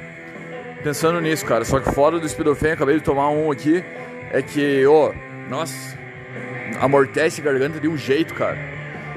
Pensando 0.84 1.20
nisso, 1.20 1.46
cara. 1.46 1.66
Só 1.66 1.80
que 1.80 1.92
fora 1.92 2.18
do 2.18 2.28
Speedofen, 2.28 2.72
acabei 2.72 2.96
de 2.96 3.04
tomar 3.04 3.30
um 3.30 3.52
aqui. 3.52 3.84
É 4.32 4.42
que, 4.42 4.86
ô, 4.88 5.14
nossa, 5.50 5.98
amortece 6.80 7.42
a 7.42 7.44
garganta 7.44 7.80
de 7.80 7.88
um 7.88 7.98
jeito, 7.98 8.34
cara. 8.34 8.58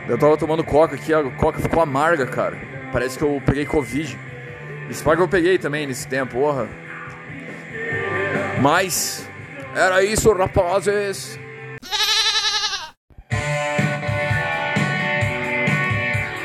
Eu 0.09 0.19
tava 0.19 0.37
tomando 0.37 0.65
coca 0.65 0.97
aqui, 0.97 1.15
a 1.15 1.23
coca 1.23 1.61
ficou 1.61 1.81
amarga, 1.81 2.27
cara. 2.27 2.72
Parece 2.93 3.17
que 3.17 3.25
eu 3.25 3.43
peguei 3.45 3.65
Covid. 3.65 4.19
Isso 4.91 5.03
que 5.03 5.09
eu 5.09 5.29
peguei 5.29 5.59
também 5.59 5.87
nesse 5.87 6.07
tempo, 6.07 6.35
porra. 6.35 6.69
Mas, 8.61 9.27
era 9.75 10.05
isso, 10.05 10.31
rapazes. 10.33 11.39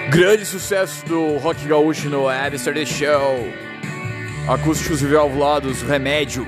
Grande 0.10 0.46
sucesso 0.46 1.06
do 1.06 1.38
Rock 1.38 1.68
Gaúcho 1.68 2.10
no 2.10 2.30
Abster 2.30 2.74
The 2.74 2.86
Show. 2.86 3.54
Acústicos 4.48 5.02
e 5.02 5.06
valvulados, 5.06 5.82
remédio. 5.82 6.48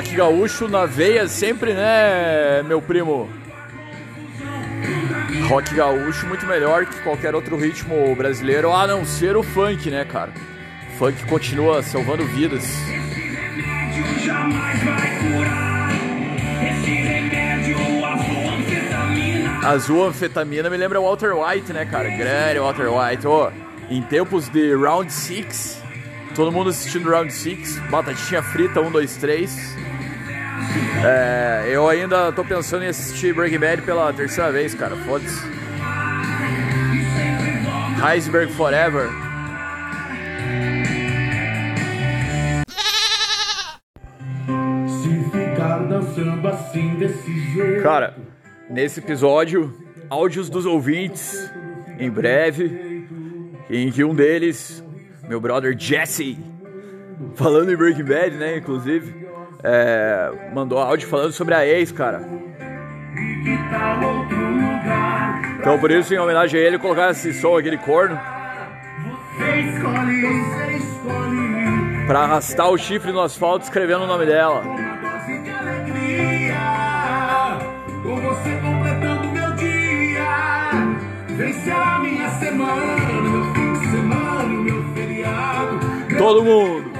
Rock 0.00 0.16
gaúcho 0.16 0.66
na 0.66 0.86
veia 0.86 1.28
sempre, 1.28 1.74
né, 1.74 2.62
meu 2.62 2.80
primo? 2.80 3.28
Rock 5.46 5.74
gaúcho 5.74 6.26
muito 6.26 6.46
melhor 6.46 6.86
que 6.86 7.02
qualquer 7.02 7.34
outro 7.34 7.54
ritmo 7.54 8.16
brasileiro, 8.16 8.72
a 8.72 8.86
não 8.86 9.04
ser 9.04 9.36
o 9.36 9.42
funk, 9.42 9.90
né, 9.90 10.06
cara? 10.06 10.32
Funk 10.98 11.22
continua 11.26 11.82
salvando 11.82 12.24
vidas. 12.24 12.64
remédio 12.86 14.24
jamais 14.24 14.82
vai 14.84 15.18
curar. 15.18 15.90
Esse 16.70 16.90
remédio 16.94 17.76
azul 18.06 18.54
anfetamina. 18.54 19.68
Azul 19.68 20.06
anfetamina 20.06 20.70
me 20.70 20.78
lembra 20.78 20.98
Walter 20.98 21.34
White, 21.34 21.74
né, 21.74 21.84
cara? 21.84 22.08
Grande 22.08 22.58
Walter 22.58 22.88
White. 22.88 23.26
Ô, 23.26 23.52
em 23.90 24.00
tempos 24.00 24.48
de 24.48 24.74
Round 24.74 25.12
6, 25.12 25.82
todo 26.34 26.50
mundo 26.50 26.70
assistindo 26.70 27.10
Round 27.10 27.30
6, 27.30 27.78
batatinha 27.90 28.42
frita, 28.42 28.80
1, 28.80 28.90
2, 28.90 29.16
3. 29.18 29.89
É, 31.04 31.64
eu 31.68 31.88
ainda 31.88 32.30
tô 32.32 32.44
pensando 32.44 32.84
em 32.84 32.88
assistir 32.88 33.34
Breaking 33.34 33.58
Bad 33.58 33.82
pela 33.82 34.12
terceira 34.12 34.52
vez, 34.52 34.74
cara. 34.74 34.96
Foda-se. 34.96 35.40
Iceberg 38.02 38.52
Forever. 38.52 39.08
Assim. 47.04 47.80
Cara, 47.82 48.16
nesse 48.68 49.00
episódio, 49.00 49.74
áudios 50.08 50.50
dos 50.50 50.66
ouvintes, 50.66 51.50
em 51.98 52.10
breve, 52.10 53.06
em 53.68 53.90
que 53.90 54.04
um 54.04 54.14
deles, 54.14 54.84
meu 55.28 55.40
brother 55.40 55.76
Jesse, 55.78 56.38
falando 57.34 57.72
em 57.72 57.76
Breaking 57.76 58.04
Bad, 58.04 58.36
né, 58.36 58.58
inclusive, 58.58 59.28
é, 59.62 60.30
mandou 60.54 60.78
áudio 60.78 61.08
falando 61.08 61.32
sobre 61.32 61.54
a 61.54 61.66
ex, 61.66 61.92
cara. 61.92 62.22
Então 65.58 65.78
por 65.78 65.90
isso, 65.90 66.14
em 66.14 66.18
homenagem 66.18 66.60
a 66.60 66.62
ele, 66.62 66.78
colocar 66.78 67.10
esse 67.10 67.32
som, 67.32 67.56
aquele 67.56 67.78
corno, 67.78 68.18
pra 72.06 72.20
arrastar 72.20 72.70
o 72.70 72.78
chifre 72.78 73.12
no 73.12 73.20
asfalto 73.20 73.64
escrevendo 73.64 74.04
o 74.04 74.06
nome 74.06 74.26
dela. 74.26 74.62
Todo 86.18 86.44
mundo. 86.44 86.99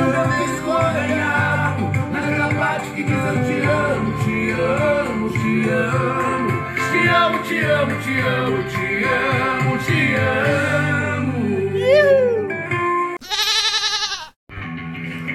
Controlado, 0.00 0.24
o 0.24 0.28
meu 0.28 0.44
escolhado. 0.54 1.84
Naquela 2.12 2.48
parte 2.54 2.90
que 2.90 3.02
diz 3.02 3.12
eu 3.12 3.36
te 3.44 3.56
amo, 3.66 4.12
te 4.24 4.34
amo, 4.52 5.28
te 5.30 5.70
amo. 5.70 6.50
Te 6.90 7.00
amo, 7.08 7.38
te 7.42 7.58
amo, 7.60 7.94
te 8.02 8.14
amo, 8.20 8.58
te 8.70 8.86
amo, 9.04 9.78
te 9.78 10.00
amo. 10.16 11.40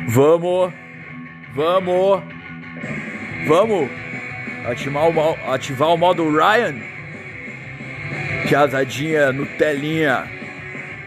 Vamos, 0.08 0.74
vamos, 1.54 2.24
vamos 3.48 3.90
ativar 4.66 5.10
o, 5.10 5.54
ativar 5.54 5.90
o 5.90 5.98
modo 5.98 6.30
Ryan. 6.30 6.76
Piazadinha, 8.48 9.32
Nutelinha. 9.32 10.45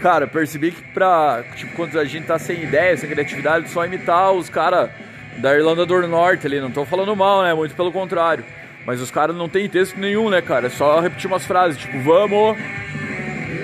Cara, 0.01 0.27
percebi 0.27 0.71
que 0.71 0.83
pra. 0.93 1.43
Tipo, 1.57 1.75
quando 1.75 1.99
a 1.99 2.05
gente 2.05 2.27
tá 2.27 2.39
sem 2.39 2.63
ideia, 2.63 2.97
sem 2.97 3.09
criatividade, 3.09 3.69
só 3.69 3.85
imitar 3.85 4.33
os 4.33 4.49
caras 4.49 4.91
da 5.39 5.55
Irlanda 5.55 5.85
do 5.85 6.07
Norte 6.07 6.47
ali. 6.47 6.61
Não 6.61 6.71
tô 6.71 6.85
falando 6.85 7.15
mal, 7.17 7.43
né? 7.43 7.53
Muito 7.53 7.75
pelo 7.75 7.91
contrário. 7.91 8.45
Mas 8.87 9.01
os 9.01 9.11
caras 9.11 9.37
não 9.37 9.49
tem 9.49 9.69
texto 9.69 9.99
nenhum, 9.99 10.31
né, 10.31 10.41
cara? 10.41 10.69
É 10.69 10.71
só 10.71 11.01
repetir 11.01 11.27
umas 11.27 11.45
frases, 11.45 11.79
tipo, 11.79 12.01
vamos. 12.01 12.57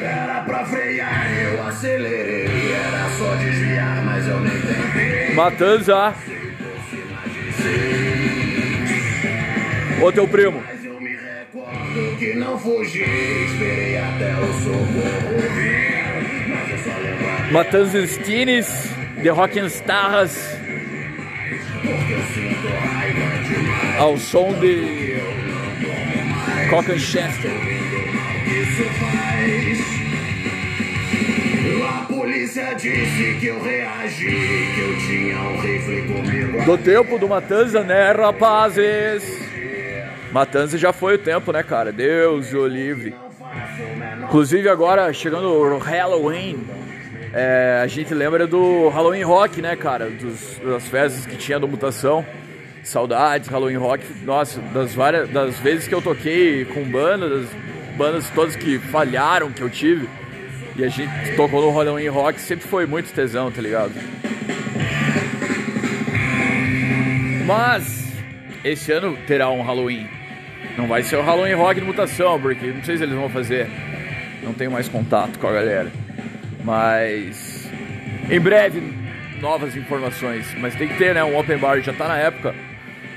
Era 0.03 0.43
pra 0.43 0.67
frear, 0.67 1.33
eu 1.41 1.67
acelerei. 1.67 2.73
Era 2.73 3.09
só 3.11 3.35
desviar, 3.37 4.05
mas 4.05 4.29
eu 4.29 4.41
nem 4.41 4.61
tentei. 4.61 5.35
Matanza. 5.35 6.15
Ô 10.03 10.13
teu 10.13 10.29
primo. 10.29 10.63
Mas 10.67 10.85
eu 10.85 11.01
me 11.01 11.17
recordo 11.17 12.17
que 12.19 12.35
não 12.35 12.59
fugi. 12.59 13.01
Esperei 13.01 13.97
até 13.97 14.35
o 14.35 14.53
socorro 14.53 15.55
vir. 15.57 15.84
Mas 17.55 17.67
eu 17.67 17.73
só 17.73 17.87
lembro 17.87 17.89
Matanza 17.89 18.07
Stines, 18.07 18.67
The 19.23 19.31
raiva 22.91 23.25
demais. 23.49 24.01
ao 24.01 24.19
som 24.19 24.53
de 24.55 25.15
Cockenchester. 26.69 27.51
Isso 28.47 28.83
faz. 28.99 29.95
A 31.87 32.07
polícia 32.07 32.75
disse 32.75 33.37
que 33.39 33.47
eu 33.47 33.63
reagi. 33.63 34.25
Que 34.25 34.81
eu 34.81 34.99
tinha 35.07 35.39
um 35.39 35.61
rifle 35.61 36.03
comigo. 36.03 36.65
Do 36.65 36.79
tempo 36.79 37.19
do 37.19 37.29
Matanza, 37.29 37.83
né, 37.83 38.11
rapazes? 38.13 39.23
Matanza 40.33 40.77
já 40.77 40.93
foi 40.93 41.15
o 41.15 41.19
tempo, 41.19 41.53
né, 41.53 41.63
cara? 41.63 41.93
Deus 41.93 42.53
o 42.53 42.67
livre. 42.67 43.15
Inclusive 44.25 44.69
agora, 44.69 45.13
chegando 45.13 45.47
o 45.49 45.79
Halloween, 45.79 46.59
é, 47.35 47.81
a 47.83 47.87
gente 47.89 48.15
lembra 48.15 48.47
do 48.47 48.89
Halloween 48.91 49.25
Rock, 49.25 49.61
né, 49.61 49.75
cara? 49.75 50.09
Dos, 50.09 50.61
das 50.65 50.87
festas 50.87 51.27
que 51.27 51.37
tinha 51.37 51.59
do 51.59 51.67
Mutação. 51.67 52.25
Saudades, 52.85 53.49
Halloween 53.49 53.77
Rock. 53.77 54.05
Nossa, 54.25 54.61
das 54.73 54.95
várias 54.95 55.29
das 55.31 55.59
vezes 55.59 55.89
que 55.89 55.95
eu 55.95 56.01
toquei 56.01 56.65
com 56.67 56.85
bandas, 56.85 57.31
das 57.31 57.51
bandas 57.97 58.31
todas 58.31 58.55
que 58.55 58.79
falharam 58.79 59.51
que 59.51 59.63
eu 59.63 59.69
tive. 59.69 60.09
E 60.77 60.85
a 60.85 60.89
gente 60.89 61.35
tocou 61.35 61.61
no 61.61 61.71
Halloween 61.77 62.09
Rock, 62.09 62.41
sempre 62.41 62.69
foi 62.69 62.87
muito 62.87 63.13
tesão, 63.13 63.51
tá 63.51 63.61
ligado? 63.61 63.93
Mas 67.45 68.13
esse 68.63 68.93
ano 68.93 69.19
terá 69.27 69.51
um 69.51 69.63
Halloween. 69.63 70.07
Não 70.79 70.87
vai 70.87 71.03
ser 71.03 71.17
o 71.17 71.23
Halloween 71.23 71.55
Rock 71.55 71.81
de 71.81 71.87
mutação, 71.87 72.41
porque 72.41 72.67
não 72.69 72.85
sei 72.85 72.97
se 72.97 73.03
eles 73.03 73.15
vão 73.15 73.29
fazer. 73.29 73.69
Não 74.41 74.53
tenho 74.53 74.71
mais 74.71 74.89
contato 74.89 75.39
com 75.39 75.49
a 75.49 75.53
galera. 75.53 76.04
Mas 76.65 77.71
em 78.31 78.41
breve 78.41 78.83
novas 79.41 79.77
informações. 79.77 80.47
Mas 80.59 80.75
tem 80.75 80.89
que 80.89 80.97
ter, 80.97 81.15
né? 81.15 81.23
Um 81.23 81.39
open 81.39 81.59
bar 81.59 81.81
já 81.81 81.93
tá 81.93 82.09
na 82.09 82.17
época. 82.17 82.55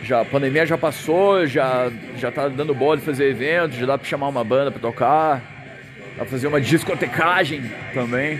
Já 0.03 0.21
a 0.21 0.25
pandemia 0.25 0.65
já 0.65 0.77
passou, 0.77 1.47
já 1.47 1.89
já 2.17 2.29
tá 2.29 2.47
dando 2.49 2.75
boa 2.75 2.97
de 2.97 3.03
fazer 3.03 3.29
evento, 3.29 3.75
já 3.75 3.85
dá 3.85 3.97
para 3.97 4.07
chamar 4.07 4.27
uma 4.27 4.43
banda 4.43 4.69
para 4.69 4.81
tocar. 4.81 5.41
Dá 6.17 6.23
pra 6.23 6.25
fazer 6.25 6.47
uma 6.47 6.59
discotecagem 6.59 7.71
também. 7.93 8.39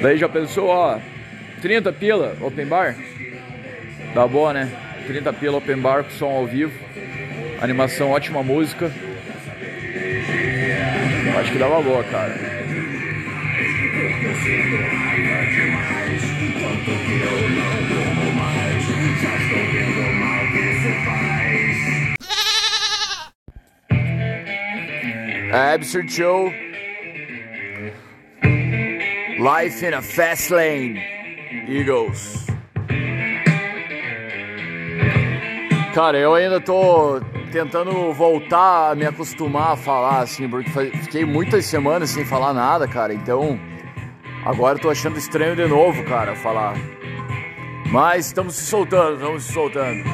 Daí 0.00 0.16
já 0.16 0.28
pensou, 0.28 0.68
ó, 0.68 0.98
30 1.60 1.92
pila 1.92 2.36
open 2.40 2.66
bar? 2.66 2.96
Dá 4.14 4.26
boa, 4.26 4.52
né? 4.52 4.70
30 5.06 5.32
pila 5.34 5.58
open 5.58 5.76
bar 5.76 6.04
com 6.04 6.10
som 6.10 6.30
ao 6.30 6.46
vivo. 6.46 6.72
Animação, 7.60 8.10
ótima 8.10 8.42
música. 8.42 8.90
Acho 11.38 11.52
que 11.52 11.58
dava 11.58 11.82
boa, 11.82 12.02
cara. 12.04 12.53
Absurd 25.74 26.10
Show. 26.10 26.52
Life 29.38 29.82
in 29.82 29.94
a 29.94 30.02
Fast 30.02 30.50
Lane. 30.50 31.00
Eagles. 31.68 32.46
Cara, 35.94 36.18
eu 36.18 36.34
ainda 36.34 36.60
tô 36.60 37.20
tentando 37.52 38.12
voltar 38.12 38.90
a 38.90 38.94
me 38.96 39.06
acostumar 39.06 39.72
a 39.72 39.76
falar, 39.76 40.20
assim, 40.20 40.48
porque 40.48 40.70
fiquei 40.70 41.24
muitas 41.24 41.66
semanas 41.66 42.10
sem 42.10 42.24
falar 42.24 42.52
nada, 42.52 42.88
cara. 42.88 43.14
Então, 43.14 43.58
agora 44.44 44.78
eu 44.78 44.82
tô 44.82 44.90
achando 44.90 45.18
estranho 45.18 45.56
de 45.56 45.66
novo, 45.66 46.04
cara, 46.04 46.34
falar. 46.36 46.74
Mas 47.90 48.26
estamos 48.26 48.54
se 48.54 48.64
soltando, 48.64 49.14
estamos 49.14 49.44
se 49.44 49.52
soltando. 49.52 50.04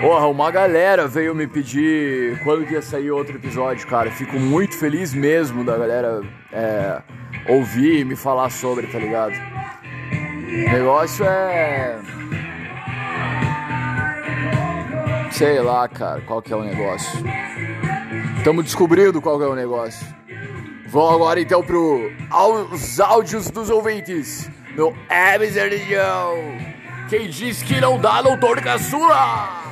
Porra, 0.00 0.26
uma 0.26 0.50
galera 0.50 1.06
veio 1.06 1.34
me 1.34 1.46
pedir 1.46 2.38
quando 2.42 2.66
que 2.66 2.72
ia 2.74 2.82
sair 2.82 3.10
outro 3.10 3.36
episódio, 3.36 3.86
cara. 3.86 4.10
Fico 4.10 4.36
muito 4.36 4.76
feliz 4.76 5.14
mesmo 5.14 5.64
da 5.64 5.78
galera 5.78 6.22
é, 6.52 7.00
ouvir 7.48 8.00
e 8.00 8.04
me 8.04 8.16
falar 8.16 8.50
sobre, 8.50 8.88
tá 8.88 8.98
ligado? 8.98 9.34
O 10.12 10.70
negócio 10.72 11.24
é. 11.24 12.00
Sei 15.30 15.60
lá, 15.60 15.88
cara, 15.88 16.20
qual 16.22 16.42
que 16.42 16.52
é 16.52 16.56
o 16.56 16.64
negócio. 16.64 17.24
Estamos 18.38 18.64
descobrindo 18.64 19.22
qual 19.22 19.38
que 19.38 19.44
é 19.44 19.48
o 19.48 19.54
negócio. 19.54 20.04
Vamos 20.92 21.14
agora 21.14 21.40
então 21.40 21.62
pro 21.62 22.12
aos 22.28 23.00
áudios 23.00 23.50
dos 23.50 23.70
ouvintes 23.70 24.50
no 24.76 24.94
Absurd 25.08 25.78
Show. 25.78 27.08
Quem 27.08 27.30
diz 27.30 27.62
que 27.62 27.80
não 27.80 27.98
dá, 27.98 28.20
doutor 28.20 28.60
caçula! 28.60 29.62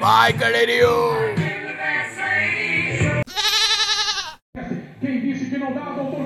Vai, 0.00 0.32
galerinho! 0.32 0.88
Quem 5.00 5.20
disse 5.20 5.44
que 5.44 5.58
não 5.58 5.72
dá, 5.72 5.90
doutor 5.90 6.19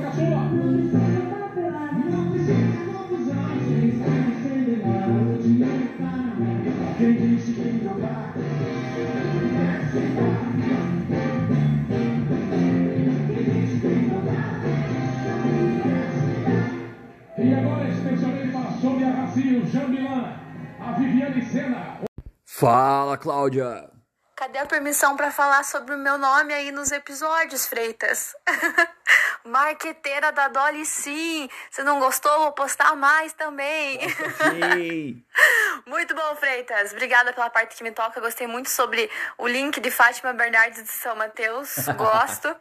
Milan, 19.60 20.36
a 20.80 20.92
Viviane 20.92 21.44
Sena, 21.46 22.00
Fala, 22.44 23.16
Cláudia! 23.16 23.90
Cadê 24.36 24.58
a 24.58 24.66
permissão 24.66 25.16
pra 25.16 25.30
falar 25.30 25.64
sobre 25.64 25.94
o 25.94 25.98
meu 25.98 26.18
nome 26.18 26.52
aí 26.52 26.72
nos 26.72 26.90
episódios, 26.90 27.66
Freitas? 27.66 28.34
Marqueteira 29.44 30.32
da 30.32 30.48
Dolly, 30.48 30.84
sim. 30.84 31.48
Se 31.70 31.84
não 31.84 32.00
gostou, 32.00 32.36
vou 32.40 32.52
postar 32.52 32.96
mais 32.96 33.32
também. 33.32 34.00
Sim. 34.08 35.24
muito 35.86 36.14
bom, 36.14 36.34
Freitas. 36.36 36.92
Obrigada 36.92 37.32
pela 37.32 37.48
parte 37.48 37.76
que 37.76 37.84
me 37.84 37.92
toca. 37.92 38.20
Gostei 38.20 38.46
muito 38.46 38.70
sobre 38.70 39.08
o 39.38 39.46
link 39.46 39.78
de 39.80 39.90
Fátima 39.90 40.32
Bernardes 40.32 40.82
de 40.82 40.90
São 40.90 41.14
Mateus. 41.14 41.76
Gosto. 41.96 42.56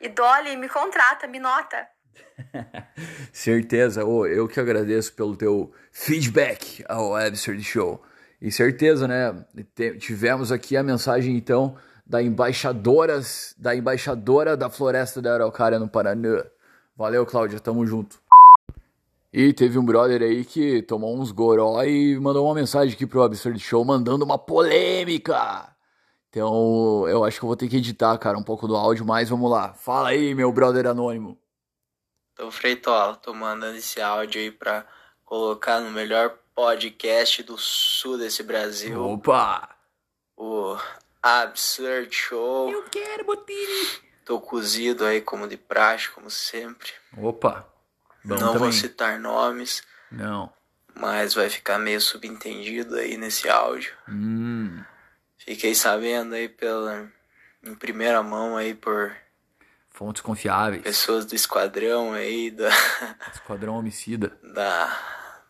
E 0.00 0.08
Dolly, 0.08 0.56
me 0.56 0.68
contrata, 0.68 1.26
me 1.28 1.38
nota. 1.38 1.88
certeza, 3.32 4.04
Ô, 4.04 4.26
eu 4.26 4.46
que 4.46 4.60
agradeço 4.60 5.12
pelo 5.12 5.36
teu 5.36 5.72
feedback 5.92 6.84
ao 6.88 7.16
Absurd 7.16 7.62
Show. 7.62 8.02
E 8.40 8.52
certeza, 8.52 9.08
né? 9.08 9.44
Tivemos 9.98 10.52
aqui 10.52 10.76
a 10.76 10.82
mensagem 10.82 11.36
então 11.36 11.76
da 12.06 12.22
embaixadoras, 12.22 13.54
da 13.58 13.74
embaixadora 13.74 14.56
da 14.56 14.70
Floresta 14.70 15.20
da 15.20 15.34
Araucária 15.34 15.78
no 15.78 15.88
Paraná. 15.88 16.44
Valeu, 16.96 17.26
Cláudia, 17.26 17.60
tamo 17.60 17.86
junto. 17.86 18.18
E 19.32 19.52
teve 19.52 19.78
um 19.78 19.84
brother 19.84 20.22
aí 20.22 20.44
que 20.44 20.80
tomou 20.82 21.18
uns 21.18 21.30
goró 21.32 21.82
e 21.82 22.18
mandou 22.18 22.46
uma 22.46 22.54
mensagem 22.54 22.94
aqui 22.94 23.06
pro 23.06 23.22
Absurd 23.22 23.58
Show 23.60 23.84
mandando 23.84 24.24
uma 24.24 24.38
polêmica. 24.38 25.68
Então, 26.30 27.06
eu 27.08 27.24
acho 27.24 27.38
que 27.38 27.44
eu 27.44 27.48
vou 27.48 27.56
ter 27.56 27.68
que 27.68 27.76
editar, 27.76 28.16
cara, 28.18 28.38
um 28.38 28.42
pouco 28.42 28.66
do 28.66 28.76
áudio, 28.76 29.04
mas 29.04 29.28
vamos 29.28 29.50
lá. 29.50 29.74
Fala 29.74 30.10
aí, 30.10 30.34
meu 30.34 30.50
brother 30.52 30.86
anônimo. 30.86 31.38
Então, 32.38 32.52
Freitola, 32.52 33.16
tô 33.16 33.34
mandando 33.34 33.76
esse 33.78 34.00
áudio 34.00 34.40
aí 34.40 34.52
pra 34.52 34.86
colocar 35.24 35.80
no 35.80 35.90
melhor 35.90 36.38
podcast 36.54 37.42
do 37.42 37.58
sul 37.58 38.16
desse 38.16 38.44
Brasil, 38.44 39.02
Opa! 39.04 39.68
o 40.36 40.76
Absurd 41.20 42.14
Show. 42.14 42.70
Eu 42.70 42.84
quero, 42.84 43.24
Botini! 43.24 43.88
Tô 44.24 44.40
cozido 44.40 45.04
aí 45.04 45.20
como 45.20 45.48
de 45.48 45.56
praxe, 45.56 46.10
como 46.10 46.30
sempre. 46.30 46.92
Opa! 47.16 47.66
Bom 48.24 48.36
Não 48.36 48.38
também. 48.38 48.58
vou 48.60 48.72
citar 48.72 49.18
nomes, 49.18 49.82
Não. 50.08 50.52
mas 50.94 51.34
vai 51.34 51.50
ficar 51.50 51.76
meio 51.80 52.00
subentendido 52.00 52.94
aí 52.94 53.16
nesse 53.16 53.48
áudio. 53.48 53.92
Hum, 54.08 54.80
Fiquei 55.38 55.74
sabendo 55.74 56.36
aí 56.36 56.48
pela 56.48 57.10
em 57.64 57.74
primeira 57.74 58.22
mão 58.22 58.56
aí 58.56 58.76
por 58.76 59.12
fontes 59.98 60.22
confiáveis. 60.22 60.82
pessoas 60.82 61.26
do 61.26 61.34
esquadrão 61.34 62.12
aí 62.12 62.52
da, 62.52 62.68
Esquadrão 63.34 63.74
homicida. 63.74 64.38
da 64.44 64.96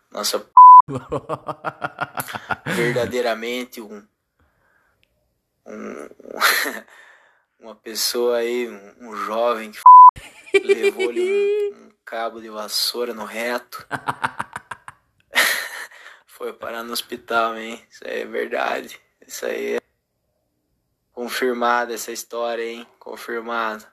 nossa 0.09 0.43
verdadeiramente 2.65 3.79
um, 3.79 4.03
um 5.67 6.09
uma 7.61 7.75
pessoa 7.75 8.37
aí, 8.37 8.67
um, 8.67 9.09
um 9.09 9.15
jovem 9.17 9.71
que 10.49 10.59
levou-lhe 10.59 11.71
um, 11.71 11.85
um 11.85 11.91
cabo 12.03 12.41
de 12.41 12.49
vassoura 12.49 13.13
no 13.13 13.25
reto. 13.25 13.85
Foi 16.25 16.53
parar 16.53 16.81
no 16.83 16.93
hospital, 16.93 17.55
hein? 17.55 17.85
Isso 17.87 18.03
aí 18.03 18.21
é 18.21 18.25
verdade. 18.25 18.99
Isso 19.27 19.45
aí 19.45 19.75
é 19.75 19.81
confirmada 21.13 21.93
essa 21.93 22.11
história, 22.11 22.63
hein? 22.63 22.87
Confirmado. 22.97 23.85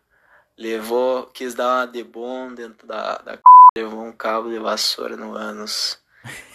Levou, 0.59 1.27
quis 1.27 1.55
dar 1.55 1.81
uma 1.81 1.87
de 1.87 2.03
bom 2.03 2.53
dentro 2.55 2.87
da, 2.87 3.19
da 3.19 3.39
levou 3.77 4.05
um 4.05 4.13
cabo 4.13 4.49
de 4.49 4.59
vassoura 4.59 5.17
no 5.17 5.35
ânus. 5.35 5.99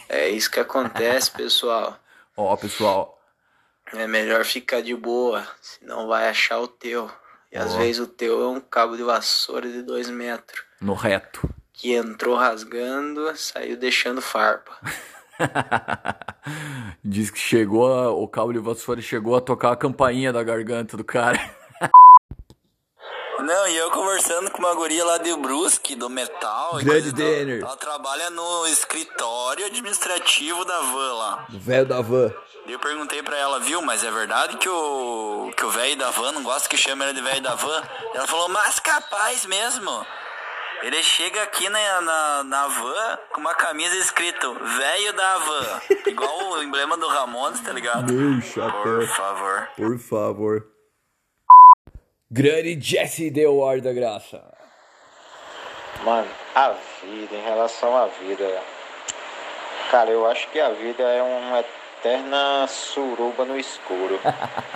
É 0.10 0.28
isso 0.30 0.50
que 0.50 0.60
acontece, 0.60 1.30
pessoal. 1.38 1.98
Ó, 2.36 2.56
pessoal. 2.58 3.20
É 3.94 4.08
melhor 4.08 4.44
ficar 4.46 4.82
de 4.82 4.96
boa, 4.96 5.46
senão 5.62 6.08
vai 6.08 6.28
achar 6.30 6.60
o 6.60 6.68
teu. 6.68 7.12
E 7.52 7.58
às 7.58 7.76
Ó. 7.76 7.78
vezes 7.78 8.00
o 8.02 8.08
teu 8.08 8.42
é 8.42 8.48
um 8.48 8.60
cabo 8.62 8.96
de 8.98 9.04
vassoura 9.04 9.70
de 9.70 9.82
dois 9.84 10.10
metros. 10.10 10.64
No 10.80 10.94
reto. 10.94 11.48
Que 11.74 11.94
entrou 11.94 12.36
rasgando, 12.36 13.36
saiu 13.36 13.76
deixando 13.78 14.22
farpa. 14.22 14.72
Diz 17.04 17.30
que 17.30 17.38
chegou, 17.40 17.92
a- 17.94 18.12
o 18.12 18.28
cabo 18.28 18.52
de 18.54 18.60
vassoura 18.60 19.02
chegou 19.02 19.36
a 19.36 19.42
tocar 19.42 19.72
a 19.74 19.76
campainha 19.76 20.32
da 20.34 20.42
garganta 20.44 20.96
do 20.98 21.04
cara. 21.04 21.40
Não, 23.42 23.68
e 23.68 23.76
eu 23.76 23.90
conversando 23.92 24.52
com 24.52 24.60
uma 24.60 24.74
guria 24.74 25.04
lá 25.04 25.18
de 25.18 25.36
Brusque, 25.36 25.96
do 25.96 26.10
metal. 26.10 26.80
e 26.80 26.84
Grande 26.84 27.12
Denner. 27.12 27.62
Ela 27.62 27.76
trabalha 27.78 28.30
no 28.30 28.68
escritório 28.68 29.66
administrativo 29.66 30.64
da 30.66 30.80
van 30.82 31.14
lá. 31.14 31.46
O 31.54 31.60
velho 31.60 31.86
da 31.86 32.02
van. 32.02 32.32
Daí 32.66 32.74
eu 32.74 32.80
perguntei 32.80 33.24
pra 33.24 33.36
ela, 33.38 33.60
viu, 33.60 33.82
mas 33.82 34.04
é 34.04 34.12
verdade 34.12 34.58
que 34.58 34.70
o 34.70 35.52
que 35.58 35.66
o 35.66 35.72
velho 35.72 35.98
da 35.98 36.12
van 36.12 36.32
não 36.32 36.44
gosta 36.44 36.70
que 36.70 36.78
chame 36.78 37.04
ele 37.04 37.14
de 37.14 37.22
velho 37.22 37.42
da 37.42 37.56
van? 37.56 37.84
Ela 38.14 38.28
falou, 38.28 38.48
mas 38.50 38.80
capaz 38.80 39.46
mesmo. 39.46 40.06
Ele 40.84 41.02
chega 41.04 41.44
aqui 41.44 41.70
na, 41.70 42.02
na, 42.02 42.44
na 42.44 42.68
van 42.68 43.20
com 43.34 43.40
uma 43.42 43.54
camisa 43.54 43.96
escrito 43.98 44.54
velho 44.54 45.14
da 45.14 45.38
van. 45.40 45.82
Igual 46.08 46.52
o 46.54 46.64
emblema 46.64 46.98
do 46.98 47.08
Ramones, 47.08 47.60
tá 47.62 47.72
ligado? 47.72 48.12
Meu 48.12 48.42
chapéu. 48.42 48.82
Por 48.82 49.08
favor. 49.08 49.70
Por 49.76 50.00
favor. 50.00 50.68
Grande 52.34 52.80
Jesse 52.80 53.30
deu 53.30 53.68
ar 53.68 53.82
da 53.82 53.92
graça. 53.92 54.42
Mano, 56.06 56.30
a 56.56 56.70
vida, 57.04 57.36
em 57.36 57.44
relação 57.44 57.98
à 57.98 58.06
vida. 58.06 58.64
Cara, 59.92 60.12
eu 60.12 60.26
acho 60.26 60.50
que 60.50 60.58
a 60.58 60.70
vida 60.70 61.04
é 61.04 61.22
uma 61.22 61.60
eterna 61.60 62.68
suruba 62.70 63.44
no 63.44 63.60
escuro. 63.60 64.18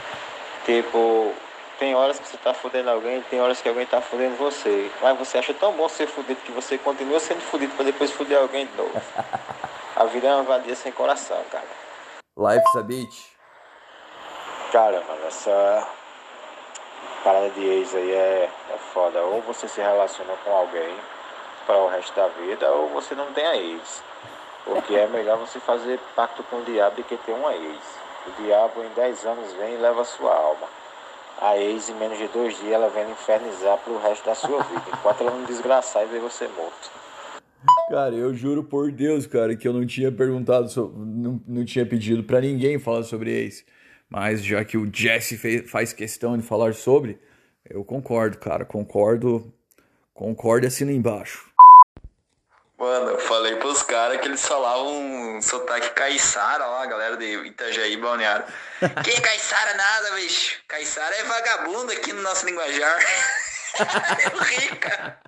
tipo, 0.66 1.32
tem 1.80 1.95
horas 1.95 2.20
que 2.20 2.28
você 2.28 2.36
tá 2.36 2.53
fudendo 2.53 2.89
alguém, 2.89 3.22
tem 3.30 3.39
horas 3.39 3.62
que 3.62 3.70
alguém 3.70 3.86
tá 3.86 4.01
fudendo 4.01 4.36
você. 4.36 4.91
Mas 5.01 5.18
você 5.18 5.38
acha 5.38 5.53
tão 5.53 5.72
bom 5.72 5.88
ser 5.88 6.08
fudido 6.08 6.41
que 6.41 6.51
você 6.51 6.78
continua 6.78 7.22
sendo 7.22 7.39
fudido 7.39 7.74
pra 7.76 7.86
depois 7.86 8.12
fuder 8.12 8.38
alguém 8.38 8.66
de 8.66 8.76
novo. 8.76 9.01
A 9.95 10.03
vida 10.03 10.28
é 10.28 10.36
uma 10.36 10.43
vadia 10.43 10.76
sem 10.76 10.91
coração, 10.91 11.41
cara. 11.49 11.64
Life's 12.38 12.76
a 12.76 12.84
Beach. 12.84 13.32
Cara, 14.74 15.01
mano, 15.08 15.26
essa 15.26 15.88
parada 17.26 17.49
de 17.49 17.65
ex 17.65 17.95
aí 17.95 18.11
é, 18.11 18.49
é 18.69 18.78
foda. 18.93 19.19
Ou 19.23 19.41
você 19.41 19.67
se 19.67 19.82
relaciona 19.82 20.34
com 20.45 20.51
alguém 20.51 20.93
para 21.65 21.78
o 21.80 21.89
resto 21.89 22.15
da 22.15 22.28
vida, 22.28 22.71
ou 22.71 22.89
você 22.89 23.15
não 23.15 23.34
tem 23.34 23.45
a 23.45 23.57
ex. 23.57 24.03
Porque 24.63 24.95
é 24.95 25.07
melhor 25.07 25.39
você 25.39 25.59
fazer 25.59 25.99
pacto 26.15 26.43
com 26.43 26.57
o 26.57 26.63
diabo 26.63 26.97
do 26.97 27.03
que 27.03 27.17
ter 27.17 27.32
uma 27.32 27.53
ex. 27.55 27.80
O 28.28 28.43
diabo 28.43 28.84
em 28.84 28.89
10 28.95 29.26
anos 29.26 29.53
vem 29.53 29.73
e 29.73 29.78
leva 29.78 30.01
a 30.01 30.05
sua 30.05 30.34
alma. 30.34 30.67
A 31.41 31.57
ex, 31.57 31.89
em 31.89 31.95
menos 31.95 32.17
de 32.17 32.28
dois 32.28 32.57
dias, 32.59 32.71
ela 32.71 32.89
vem 32.89 33.09
infernizar 33.09 33.78
pro 33.80 33.97
resto 33.99 34.26
da 34.26 34.36
sua 34.36 34.61
vida. 34.63 34.84
Enquanto 34.93 35.21
ela 35.21 35.32
não 35.32 35.43
desgraçar 35.43 36.03
e 36.03 36.05
ver 36.05 36.19
você 36.19 36.47
morto. 36.47 36.91
Cara, 37.89 38.15
eu 38.15 38.34
juro 38.34 38.63
por 38.63 38.91
Deus, 38.91 39.26
cara, 39.26 39.55
que 39.55 39.67
eu 39.67 39.73
não 39.73 39.86
tinha 39.86 40.11
perguntado, 40.11 40.69
não, 40.95 41.41
não 41.47 41.65
tinha 41.65 41.86
pedido 41.86 42.23
pra 42.23 42.39
ninguém 42.39 42.80
falar 42.80 43.03
sobre 43.03 43.32
ex. 43.32 43.65
Mas 44.16 44.45
já 44.45 44.63
que 44.63 44.78
o 44.78 44.89
Jesse 44.89 45.38
fez, 45.38 45.70
faz 45.70 45.91
questão 45.91 46.38
de 46.38 46.47
falar 46.47 46.74
sobre, 46.74 47.20
eu 47.70 47.84
concordo, 47.84 48.38
cara, 48.38 48.63
concordo, 48.63 49.53
concordo 50.13 50.66
e 50.66 50.70
assina 50.70 50.93
embaixo. 50.93 51.51
Mano, 52.78 53.09
eu 53.09 53.20
falei 53.20 53.57
pros 53.57 53.84
caras 53.84 54.22
que 54.22 54.28
eles 54.30 54.47
falavam 54.47 55.36
um 55.36 55.41
sotaque 55.41 55.89
caiçara 55.89 56.66
lá, 56.66 56.84
a 56.84 56.86
galera 56.86 57.18
de 57.18 57.26
Itajaí, 57.26 57.97
Balneário. 57.97 58.45
Que 59.03 59.20
caiçara 59.20 59.74
nada, 59.74 60.11
bicho. 60.16 60.61
Caiçara 60.66 61.13
é 61.13 61.24
vagabundo 61.26 61.91
aqui 61.91 62.13
no 62.13 62.22
nosso 62.22 62.45
linguajar. 62.45 62.97
eu 64.32 64.39
ri, 64.39 64.76
cara. 64.78 65.20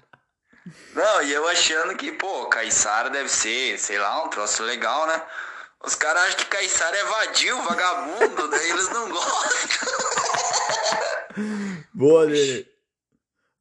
Não, 0.93 1.23
e 1.23 1.33
eu 1.33 1.45
achando 1.49 1.93
que, 1.97 2.13
pô, 2.13 2.45
caiçara 2.45 3.09
deve 3.09 3.27
ser, 3.27 3.77
sei 3.77 3.99
lá, 3.99 4.23
um 4.23 4.29
troço 4.29 4.63
legal, 4.63 5.07
né? 5.07 5.21
Os 5.87 5.95
caras 5.95 6.21
acham 6.23 6.39
que 6.39 6.45
caiçara 6.47 6.97
é 6.97 7.03
vadio, 7.05 7.61
vagabundo, 7.61 8.49
daí 8.49 8.69
eles 8.71 8.89
não 8.89 9.09
gostam. 9.09 9.87
Boa, 11.95 12.25
Lene. 12.25 12.67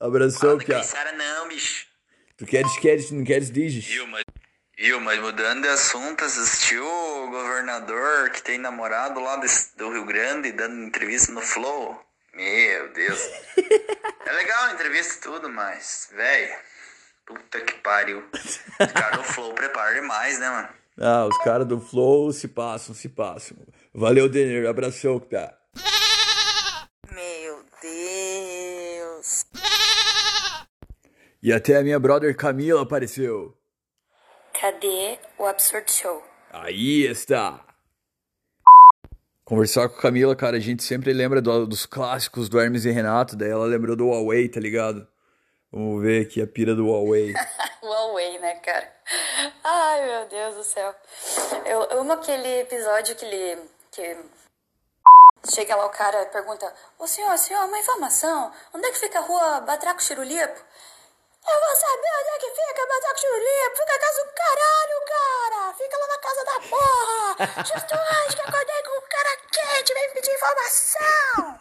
Abração, 0.00 0.58
Pia. 0.58 0.74
Caiçara 0.74 1.12
não, 1.12 1.46
bicho. 1.46 1.86
Tu 2.36 2.44
queres, 2.44 2.76
queres, 2.78 3.12
não 3.12 3.22
queres, 3.22 3.48
dizes? 3.48 3.86
Viu, 3.86 4.08
mas, 4.08 4.24
viu, 4.76 5.00
mas 5.00 5.20
mudando 5.20 5.62
de 5.62 5.68
assunto, 5.68 6.24
assistiu 6.24 6.84
o 6.84 7.30
governador 7.30 8.30
que 8.30 8.42
tem 8.42 8.58
namorado 8.58 9.20
lá 9.20 9.40
do 9.76 9.92
Rio 9.92 10.04
Grande 10.04 10.50
dando 10.50 10.82
entrevista 10.82 11.30
no 11.30 11.40
Flow? 11.40 12.04
Meu 12.34 12.92
Deus. 12.92 13.20
é 14.26 14.32
legal 14.32 14.64
a 14.64 14.72
entrevista 14.72 15.14
e 15.14 15.20
tudo, 15.20 15.48
mas, 15.48 16.08
velho, 16.10 16.56
puta 17.24 17.60
que 17.60 17.74
pariu. 17.74 18.28
Os 18.34 18.92
caras 18.92 19.18
do 19.18 19.24
Flow 19.24 19.54
preparam 19.54 19.94
demais, 19.94 20.40
né, 20.40 20.50
mano? 20.50 20.85
Ah, 20.98 21.26
os 21.26 21.36
caras 21.38 21.66
do 21.66 21.80
Flow 21.80 22.32
se 22.32 22.48
passam, 22.48 22.94
se 22.94 23.08
passam. 23.08 23.56
Valeu, 23.94 24.28
Denner. 24.28 24.66
Abração, 24.68 25.18
Pia. 25.20 25.52
Meu 27.12 27.62
Deus. 27.82 29.44
E 31.42 31.52
até 31.52 31.76
a 31.76 31.82
minha 31.82 31.98
brother 32.00 32.34
Camila 32.36 32.82
apareceu. 32.82 33.54
Cadê 34.58 35.18
o 35.38 35.44
Absurd 35.44 35.90
Show? 35.92 36.22
Aí 36.50 37.02
está. 37.06 37.62
Conversar 39.44 39.88
com 39.90 39.98
a 39.98 40.02
Camila, 40.02 40.34
cara, 40.34 40.56
a 40.56 40.60
gente 40.60 40.82
sempre 40.82 41.12
lembra 41.12 41.40
do- 41.40 41.66
dos 41.66 41.86
clássicos 41.86 42.48
do 42.48 42.58
Hermes 42.58 42.84
e 42.84 42.90
Renato, 42.90 43.36
daí 43.36 43.50
ela 43.50 43.64
lembrou 43.66 43.94
do 43.94 44.08
Huawei, 44.08 44.48
tá 44.48 44.58
ligado? 44.58 45.06
Vamos 45.70 46.02
ver 46.02 46.22
aqui 46.26 46.40
a 46.42 46.46
pira 46.46 46.74
do 46.74 46.86
Huawei. 46.86 47.32
Huawei, 47.82 48.38
né, 48.38 48.54
cara? 48.56 48.90
Ai, 49.62 50.06
meu 50.06 50.26
Deus 50.26 50.54
do 50.54 50.64
céu. 50.64 50.94
Eu 51.64 52.00
amo 52.00 52.12
aquele 52.12 52.60
episódio 52.60 53.14
que 53.16 53.24
ele. 53.24 53.70
que 53.90 54.16
chega 55.52 55.76
lá 55.76 55.86
o 55.86 55.90
cara 55.90 56.22
e 56.22 56.26
pergunta: 56.26 56.72
Ô 56.98 57.06
senhor, 57.06 57.36
senhor, 57.38 57.64
uma 57.64 57.78
informação. 57.78 58.52
Onde 58.72 58.86
é 58.86 58.92
que 58.92 58.98
fica 58.98 59.18
a 59.18 59.22
rua 59.22 59.60
Batraco 59.60 60.02
Chirulipo? 60.02 60.64
Eu 61.48 61.60
vou 61.60 61.76
saber 61.76 62.08
onde 62.20 62.30
é 62.30 62.38
que 62.38 62.50
fica 62.50 62.86
Batraco 62.86 63.20
Chirulipo. 63.20 63.76
Fica 63.76 63.92
na 63.92 63.98
casa 63.98 64.24
do 64.24 64.32
caralho, 64.32 65.04
cara. 65.06 65.74
Fica 65.74 65.98
lá 65.98 66.06
na 66.08 66.18
casa 66.18 66.44
da 66.44 66.60
porra. 66.68 67.64
Justo 67.64 67.94
hoje 67.94 68.36
que 68.36 68.42
acordei 68.42 68.82
com 68.82 68.98
um 68.98 69.08
cara 69.08 69.36
quente, 69.52 69.94
vem 69.94 70.10
pedir 70.12 70.34
informação. 70.34 71.60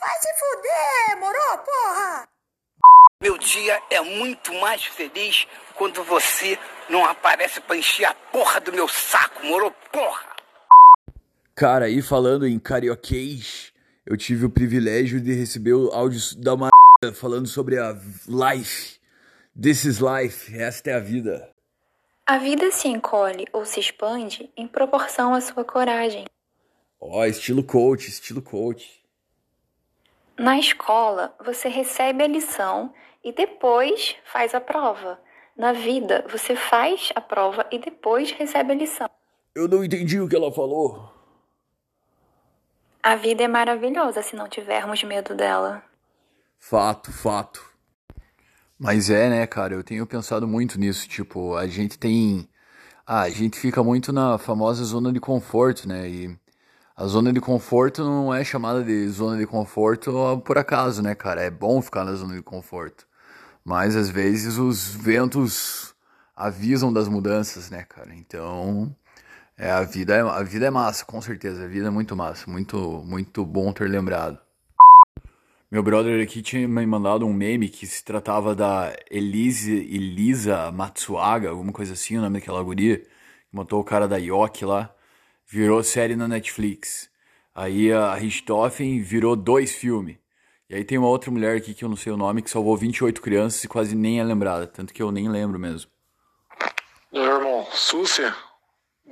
Vai 0.00 0.18
se 0.20 0.34
fuder, 0.34 1.16
moro, 1.18 1.58
porra? 1.58 2.28
Meu 3.22 3.38
dia 3.38 3.80
é 3.88 4.00
muito 4.00 4.52
mais 4.54 4.84
feliz 4.84 5.46
quando 5.76 6.02
você 6.02 6.58
não 6.90 7.04
aparece 7.04 7.60
pra 7.60 7.76
encher 7.76 8.04
a 8.04 8.12
porra 8.12 8.60
do 8.60 8.72
meu 8.72 8.88
saco, 8.88 9.46
moro? 9.46 9.72
Porra! 9.92 10.26
Cara, 11.54 11.88
e 11.88 12.02
falando 12.02 12.48
em 12.48 12.58
carioquês, 12.58 13.72
eu 14.04 14.16
tive 14.16 14.46
o 14.46 14.50
privilégio 14.50 15.20
de 15.20 15.32
receber 15.32 15.72
o 15.72 15.92
áudio 15.92 16.18
da 16.38 16.56
Mar... 16.56 16.70
falando 17.14 17.46
sobre 17.46 17.78
a 17.78 17.92
life. 18.26 18.98
This 19.54 19.84
is 19.84 20.00
life, 20.00 20.52
esta 20.58 20.90
é 20.90 20.94
a 20.94 20.98
vida. 20.98 21.48
A 22.26 22.38
vida 22.38 22.72
se 22.72 22.88
encolhe 22.88 23.46
ou 23.52 23.64
se 23.64 23.78
expande 23.78 24.50
em 24.56 24.66
proporção 24.66 25.32
à 25.32 25.40
sua 25.40 25.64
coragem. 25.64 26.24
Ó, 27.00 27.24
estilo 27.24 27.62
coach, 27.62 28.08
estilo 28.08 28.42
coach. 28.42 29.00
Na 30.36 30.58
escola, 30.58 31.32
você 31.44 31.68
recebe 31.68 32.24
a 32.24 32.26
lição 32.26 32.92
e 33.24 33.32
depois 33.32 34.16
faz 34.24 34.54
a 34.54 34.60
prova. 34.60 35.20
Na 35.56 35.72
vida, 35.72 36.24
você 36.30 36.56
faz 36.56 37.12
a 37.14 37.20
prova 37.20 37.66
e 37.70 37.78
depois 37.78 38.30
recebe 38.30 38.72
a 38.72 38.74
lição. 38.74 39.10
Eu 39.54 39.68
não 39.68 39.84
entendi 39.84 40.18
o 40.18 40.28
que 40.28 40.34
ela 40.34 40.50
falou. 40.50 41.12
A 43.02 43.16
vida 43.16 43.42
é 43.42 43.48
maravilhosa 43.48 44.22
se 44.22 44.34
não 44.34 44.48
tivermos 44.48 45.02
medo 45.02 45.34
dela. 45.34 45.82
Fato, 46.58 47.12
fato. 47.12 47.62
Mas 48.78 49.10
é, 49.10 49.28
né, 49.28 49.46
cara, 49.46 49.74
eu 49.74 49.84
tenho 49.84 50.06
pensado 50.06 50.46
muito 50.46 50.78
nisso, 50.78 51.08
tipo, 51.08 51.54
a 51.54 51.66
gente 51.66 51.98
tem. 51.98 52.48
Ah, 53.06 53.22
a 53.22 53.30
gente 53.30 53.58
fica 53.58 53.82
muito 53.82 54.12
na 54.12 54.38
famosa 54.38 54.84
zona 54.84 55.12
de 55.12 55.20
conforto, 55.20 55.88
né? 55.88 56.08
E 56.08 56.38
a 56.96 57.06
zona 57.06 57.32
de 57.32 57.40
conforto 57.40 58.02
não 58.04 58.32
é 58.32 58.44
chamada 58.44 58.82
de 58.82 59.08
zona 59.08 59.36
de 59.36 59.46
conforto 59.46 60.40
por 60.44 60.56
acaso, 60.56 61.02
né, 61.02 61.14
cara? 61.14 61.42
É 61.42 61.50
bom 61.50 61.82
ficar 61.82 62.04
na 62.04 62.14
zona 62.14 62.34
de 62.34 62.42
conforto. 62.42 63.06
Mas 63.64 63.96
às 63.96 64.08
vezes 64.10 64.58
os 64.58 64.88
ventos 64.88 65.94
avisam 66.36 66.92
das 66.92 67.08
mudanças, 67.08 67.70
né, 67.70 67.84
cara? 67.84 68.14
Então, 68.14 68.94
é, 69.56 69.70
a 69.70 69.82
vida 69.82 70.14
é, 70.14 70.20
a 70.20 70.42
vida 70.42 70.66
é 70.66 70.70
massa, 70.70 71.04
com 71.04 71.20
certeza. 71.22 71.64
A 71.64 71.68
vida 71.68 71.86
é 71.86 71.90
muito 71.90 72.16
massa, 72.16 72.50
muito 72.50 73.02
muito 73.06 73.44
bom 73.46 73.72
ter 73.72 73.88
lembrado. 73.88 74.38
Meu 75.70 75.82
brother 75.82 76.22
aqui 76.22 76.42
tinha 76.42 76.68
me 76.68 76.84
mandado 76.84 77.26
um 77.26 77.32
meme 77.32 77.68
que 77.68 77.86
se 77.86 78.04
tratava 78.04 78.54
da 78.54 78.94
Elise, 79.10 79.72
Elisa 79.72 80.70
Matsuaga, 80.70 81.48
alguma 81.48 81.72
coisa 81.72 81.94
assim, 81.94 82.18
o 82.18 82.20
nome 82.20 82.40
daquela 82.40 82.62
guria, 82.62 82.98
que 82.98 83.08
matou 83.50 83.80
o 83.80 83.84
cara 83.84 84.06
da 84.06 84.18
Yoki 84.18 84.66
lá, 84.66 84.94
virou 85.48 85.82
série 85.82 86.14
na 86.14 86.28
Netflix. 86.28 87.08
Aí 87.54 87.90
a 87.90 88.14
Richthofen 88.14 89.00
virou 89.00 89.34
dois 89.34 89.72
filmes. 89.72 90.16
E 90.72 90.76
aí 90.76 90.84
tem 90.84 90.96
uma 90.96 91.08
outra 91.08 91.30
mulher 91.30 91.54
aqui 91.54 91.74
que 91.74 91.84
eu 91.84 91.88
não 91.90 91.96
sei 91.96 92.10
o 92.10 92.16
nome, 92.16 92.40
que 92.40 92.48
salvou 92.48 92.74
28 92.74 93.20
crianças 93.20 93.62
e 93.62 93.68
quase 93.68 93.94
nem 93.94 94.20
é 94.20 94.24
lembrada, 94.24 94.66
tanto 94.66 94.94
que 94.94 95.02
eu 95.02 95.12
nem 95.12 95.28
lembro 95.28 95.58
mesmo. 95.58 95.90
Meu 97.12 97.24
irmão, 97.24 97.66
Súcia, 97.70 98.34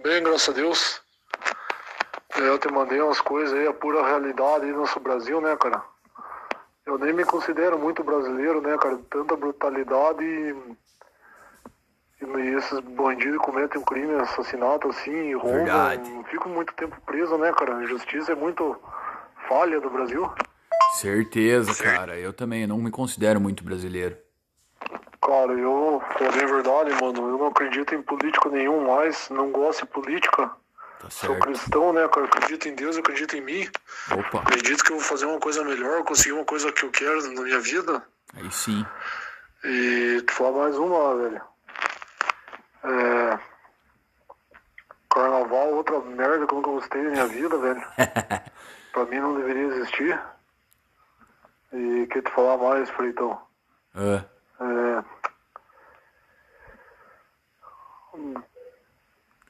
Bem, 0.02 0.22
graças 0.22 0.48
a 0.48 0.52
Deus. 0.52 1.02
É, 2.36 2.48
Eu 2.48 2.58
te 2.58 2.72
mandei 2.72 2.98
umas 3.02 3.20
coisas 3.20 3.52
aí, 3.52 3.66
a 3.66 3.74
pura 3.74 4.02
realidade 4.02 4.64
aí 4.64 4.72
do 4.72 4.78
nosso 4.78 4.98
Brasil, 5.00 5.38
né, 5.42 5.54
cara? 5.56 5.82
Eu 6.86 6.96
nem 6.96 7.12
me 7.12 7.26
considero 7.26 7.78
muito 7.78 8.02
brasileiro, 8.02 8.62
né, 8.62 8.78
cara? 8.78 8.98
Tanta 9.10 9.36
brutalidade 9.36 10.24
e, 10.24 10.54
e 12.22 12.54
esses 12.56 12.80
bandidos 12.80 13.38
cometem 13.42 13.78
um 13.78 13.84
crime, 13.84 14.14
assassinato 14.14 14.88
assim, 14.88 15.34
roubam. 15.34 16.24
Fico 16.30 16.48
muito 16.48 16.72
tempo 16.72 16.98
preso, 17.04 17.36
né, 17.36 17.52
cara? 17.52 17.76
A 17.76 17.84
justiça 17.84 18.32
é 18.32 18.34
muito 18.34 18.80
falha 19.46 19.78
do 19.78 19.90
Brasil. 19.90 20.26
Certeza, 20.92 21.74
cara. 21.82 22.18
Eu 22.18 22.32
também 22.32 22.66
não 22.66 22.78
me 22.78 22.90
considero 22.90 23.40
muito 23.40 23.64
brasileiro. 23.64 24.16
Cara, 25.20 25.52
eu, 25.52 26.02
pra 26.16 26.30
bem 26.32 26.42
a 26.42 26.46
verdade, 26.46 26.90
mano, 27.02 27.28
eu 27.28 27.38
não 27.38 27.46
acredito 27.46 27.94
em 27.94 28.02
político 28.02 28.48
nenhum 28.48 28.86
mais, 28.86 29.28
não 29.30 29.50
gosto 29.50 29.80
de 29.80 29.92
política. 29.92 30.50
Tá 30.98 31.08
Sou 31.08 31.38
cristão, 31.38 31.92
né, 31.92 32.06
cara? 32.08 32.26
Acredito 32.26 32.68
em 32.68 32.74
Deus, 32.74 32.96
acredito 32.96 33.36
em 33.36 33.40
mim. 33.40 33.68
Opa, 34.10 34.40
Acredito 34.40 34.84
que 34.84 34.92
eu 34.92 34.96
vou 34.96 35.04
fazer 35.04 35.26
uma 35.26 35.38
coisa 35.38 35.64
melhor, 35.64 36.02
conseguir 36.04 36.32
uma 36.32 36.44
coisa 36.44 36.70
que 36.72 36.84
eu 36.84 36.90
quero 36.90 37.22
na 37.32 37.42
minha 37.42 37.60
vida. 37.60 38.02
aí 38.34 38.50
sim. 38.50 38.84
E 39.64 40.22
te 40.26 40.32
falar 40.32 40.58
mais 40.58 40.76
uma, 40.76 41.16
velho. 41.16 41.40
É... 42.84 43.38
Carnaval, 45.10 45.74
outra 45.74 46.00
merda 46.00 46.46
que 46.46 46.52
eu 46.52 46.56
nunca 46.56 46.70
gostei 46.70 47.02
na 47.02 47.10
minha 47.10 47.26
vida, 47.26 47.56
velho. 47.58 47.82
pra 48.92 49.04
mim 49.06 49.18
não 49.18 49.34
deveria 49.34 49.66
existir. 49.68 50.20
E 51.72 52.06
quer 52.08 52.22
te 52.22 52.30
falar 52.32 52.56
mais, 52.56 52.88
Freitão. 52.90 53.40
Ah, 53.94 54.24
É... 54.60 55.04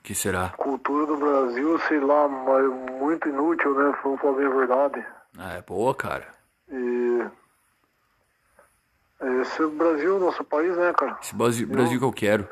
que 0.03 0.15
será? 0.15 0.51
Cultura 0.51 1.07
do 1.07 1.17
Brasil, 1.17 1.79
sei 1.81 2.01
lá, 2.01 2.29
mas 2.29 2.65
muito 2.99 3.29
inútil, 3.29 3.75
né? 3.75 3.99
Vamos 4.03 4.21
falar 4.21 4.45
a 4.45 4.49
verdade. 4.49 5.07
Ah, 5.39 5.53
é 5.55 5.63
boa, 5.63 5.95
cara. 5.95 6.27
E. 6.69 7.31
Esse 9.43 9.63
é 9.63 9.65
o 9.65 9.71
Brasil, 9.71 10.19
nosso 10.19 10.43
país, 10.45 10.77
né, 10.77 10.93
cara? 10.93 11.19
Esse 11.23 11.35
Brasil, 11.35 11.67
Brasil 11.69 11.99
que 11.99 12.05
eu 12.05 12.13
quero. 12.13 12.49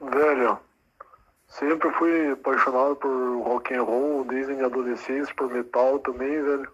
Velho, 0.00 0.58
sempre 1.60 1.90
fui 1.92 2.32
apaixonado 2.32 2.96
por 2.96 3.42
rock 3.42 3.72
and 3.74 3.82
roll, 3.84 4.24
desde 4.24 4.52
minha 4.54 4.66
adolescência, 4.66 5.32
por 5.36 5.48
metal 5.48 6.00
também, 6.00 6.42
velho. 6.42 6.72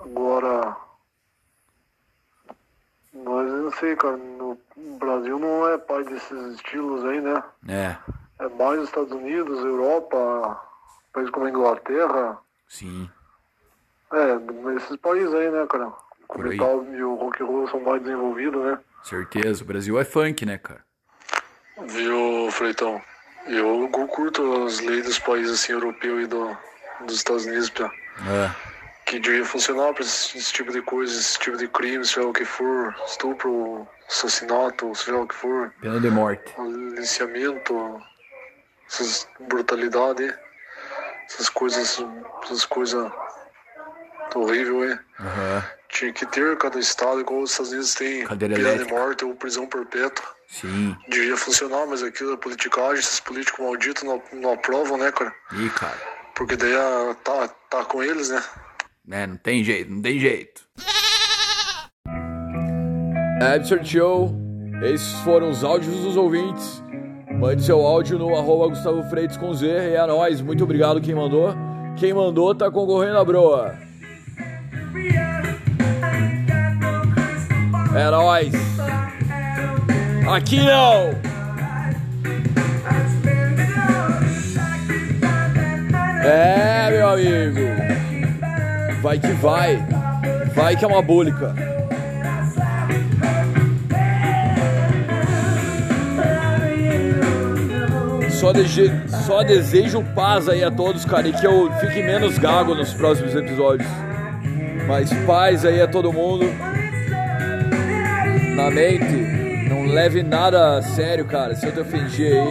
Agora. 0.00 0.76
Mas 3.12 3.52
não 3.52 3.70
sei, 3.72 3.94
cara, 3.96 4.16
no 4.16 4.58
Brasil 4.98 5.38
não 5.38 5.68
é 5.68 5.76
pai 5.78 6.02
desses 6.04 6.54
estilos 6.54 7.04
aí, 7.04 7.20
né? 7.20 7.42
É, 7.68 7.96
É 8.44 8.48
mais 8.48 8.80
os 8.80 8.88
Estados 8.88 9.12
Unidos, 9.12 9.64
Europa, 9.64 10.60
países 11.12 11.30
como 11.30 11.46
a 11.46 11.50
Inglaterra. 11.50 12.38
sim. 12.66 13.08
É, 14.12 14.74
esses 14.76 14.96
países 14.96 15.32
aí, 15.32 15.48
né, 15.52 15.64
cara? 15.68 15.92
O 16.28 16.38
metal 16.38 16.84
e 16.84 17.02
o 17.02 17.14
rock 17.14 17.42
and 17.42 17.46
roll 17.46 17.68
são 17.68 17.80
mais 17.80 18.02
desenvolvidos, 18.02 18.60
né? 18.60 18.80
Certeza. 19.04 19.62
O 19.62 19.66
Brasil 19.66 19.98
é 20.00 20.04
funk, 20.04 20.44
né, 20.44 20.58
cara? 20.58 20.84
Viu, 21.86 22.50
Freitão? 22.50 23.00
Eu 23.46 23.88
curto 23.88 24.64
as 24.66 24.80
leis 24.80 25.04
dos 25.04 25.18
países 25.18 25.60
assim, 25.60 25.72
europeus 25.72 26.24
e 26.24 26.26
do, 26.26 26.56
dos 27.06 27.16
Estados 27.16 27.46
Unidos, 27.46 27.70
pra, 27.70 27.86
É, 28.28 28.50
que 29.06 29.18
devia 29.18 29.44
funcionar 29.44 29.92
pra 29.94 30.02
esse, 30.04 30.36
esse 30.38 30.52
tipo 30.52 30.70
de 30.72 30.82
coisa, 30.82 31.18
esse 31.18 31.38
tipo 31.38 31.56
de 31.56 31.66
crime, 31.68 32.04
seja 32.04 32.26
o 32.26 32.32
que 32.32 32.44
for, 32.44 32.94
estupro, 33.06 33.88
assassinato, 34.08 34.94
seja 34.94 35.16
o 35.16 35.26
que 35.26 35.34
for, 35.34 35.72
pena 35.80 35.98
de 36.00 36.10
morte. 36.10 36.54
aliciamento, 36.58 38.02
essas 38.88 39.26
brutalidades, 39.40 40.32
essas 41.26 41.48
coisas, 41.48 42.04
essas 42.44 42.64
coisas 42.66 43.10
horríveis, 44.34 44.90
hein? 44.92 44.98
Aham, 45.20 45.64
Tinha 45.88 46.12
que 46.12 46.26
ter 46.26 46.56
cada 46.58 46.78
estado, 46.78 47.20
igual 47.20 47.40
os 47.40 47.50
Estados 47.50 47.72
Unidos 47.72 47.94
tem 47.94 48.24
Cadeira 48.26 48.54
pena 48.54 48.68
elétrica. 48.68 48.94
de 48.94 49.00
morte 49.00 49.24
ou 49.24 49.34
prisão 49.34 49.66
perpétua. 49.66 50.39
Sim. 50.50 50.96
Devia 51.08 51.36
funcionar, 51.36 51.86
mas 51.86 52.02
aquilo 52.02 52.34
é 52.34 52.36
politicagem, 52.36 52.98
esses 52.98 53.20
políticos 53.20 53.64
malditos 53.64 54.02
não, 54.02 54.22
não 54.32 54.52
aprovam, 54.52 54.96
né, 54.96 55.10
cara? 55.12 55.34
Ih, 55.52 55.70
cara. 55.70 55.98
Porque 56.34 56.56
daí 56.56 56.74
ah, 56.74 57.16
tá, 57.22 57.48
tá 57.70 57.84
com 57.84 58.02
eles, 58.02 58.28
né? 58.28 58.42
É, 59.10 59.26
não 59.26 59.36
tem 59.36 59.64
jeito, 59.64 59.90
não 59.90 60.02
tem 60.02 60.18
jeito. 60.18 60.62
Absurd 63.42 63.88
Show, 63.88 64.34
esses 64.82 65.12
foram 65.20 65.50
os 65.50 65.64
áudios 65.64 65.94
dos 66.02 66.16
ouvintes. 66.16 66.82
Mande 67.40 67.64
seu 67.64 67.80
áudio 67.80 68.18
no 68.18 68.36
arroba 68.36 68.68
Gustavo 68.68 69.02
Freitas 69.08 69.36
com 69.36 69.54
Z 69.54 69.66
e 69.66 69.94
é 69.94 70.06
nóis. 70.06 70.42
Muito 70.42 70.62
obrigado 70.62 71.00
quem 71.00 71.14
mandou. 71.14 71.54
Quem 71.96 72.12
mandou 72.12 72.54
tá 72.54 72.70
concorrendo 72.70 73.18
a 73.18 73.24
broa. 73.24 73.74
É 77.96 78.10
nóis. 78.10 78.69
Aqui 80.30 80.60
não. 80.60 81.10
É, 86.24 86.90
meu 86.90 87.08
amigo. 87.08 87.60
Vai 89.02 89.18
que 89.18 89.32
vai. 89.32 89.84
Vai 90.54 90.76
que 90.76 90.84
é 90.84 90.88
uma 90.88 91.02
búlica. 91.02 91.54
Só, 98.30 98.52
dege- 98.52 98.90
só 99.26 99.42
desejo 99.42 100.02
paz 100.14 100.48
aí 100.48 100.64
a 100.64 100.70
todos, 100.70 101.04
cara, 101.04 101.28
e 101.28 101.32
que 101.32 101.46
eu 101.46 101.70
fique 101.78 102.02
menos 102.02 102.38
gago 102.38 102.74
nos 102.74 102.94
próximos 102.94 103.34
episódios. 103.34 103.88
Mas 104.88 105.12
paz 105.26 105.64
aí 105.64 105.80
a 105.82 105.86
todo 105.86 106.12
mundo. 106.12 106.46
Na 108.56 108.70
mente, 108.70 109.04
não 109.90 109.96
leve 109.96 110.22
nada 110.22 110.78
a 110.78 110.82
sério, 110.82 111.24
cara. 111.24 111.56
Se 111.56 111.66
eu 111.66 111.72
te 111.72 111.80
ofendi 111.80 112.24
aí. 112.24 112.46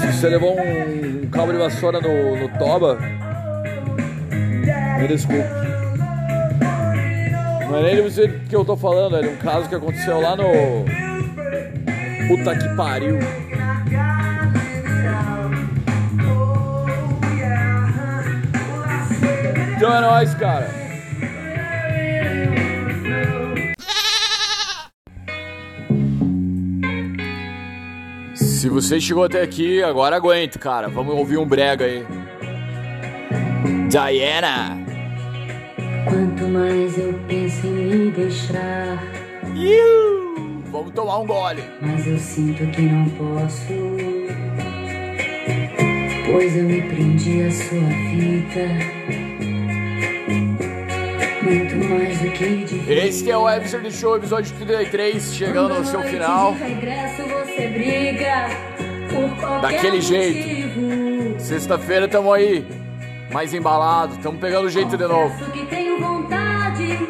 Se 0.00 0.12
você 0.12 0.28
levou 0.30 0.58
um, 0.58 1.24
um 1.24 1.30
cabo 1.30 1.52
de 1.52 1.58
vassoura 1.58 2.00
no, 2.00 2.36
no 2.36 2.48
toba, 2.58 2.98
me 4.98 5.06
desculpe. 5.06 5.44
Não 7.68 7.78
é 7.78 7.82
nem 7.82 8.02
você 8.02 8.28
que 8.48 8.56
eu 8.56 8.64
tô 8.64 8.76
falando, 8.76 9.18
é 9.18 9.28
um 9.28 9.36
caso 9.36 9.68
que 9.68 9.74
aconteceu 9.74 10.20
lá 10.20 10.34
no. 10.34 10.44
Puta 12.28 12.56
que 12.56 12.68
pariu. 12.74 13.18
Então 19.76 19.94
é 19.94 20.00
nóis, 20.00 20.34
cara. 20.34 20.77
Se 28.58 28.68
você 28.68 29.00
chegou 29.00 29.22
até 29.22 29.40
aqui, 29.40 29.84
agora 29.84 30.16
aguente, 30.16 30.58
cara. 30.58 30.88
Vamos 30.88 31.14
ouvir 31.14 31.38
um 31.38 31.46
brega 31.46 31.84
aí. 31.84 32.04
Diana. 33.88 34.76
Quanto 36.08 36.42
mais 36.48 36.98
eu 36.98 37.14
penso 37.28 37.64
em 37.68 37.70
me 37.70 38.10
deixar, 38.10 39.00
Iu! 39.54 40.64
Vamos 40.72 40.92
tomar 40.92 41.20
um 41.20 41.26
gole. 41.28 41.62
mas 41.80 42.04
eu 42.04 42.18
sinto 42.18 42.66
que 42.72 42.82
não 42.82 43.08
posso. 43.10 43.72
Pois 46.26 46.56
eu 46.56 46.64
me 46.64 46.82
prendi 46.82 47.42
à 47.42 47.50
sua 47.52 47.88
fita. 48.10 48.98
Muito 51.44 51.88
mais 51.88 52.18
do 52.18 52.30
que 52.32 52.64
de 52.64 52.92
Esse 52.92 53.30
é 53.30 53.36
o 53.38 53.48
Episode 53.48 53.92
Show, 53.92 54.16
episódio 54.16 54.52
33, 54.56 55.32
chegando 55.32 55.74
ao 55.74 55.84
seu 55.84 56.02
final. 56.02 56.56
Você 57.58 57.66
briga 57.66 58.48
por 59.10 59.36
qualquer 59.40 59.72
Daquele 59.72 60.00
jeito. 60.00 61.40
Sexta-feira 61.40 62.06
tamo 62.06 62.32
aí, 62.32 62.64
mais 63.32 63.52
embalado, 63.52 64.16
tamo 64.18 64.38
pegando 64.38 64.66
o 64.66 64.70
jeito 64.70 64.96
de 64.96 65.04
novo. 65.04 65.34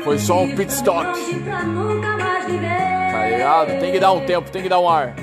Foi 0.02 0.18
só 0.18 0.42
um 0.44 0.56
pit 0.56 0.72
stop. 0.72 1.06
Tá 3.12 3.28
ligado? 3.28 3.78
Tem 3.78 3.92
que 3.92 4.00
dar 4.00 4.12
um 4.12 4.24
tempo, 4.24 4.50
tem 4.50 4.62
que 4.62 4.70
dar 4.70 4.80
um 4.80 4.88
ar. 4.88 5.14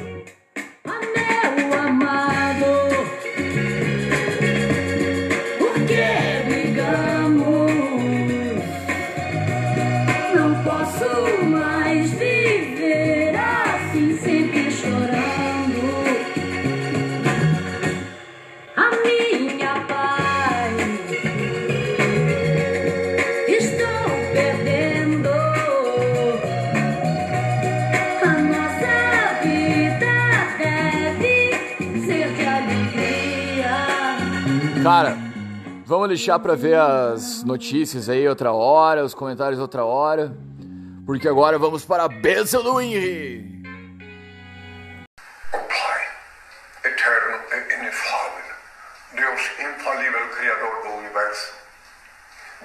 Deixar 36.16 36.40
pra 36.40 36.56
ver 36.56 36.80
as 36.80 37.44
notícias 37.44 38.08
aí 38.08 38.26
outra 38.26 38.54
hora, 38.54 39.04
os 39.04 39.14
comentários 39.14 39.60
outra 39.60 39.84
hora. 39.84 40.34
Porque 41.06 41.28
agora 41.28 41.60
vamos 41.60 41.84
para 41.84 42.06
a 42.06 42.08
bênção 42.08 42.64
do 42.64 42.80
Henry. 42.80 43.54
eterno 46.86 47.40
e 47.52 47.74
inefável, 47.74 48.56
Deus 49.14 49.42
infalível 49.60 50.30
Criador 50.30 50.84
do 50.84 50.90
Universo, 51.00 51.54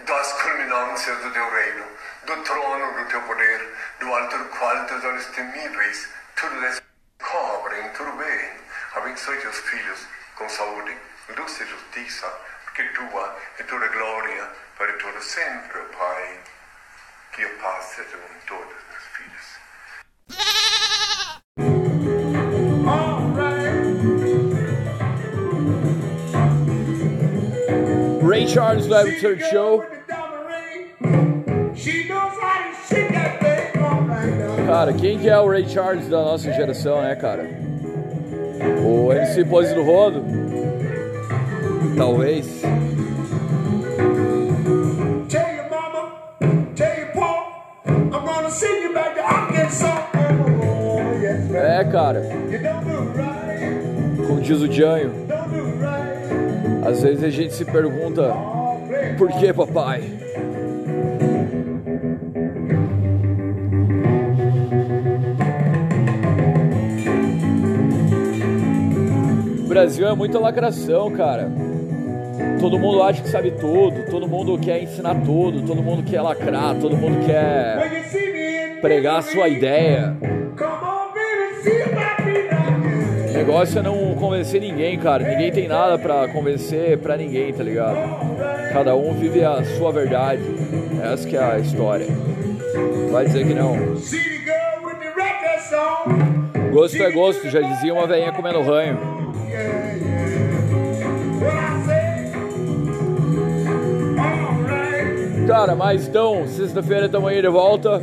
das 0.07 0.33
culminâncias 0.35 1.19
do 1.19 1.31
teu 1.33 1.51
reino, 1.51 1.85
do 2.27 2.37
trono 2.45 2.99
do 2.99 3.09
teu 3.09 3.21
poder, 3.23 3.75
do 3.99 4.15
alto 4.15 4.39
do 4.39 4.45
qual 4.45 4.85
teus 4.87 5.05
olhos 5.05 5.27
temíveis, 5.27 6.09
tudo 6.37 6.55
descobrem, 6.61 7.89
tudo 7.97 8.13
bem. 8.13 8.51
Abençoe 8.95 9.37
teus 9.39 9.59
filhos 9.59 10.07
com 10.37 10.49
saúde, 10.49 10.97
luz 11.37 11.61
e 11.61 11.67
justiça, 11.67 12.33
porque 12.71 12.83
tua 12.95 13.37
é 13.59 13.63
toda 13.65 13.89
glória 13.89 14.49
para 14.79 14.93
todo 14.95 15.21
sempre, 15.23 15.79
ó 15.79 15.85
Pai. 15.97 16.39
Que 17.33 17.45
a 17.45 17.49
paz 17.63 17.85
seja 17.85 18.17
com 18.17 18.35
todos 18.47 18.75
meus 18.91 19.05
filhos. 19.15 19.59
Ray 28.29 28.49
Charles 28.49 28.87
do 28.87 28.95
Avatar 28.95 29.39
Show. 29.51 29.85
Cara, 34.67 34.93
quem 34.93 35.19
que 35.19 35.29
é 35.29 35.39
o 35.39 35.49
Ray 35.49 35.69
Charles 35.69 36.09
da 36.09 36.23
nossa 36.23 36.53
geração, 36.53 37.03
né, 37.03 37.17
cara? 37.17 37.45
O 38.85 39.13
MC 39.13 39.45
Pose 39.45 39.75
do 39.75 39.83
Rodo? 39.83 40.40
Talvez. 41.97 42.63
É, 51.55 51.85
cara. 51.85 52.23
Como 54.27 54.41
diz 54.41 54.61
o 54.61 54.71
Janho. 54.71 55.13
Às 56.85 57.03
vezes 57.03 57.23
a 57.23 57.31
gente 57.31 57.55
se 57.55 57.65
pergunta: 57.65 58.35
Por 59.19 59.29
que, 59.33 59.53
papai? 59.53 60.03
O 69.65 69.69
Brasil 69.69 70.09
é 70.09 70.15
muita 70.15 70.39
lacração, 70.39 71.11
cara. 71.13 71.70
Todo 72.61 72.79
mundo 72.79 73.03
acha 73.03 73.23
que 73.23 73.29
sabe 73.29 73.53
tudo, 73.53 74.05
todo 74.11 74.29
mundo 74.29 74.59
quer 74.59 74.83
ensinar 74.83 75.15
tudo, 75.25 75.63
todo 75.63 75.83
mundo 75.83 76.03
quer 76.03 76.21
lacrar, 76.21 76.77
todo 76.77 76.95
mundo 76.95 77.25
quer 77.25 78.81
pregar 78.83 79.17
a 79.17 79.23
sua 79.23 79.49
ideia. 79.49 80.15
O 83.29 83.33
negócio 83.33 83.79
é 83.79 83.83
não 83.83 84.15
convencer 84.15 84.61
ninguém, 84.61 84.99
cara. 84.99 85.27
Ninguém 85.27 85.51
tem 85.51 85.67
nada 85.67 85.99
pra 85.99 86.29
convencer 86.29 86.99
pra 86.99 87.17
ninguém, 87.17 87.51
tá 87.53 87.65
ligado? 87.65 87.97
Cada 88.75 88.95
um 88.95 89.15
vive 89.15 89.43
a 89.43 89.65
sua 89.65 89.91
verdade. 89.91 90.43
Essa 91.03 91.27
que 91.27 91.37
é 91.37 91.43
a 91.43 91.59
história. 91.59 92.07
Vai 93.11 93.25
dizer 93.25 93.47
que 93.47 93.55
não. 93.55 93.75
Gosto 96.71 97.03
é 97.03 97.11
gosto, 97.11 97.49
já 97.49 97.61
dizia 97.61 97.95
uma 97.95 98.07
veinha 98.07 98.31
comendo 98.33 98.61
ranho. 98.61 99.20
Cara, 105.51 105.75
mas 105.75 106.07
então, 106.07 106.47
sexta-feira 106.47 107.07
estamos 107.07 107.29
aí 107.29 107.43
de 107.43 107.49
volta. 107.49 108.01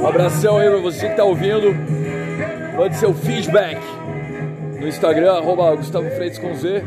Um 0.00 0.04
abração 0.04 0.58
aí 0.58 0.68
pra 0.68 0.80
você 0.80 1.08
que 1.08 1.14
tá 1.14 1.22
ouvindo. 1.22 1.72
Mande 2.76 2.96
seu 2.96 3.14
feedback 3.14 3.78
no 4.80 4.88
Instagram, 4.88 5.34
arroba 5.34 5.76
Gustavo 5.76 6.10
Freitas 6.10 6.40
com 6.40 6.52
Z. 6.56 6.82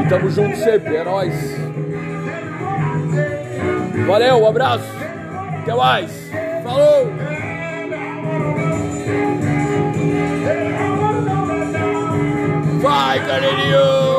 E 0.00 0.08
tamo 0.08 0.30
junto 0.30 0.56
sempre, 0.58 0.98
é 0.98 1.02
nóis. 1.02 1.34
Valeu, 4.06 4.36
um 4.36 4.46
abraço. 4.46 4.84
Até 5.60 5.74
mais. 5.74 6.30
Falou! 6.62 7.08
Vai, 12.80 13.18
galerinha! 13.26 14.09